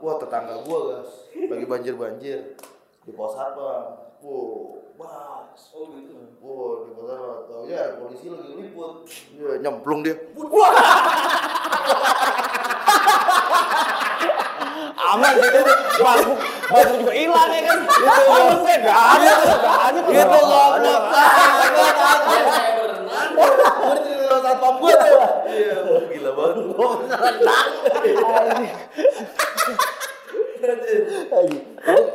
[0.00, 1.28] Wah, tetangga gua, guys.
[1.36, 2.56] Lagi banjir-banjir.
[3.04, 4.00] Di pos apa?
[4.24, 5.60] Wow, bas.
[5.76, 7.14] oh gitu Wah, di kota
[7.44, 9.04] tahu ya polisi lagi liput.
[9.36, 10.16] Ya, nyemplung dia.
[14.96, 15.60] Aman gitu.
[16.00, 16.32] Bangku,
[16.70, 17.78] bangku juga hilang ya kan.
[17.86, 19.98] Bangku kan gak ada, gak ada.
[20.00, 20.72] Gitu goblok.
[23.80, 25.22] Gue cerita satpam gue tuh.
[25.50, 25.76] Iya,
[26.10, 26.64] gila banget.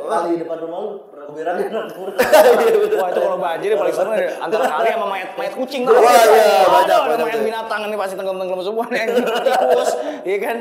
[0.06, 1.68] Kali di depan rumah lu pernah keberangin
[3.00, 5.92] Wah itu kalau banjir ya paling seru nih antara kali sama mayat mayat kucing tuh.
[5.92, 9.90] Wah, iya, Ada, banyak, ada banyak mayat binatang ini pasti tenggelam-tenggelam semua nih tikus,
[10.24, 10.56] iya kan?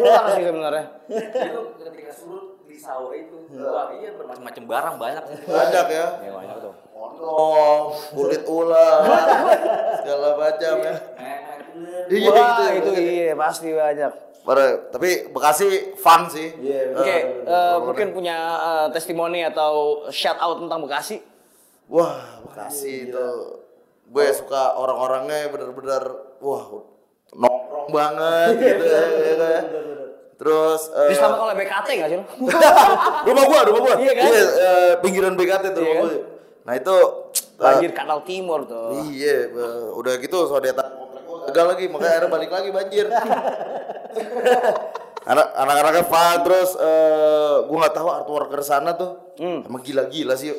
[0.00, 0.84] Ular sih sebenarnya.
[1.08, 6.06] itu ketika surut di sawah itu wah iya bermacam-macam barang banyak Banyak ya.
[6.24, 6.74] Ya banyak tuh.
[6.98, 9.00] Kodok, kulit ular,
[10.02, 10.94] segala macam ya.
[12.08, 14.12] Iya, Wah gitu itu iya pasti banyak.
[14.40, 16.48] Parah, tapi Bekasi fun sih.
[16.56, 19.72] Iya, Oke, Eh, eh, mungkin punya eh, testimoni atau
[20.08, 21.20] shout out tentang Bekasi.
[21.86, 23.26] Wah, Bekasi itu
[24.04, 26.00] gue suka orang-orangnya bener-bener
[26.38, 26.64] wah
[27.30, 29.62] nongkrong banget gitu ya, gitu ya.
[30.34, 32.18] Terus eh, Diselamatkan oleh BKT nggak sih
[33.28, 33.94] rumah gua, rumah gua.
[33.98, 34.28] Iya kan?
[34.32, 36.08] eh, pinggiran BKT tuh Iya rumah kan?
[36.08, 36.16] gua.
[36.62, 36.96] Nah, itu
[37.58, 38.94] Banjir Kanal Timur tuh.
[39.10, 40.88] Iya, be- udah gitu sodetan
[41.48, 43.06] gagal lagi, makanya akhirnya balik lagi banjir.
[45.28, 49.36] Anak anak-anaknya fun terus eh gua nggak tahu artwork ke sana tuh.
[49.36, 50.54] Emang gila-gila sih.
[50.54, 50.58] yuk.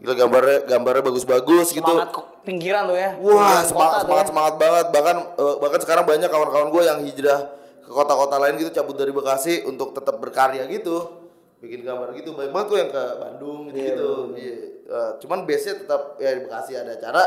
[0.00, 1.82] Gila gambarnya gambarnya bagus-bagus gitu.
[1.84, 2.14] Semangat
[2.46, 3.10] pinggiran tuh ya.
[3.18, 4.30] Wah, Pinggiran semangat semangat, ya.
[4.30, 4.86] semangat banget.
[4.94, 7.40] Bahkan eh, bahkan sekarang banyak kawan-kawan gue yang hijrah
[7.82, 11.26] ke kota-kota lain gitu cabut dari Bekasi untuk tetap berkarya gitu.
[11.58, 12.38] Bikin gambar gitu.
[12.38, 14.10] Banyak banget tuh yang ke Bandung gitu gitu.
[14.38, 14.56] Iya.
[14.88, 17.24] Eh, cuman base-nya tetap ya di Bekasi ada acara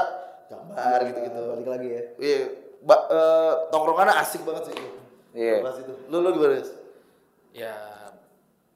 [0.47, 1.39] gambar gitu-gitu.
[1.51, 2.03] Balik lagi ya.
[2.15, 2.43] Iya.
[2.81, 4.75] Ba- eh, tongkrongannya asik banget sih.
[5.31, 5.61] Iya.
[5.63, 5.97] Tuh.
[6.07, 6.59] Lu lu gimana?
[7.51, 7.75] Ya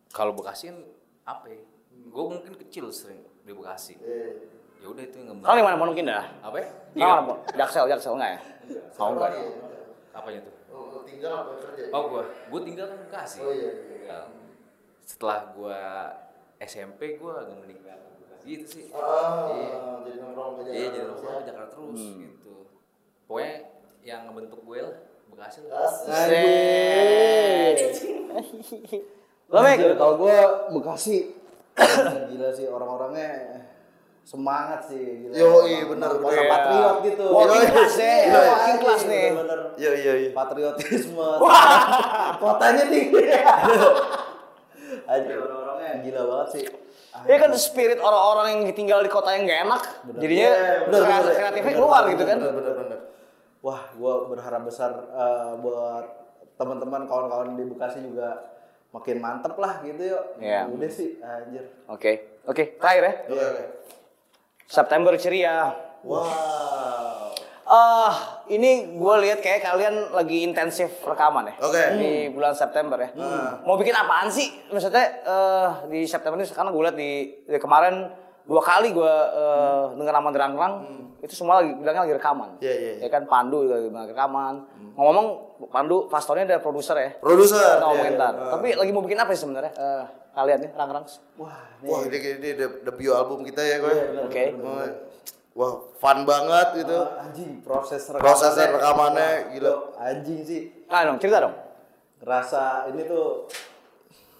[0.10, 0.77] kalau Bekasi kan
[1.26, 1.60] apa ya
[1.91, 3.95] gue mungkin kecil sering di Bekasi
[4.77, 6.23] ya udah itu yang nggak Kalau di mana Pondok Indah?
[6.40, 7.36] apa ya Di mana?
[7.52, 8.40] Jaksel, Jaksel enggak ya?
[8.95, 9.32] Oh enggak.
[10.11, 11.84] apanya tuh Oh, tinggal apa kerja?
[11.90, 13.72] oh gua gua tinggal kan Bekasi Oh, iya.
[14.03, 14.19] Ya.
[15.02, 15.80] setelah gua
[16.57, 17.99] SMP gua agak meninggal
[18.41, 19.49] gitu sih Ah,
[20.03, 21.11] jadi nongkrong ke iya jadi Jakarta.
[21.11, 22.56] nongkrong ke Jakarta terus gitu
[23.26, 23.56] pokoknya
[24.06, 24.95] yang ngebentuk gue lah
[25.27, 25.90] Bekasi lah
[29.45, 29.77] Lo Mik?
[29.95, 30.36] Kalau gue
[30.72, 31.18] Bekasi
[32.32, 33.60] gila sih orang-orangnya
[34.23, 35.36] semangat sih gila.
[35.36, 36.48] Yoi, bener, Orang bener.
[36.48, 37.26] patriot gitu.
[37.27, 37.69] Walking Yoi.
[37.69, 38.40] class nih, Iya.
[38.41, 39.27] walking class nih.
[39.76, 40.30] Iya iya iya.
[40.32, 41.30] patriotisme.
[42.41, 43.23] Kotanya tinggi.
[45.06, 46.64] Aja orang-orangnya gila banget sih.
[47.22, 49.84] Iya kan spirit orang-orang yang tinggal di kota yang gak enak,
[50.15, 51.36] jadinya Bener, bener, kreatif- bener.
[51.38, 52.38] kreatifnya keluar bener, gitu kan.
[52.38, 52.94] Bener bener bener.
[53.65, 56.05] Wah, gue berharap besar eh, buat
[56.53, 58.53] teman-teman kawan-kawan di Bekasi juga
[58.93, 60.37] makin mantep lah gitu yuk.
[60.37, 60.69] Iya.
[60.69, 61.65] Udah sih, anjir.
[61.89, 63.13] Oke, oke, terakhir ya.
[63.25, 63.63] Iya oke.
[64.69, 65.73] September ceria.
[66.05, 67.33] Wow.
[67.65, 71.55] Ah, ini gue lihat kayak kalian lagi intensif rekaman ya.
[71.65, 71.83] Oke.
[71.97, 73.09] Di bulan September ya.
[73.65, 74.53] Mau bikin apaan sih?
[74.69, 78.13] Maksudnya eh, di September ini sekarang gue lihat di, di kemarin
[78.45, 80.73] dua kali gue eh, dengar nama Derang-Rang
[81.26, 82.49] itu semua lagi bilangnya lagi rekaman.
[82.61, 83.03] Iya, iya, iya.
[83.05, 84.53] Ya kan Pandu juga lagi bilang rekaman.
[84.93, 85.27] Ngomong
[85.73, 87.09] Pandu Fastonnya ada produser ya.
[87.17, 87.81] Produser.
[87.81, 88.22] Kita ngomongin iya.
[88.22, 88.34] ntar.
[88.53, 89.73] Tapi lagi mau bikin apa sih sebenarnya?
[89.73, 90.03] Eh,
[90.38, 91.05] kalian nih, Rang-Rang.
[91.41, 91.89] Wah, nih.
[91.89, 93.95] Wah ini ini de- debut album kita ya gue.
[94.30, 94.43] Oke.
[95.55, 96.99] Wah fun banget gitu.
[96.99, 98.22] Eh, anjing proses rekamannya.
[98.27, 99.73] Prosesnya rekamannya Wah, gila.
[99.97, 100.61] Anjing sih.
[100.91, 101.55] Ah dong, cerita dong.
[102.22, 103.49] Ngerasa ini tuh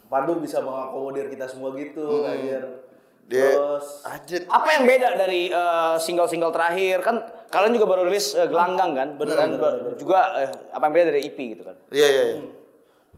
[0.06, 2.85] Pandu bisa mengakomodir kita semua gitu, anjir.
[3.26, 4.42] Dia Terus anjir.
[4.46, 7.02] Apa yang beda dari eh, single-single terakhir?
[7.02, 7.16] Kan
[7.50, 9.08] kalian juga baru rilis eh, Gelanggang kan?
[9.18, 11.76] Dan ba- juga eh, apa yang beda dari EP gitu kan?
[11.90, 12.24] Iya iya.
[12.32, 12.38] iya.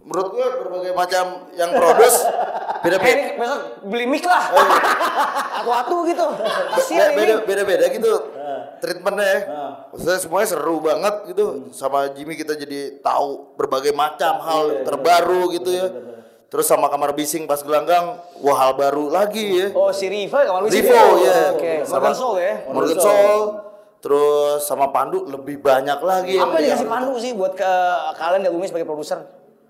[0.07, 3.11] Menurut gue berbagai macam yang produce Eh beda-beda.
[3.11, 4.43] ini besok beli mic lah.
[5.59, 6.27] Atu-atu gitu.
[6.79, 7.43] Kasihan beda ini.
[7.43, 8.13] beda beda gitu
[8.77, 9.39] treatmentnya ya.
[9.91, 11.45] Maksudnya semuanya seru banget gitu.
[11.73, 15.88] Sama Jimmy kita jadi tahu berbagai macam hal terbaru gitu ya.
[16.48, 19.68] Terus sama kamar bising pas gelanggang, wah hal baru lagi ya.
[19.76, 21.52] Oh si Riva kamar bising Rivo ya.
[21.52, 21.74] Oke.
[21.84, 22.53] Sama- Morgan Soul ya.
[22.72, 23.41] Morgan Soul.
[23.98, 26.40] Terus sama Pandu lebih banyak lagi.
[26.40, 27.72] Apa yang- yang dikasih Pandu sih buat ke
[28.15, 29.19] kalian gabungnya sebagai produser?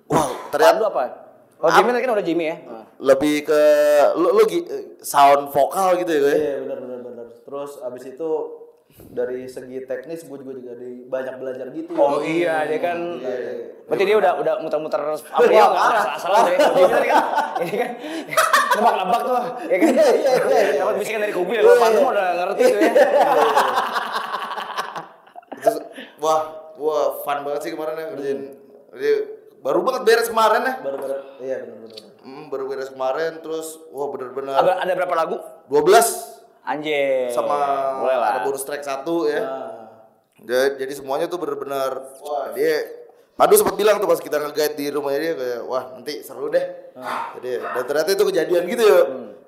[0.05, 1.03] Wah, Pandu ternyata apa?
[1.57, 2.57] Oh Jimmy kan udah Jimmy ya.
[3.01, 3.61] lebih ke
[4.17, 4.43] lu, lu
[5.01, 6.33] sound vokal gitu ya.
[6.33, 7.25] Iya benar benar benar.
[7.41, 8.29] Terus abis itu
[8.97, 11.93] dari segi teknis gue juga juga di banyak belajar gitu.
[11.97, 12.97] Oh iya, dia kan.
[13.87, 15.69] Berarti dia udah udah muter-muter apa ya?
[15.69, 17.23] Asal-asalan dari Jimmy tadi kan.
[17.57, 17.91] Ini kan
[18.77, 19.35] nebak-nebak tuh,
[19.69, 19.89] ya kan?
[19.93, 20.81] Iya, iya, iya.
[20.81, 22.93] Dapat bisikan dari kubil, kalau Pandu mah udah ngerti tuh ya.
[25.57, 25.77] Terus
[26.21, 26.39] wah,
[26.77, 28.39] wah fun banget sih kemarin ya kerjain.
[28.93, 29.11] Jadi,
[29.65, 30.73] baru banget beres kemarin ya.
[30.85, 32.01] Baru baru iya benar benar.
[32.21, 35.35] Hmm, baru beres kemarin terus wah bener-bener Ada, ada berapa lagu?
[35.71, 36.36] 12
[36.67, 37.31] Anjir.
[37.31, 37.57] sama
[38.03, 38.27] Boleh lah.
[38.35, 39.39] ada bonus track satu ya.
[39.39, 39.73] Nah,
[40.37, 43.07] Jadi, jadi semuanya tuh bener-bener wah dia
[43.37, 46.65] Padu sempat bilang tuh pas kita nge-guide di rumahnya dia kayak wah nanti seru deh.
[47.37, 49.01] Jadi dan ternyata itu kejadian gitu ya.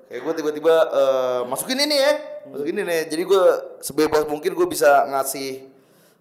[0.06, 2.12] Kayak gue tiba-tiba eh, masukin ini ya,
[2.54, 3.02] masukin ini nih.
[3.10, 3.42] Jadi gue
[3.82, 5.66] sebebas mungkin gue bisa ngasih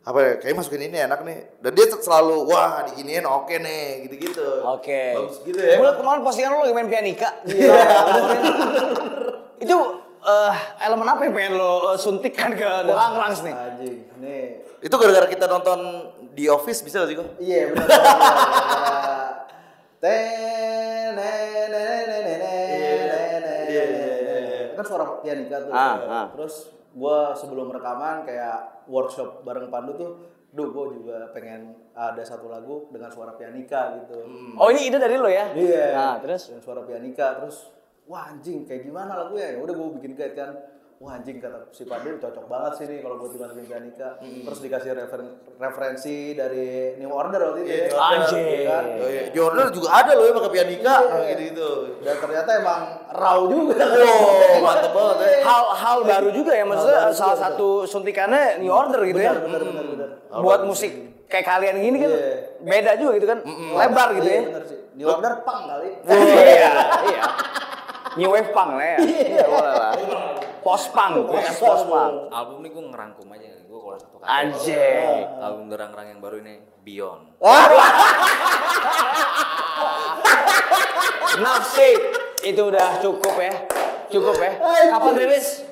[0.01, 1.61] apa ya, kayak masukin ini enak nih.
[1.61, 4.65] Dan dia selalu wah diginiin oke nih gitu-gitu.
[4.65, 5.01] Oke.
[5.21, 5.77] Bagus gitu ya.
[5.77, 7.29] Gue kemarin postingan lo lagi main pianika.
[7.45, 7.77] Iya.
[9.69, 9.77] Itu
[10.21, 13.53] eh, elemen apa yang pengen lo eh, suntikkan ke Doang Rangs nih?
[13.53, 13.95] anjing.
[14.19, 14.45] Nih.
[14.79, 15.79] Itu gara-gara kita nonton
[16.31, 17.27] The Office bisa gak sih kok?
[17.37, 17.87] Iya benar.
[17.87, 19.31] benar.
[19.99, 25.71] Ten ne- ne- ne- ne- ne- ne- ne- ne- Kan suara pianika tuh.
[25.71, 26.25] Ah, ah.
[26.31, 26.55] Terus
[26.91, 30.11] gua sebelum rekaman kayak workshop bareng Pandu tuh,
[30.49, 34.23] duh gua juga pengen ada satu lagu dengan suara pianika gitu.
[34.55, 35.51] Oh ini ide dari lo ya?
[35.51, 35.85] Iya.
[35.91, 36.47] Nah terus?
[36.47, 37.67] dengan suara pianika terus
[38.09, 40.49] wah anjing kayak gimana lagunya ya udah gue bikin guide kan
[40.97, 44.91] wah anjing kata si Pandu cocok banget sih nih kalau buat dimasukin pianika terus dikasih
[44.93, 48.65] referen- referensi dari New Order waktu itu ya Anjing.
[48.65, 48.83] kan?
[48.97, 49.21] Oh, iya.
[49.29, 50.95] Jordan juga ada loh ya pakai pianika
[51.29, 51.69] gitu-gitu.
[52.01, 52.81] dan ternyata emang
[53.11, 55.29] raw juga Wow, mantep banget ya.
[55.41, 59.37] Hal-hal baru juga ya maksudnya salah satu suntikannya New Order gitu ya.
[59.37, 60.91] bener bener bener Buat musik
[61.25, 62.33] kayak kalian gini kan Iya.
[62.59, 63.39] beda juga gitu kan.
[63.71, 64.35] Lebar gitu ya.
[64.35, 66.71] Iya, bener sih New Order pang kali Iya,
[67.07, 67.23] iya.
[68.17, 68.97] New wave punk lah ya.
[69.05, 69.93] Iya, boleh lah.
[70.65, 72.33] Post punk, podcast post punk.
[72.33, 74.27] Album ini gue ngerangkum aja, gue kalau satu kata.
[74.27, 75.21] Anjing.
[75.37, 77.37] Album gerang-gerang yang baru ini Beyond.
[81.39, 81.89] Nafsi
[82.43, 83.53] itu udah cukup ya.
[84.09, 84.51] Cukup ya.
[84.89, 85.68] Kapan rilis?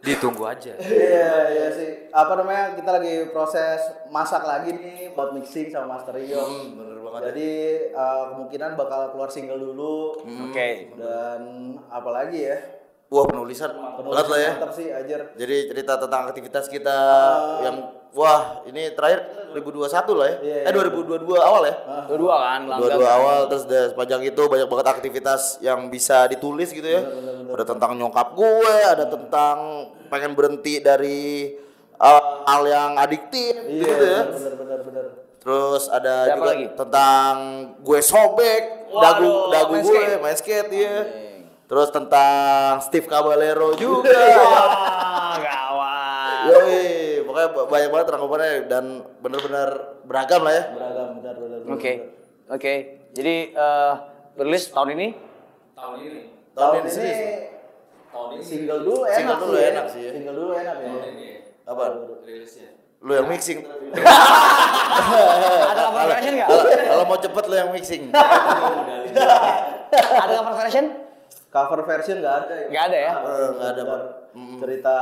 [0.00, 0.72] Ditunggu aja.
[0.80, 1.90] Iya, iya sih.
[2.08, 2.72] Apa namanya?
[2.72, 6.24] Kita lagi proses masak lagi nih buat mixing sama mastering.
[6.32, 7.22] Hmm, bener banget.
[7.32, 7.50] Jadi
[7.92, 10.24] eh, kemungkinan bakal keluar single dulu.
[10.24, 10.96] Oke.
[10.96, 12.79] Dan apalagi ya?
[13.10, 14.52] Wah penulisan berat lah ya.
[14.70, 15.34] Sih ajar.
[15.34, 16.98] Jadi cerita tentang aktivitas kita
[17.60, 17.76] yang
[18.10, 20.36] wah ini terakhir 2021 lah ya.
[20.38, 21.74] Iya, Eh 2022 awal ya.
[22.06, 26.86] Dua-dua kan, Dua-dua awal terus udah sepanjang itu banyak banget aktivitas yang bisa ditulis gitu
[26.86, 27.02] ya.
[27.50, 29.56] Ada tentang nyokap gue, ada tentang
[30.06, 31.50] pengen berhenti dari
[31.98, 34.20] uh, hal yang adiktif Iya, gitu ya.
[34.28, 35.04] bener bener bener.
[35.40, 36.66] Terus ada Ada apa juga lagi?
[36.78, 37.34] tentang
[37.80, 40.20] gue sobek Waduh, dagu dagu main gue skate.
[40.20, 40.96] main skate ya.
[41.70, 44.10] Terus tentang Steve Caballero juga.
[44.10, 46.50] Wah, gawat.
[46.50, 48.84] Yoi, pokoknya ba- banyak banget rangkumannya dan
[49.22, 49.68] bener-bener
[50.02, 50.62] beragam lah ya.
[50.74, 51.34] Beragam bener.
[51.38, 51.58] bener.
[51.70, 51.92] Oke.
[52.50, 52.74] Oke.
[53.14, 53.92] Jadi eh
[54.34, 55.14] rilis tahun ini
[55.78, 56.20] Tahun ini.
[56.58, 57.18] Tahun ini ini serius.
[58.10, 60.10] Tahun ini single dulu enak Single dulu sih enak sih ya.
[60.10, 60.90] Single dulu enak ya.
[61.70, 61.84] Apa?
[62.26, 62.68] rilisnya.
[62.98, 63.62] Lu yang mixing.
[65.62, 66.48] ada cover version nggak?
[66.50, 68.02] Kalau kalau mau cepet lu yang mixing.
[69.94, 70.86] Ada cover version?
[71.50, 72.66] Cover version nggak ada ya.
[72.70, 73.12] Nggak ada ya.
[73.12, 74.00] Eh, nggak ada, Pak.
[74.62, 74.96] Cerita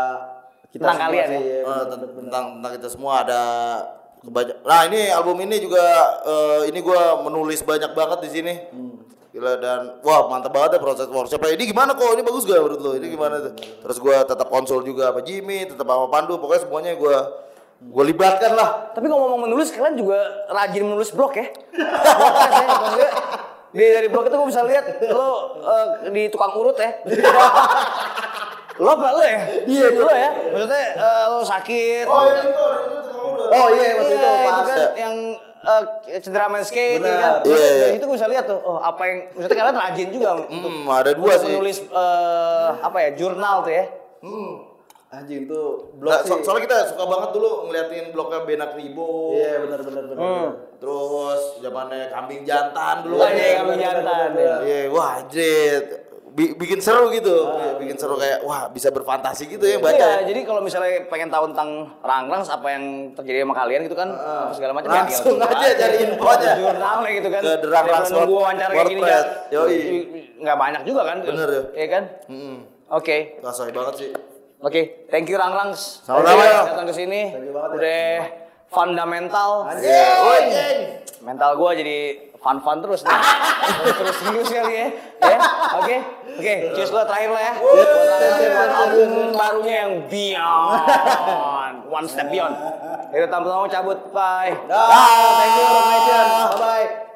[0.69, 1.41] kita Tentang semua kalian sih, ya?
[1.45, 3.43] iya, Eh, tentang tentang kita semua ada
[4.19, 4.57] kebanyak.
[4.65, 5.85] Nah, ini album ini juga
[6.25, 8.55] eh, ini gua menulis banyak banget di sini.
[9.29, 11.45] Gila dan wah mantap banget ya proses workshop.
[11.45, 12.17] Ini gimana kok?
[12.17, 12.91] Ini bagus gak menurut lo?
[12.97, 13.53] Ini gimana tuh?
[13.85, 17.17] Terus gua tetap konsul juga sama Jimmy, tetap sama Pandu, pokoknya semuanya gua
[17.79, 18.89] gua libatkan lah.
[18.97, 20.17] Tapi ngomong menulis kalian juga
[20.49, 21.45] rajin menulis blog ya?
[23.69, 25.29] Di dari blog itu gue bisa lihat lo
[25.61, 26.91] eh, di tukang urut ya.
[28.79, 29.41] lo apa lo ya?
[29.65, 30.31] Iya lo ya.
[30.49, 32.05] Maksudnya eh, lo sakit.
[32.05, 32.63] Oh, iya itu,
[33.49, 35.15] Oh iya waktu Iya, itu itu kan yang
[35.59, 35.83] eh,
[36.19, 37.11] cedera main skate Benar.
[37.11, 37.35] ya kan.
[37.45, 37.85] Iya, iya.
[37.85, 40.89] Dari itu gue bisa lihat tuh, oh apa yang maksudnya kalian rajin juga untuk Hmm,
[40.89, 41.47] ada dua sih.
[41.47, 43.85] menulis eh, apa ya jurnal tuh ya.
[45.09, 46.29] Anjing tuh blog Nah, sih.
[46.29, 49.33] so- soalnya kita suka banget dulu ngeliatin blognya Benak Ribo.
[49.33, 50.21] Iya benar benar benar.
[50.21, 50.49] benar.
[50.77, 53.57] Terus zamannya kambing jantan dulu kan iya, ya.
[53.57, 54.55] kambing jantan, ya.
[54.61, 55.83] Iya, wah anjir.
[56.29, 57.35] bi- bikin seru gitu.
[57.79, 59.97] bikin seru kayak wah bisa berfantasi gitu ya yang baca.
[59.97, 60.29] Iya, ya.
[60.29, 64.53] jadi kalau misalnya pengen tahu tentang Rangrangs apa yang terjadi sama kalian gitu kan apa
[64.53, 66.53] segala macam ya Langsung tinggal aja cari infonya.
[66.55, 69.25] jurnalnya gitu kan Ke Daripada nunggu Word- wawancara kayak gini WordPress.
[69.49, 69.79] ya Yoi.
[70.39, 71.63] nggak banyak juga kan Bener ya.
[71.75, 72.57] Iya kan Mm-mm.
[72.93, 74.11] oke Kasoi banget sih.
[74.59, 76.61] Oke thank you Rangrangs Sama-sama, Udah ya.
[76.67, 77.21] datang ke sini.
[77.31, 77.39] Ya.
[77.69, 78.05] udah
[78.69, 79.65] fundamental.
[79.65, 80.81] Anjing.
[81.19, 83.21] mental gua jadi fun fun terus nih.
[83.99, 84.87] terus terus kali ya.
[85.19, 85.39] Ya
[85.75, 85.97] oke.
[86.39, 87.55] Oke cheers lo terakhir lah ya.
[87.59, 91.77] Buat album barunya yang beyond.
[91.89, 92.55] One step beyond.
[93.11, 93.99] Yaudah tamu-tamu cabut.
[94.13, 94.53] Bye.
[94.69, 96.25] Ah, thank you, Nation.
[96.55, 97.08] Bye-bye.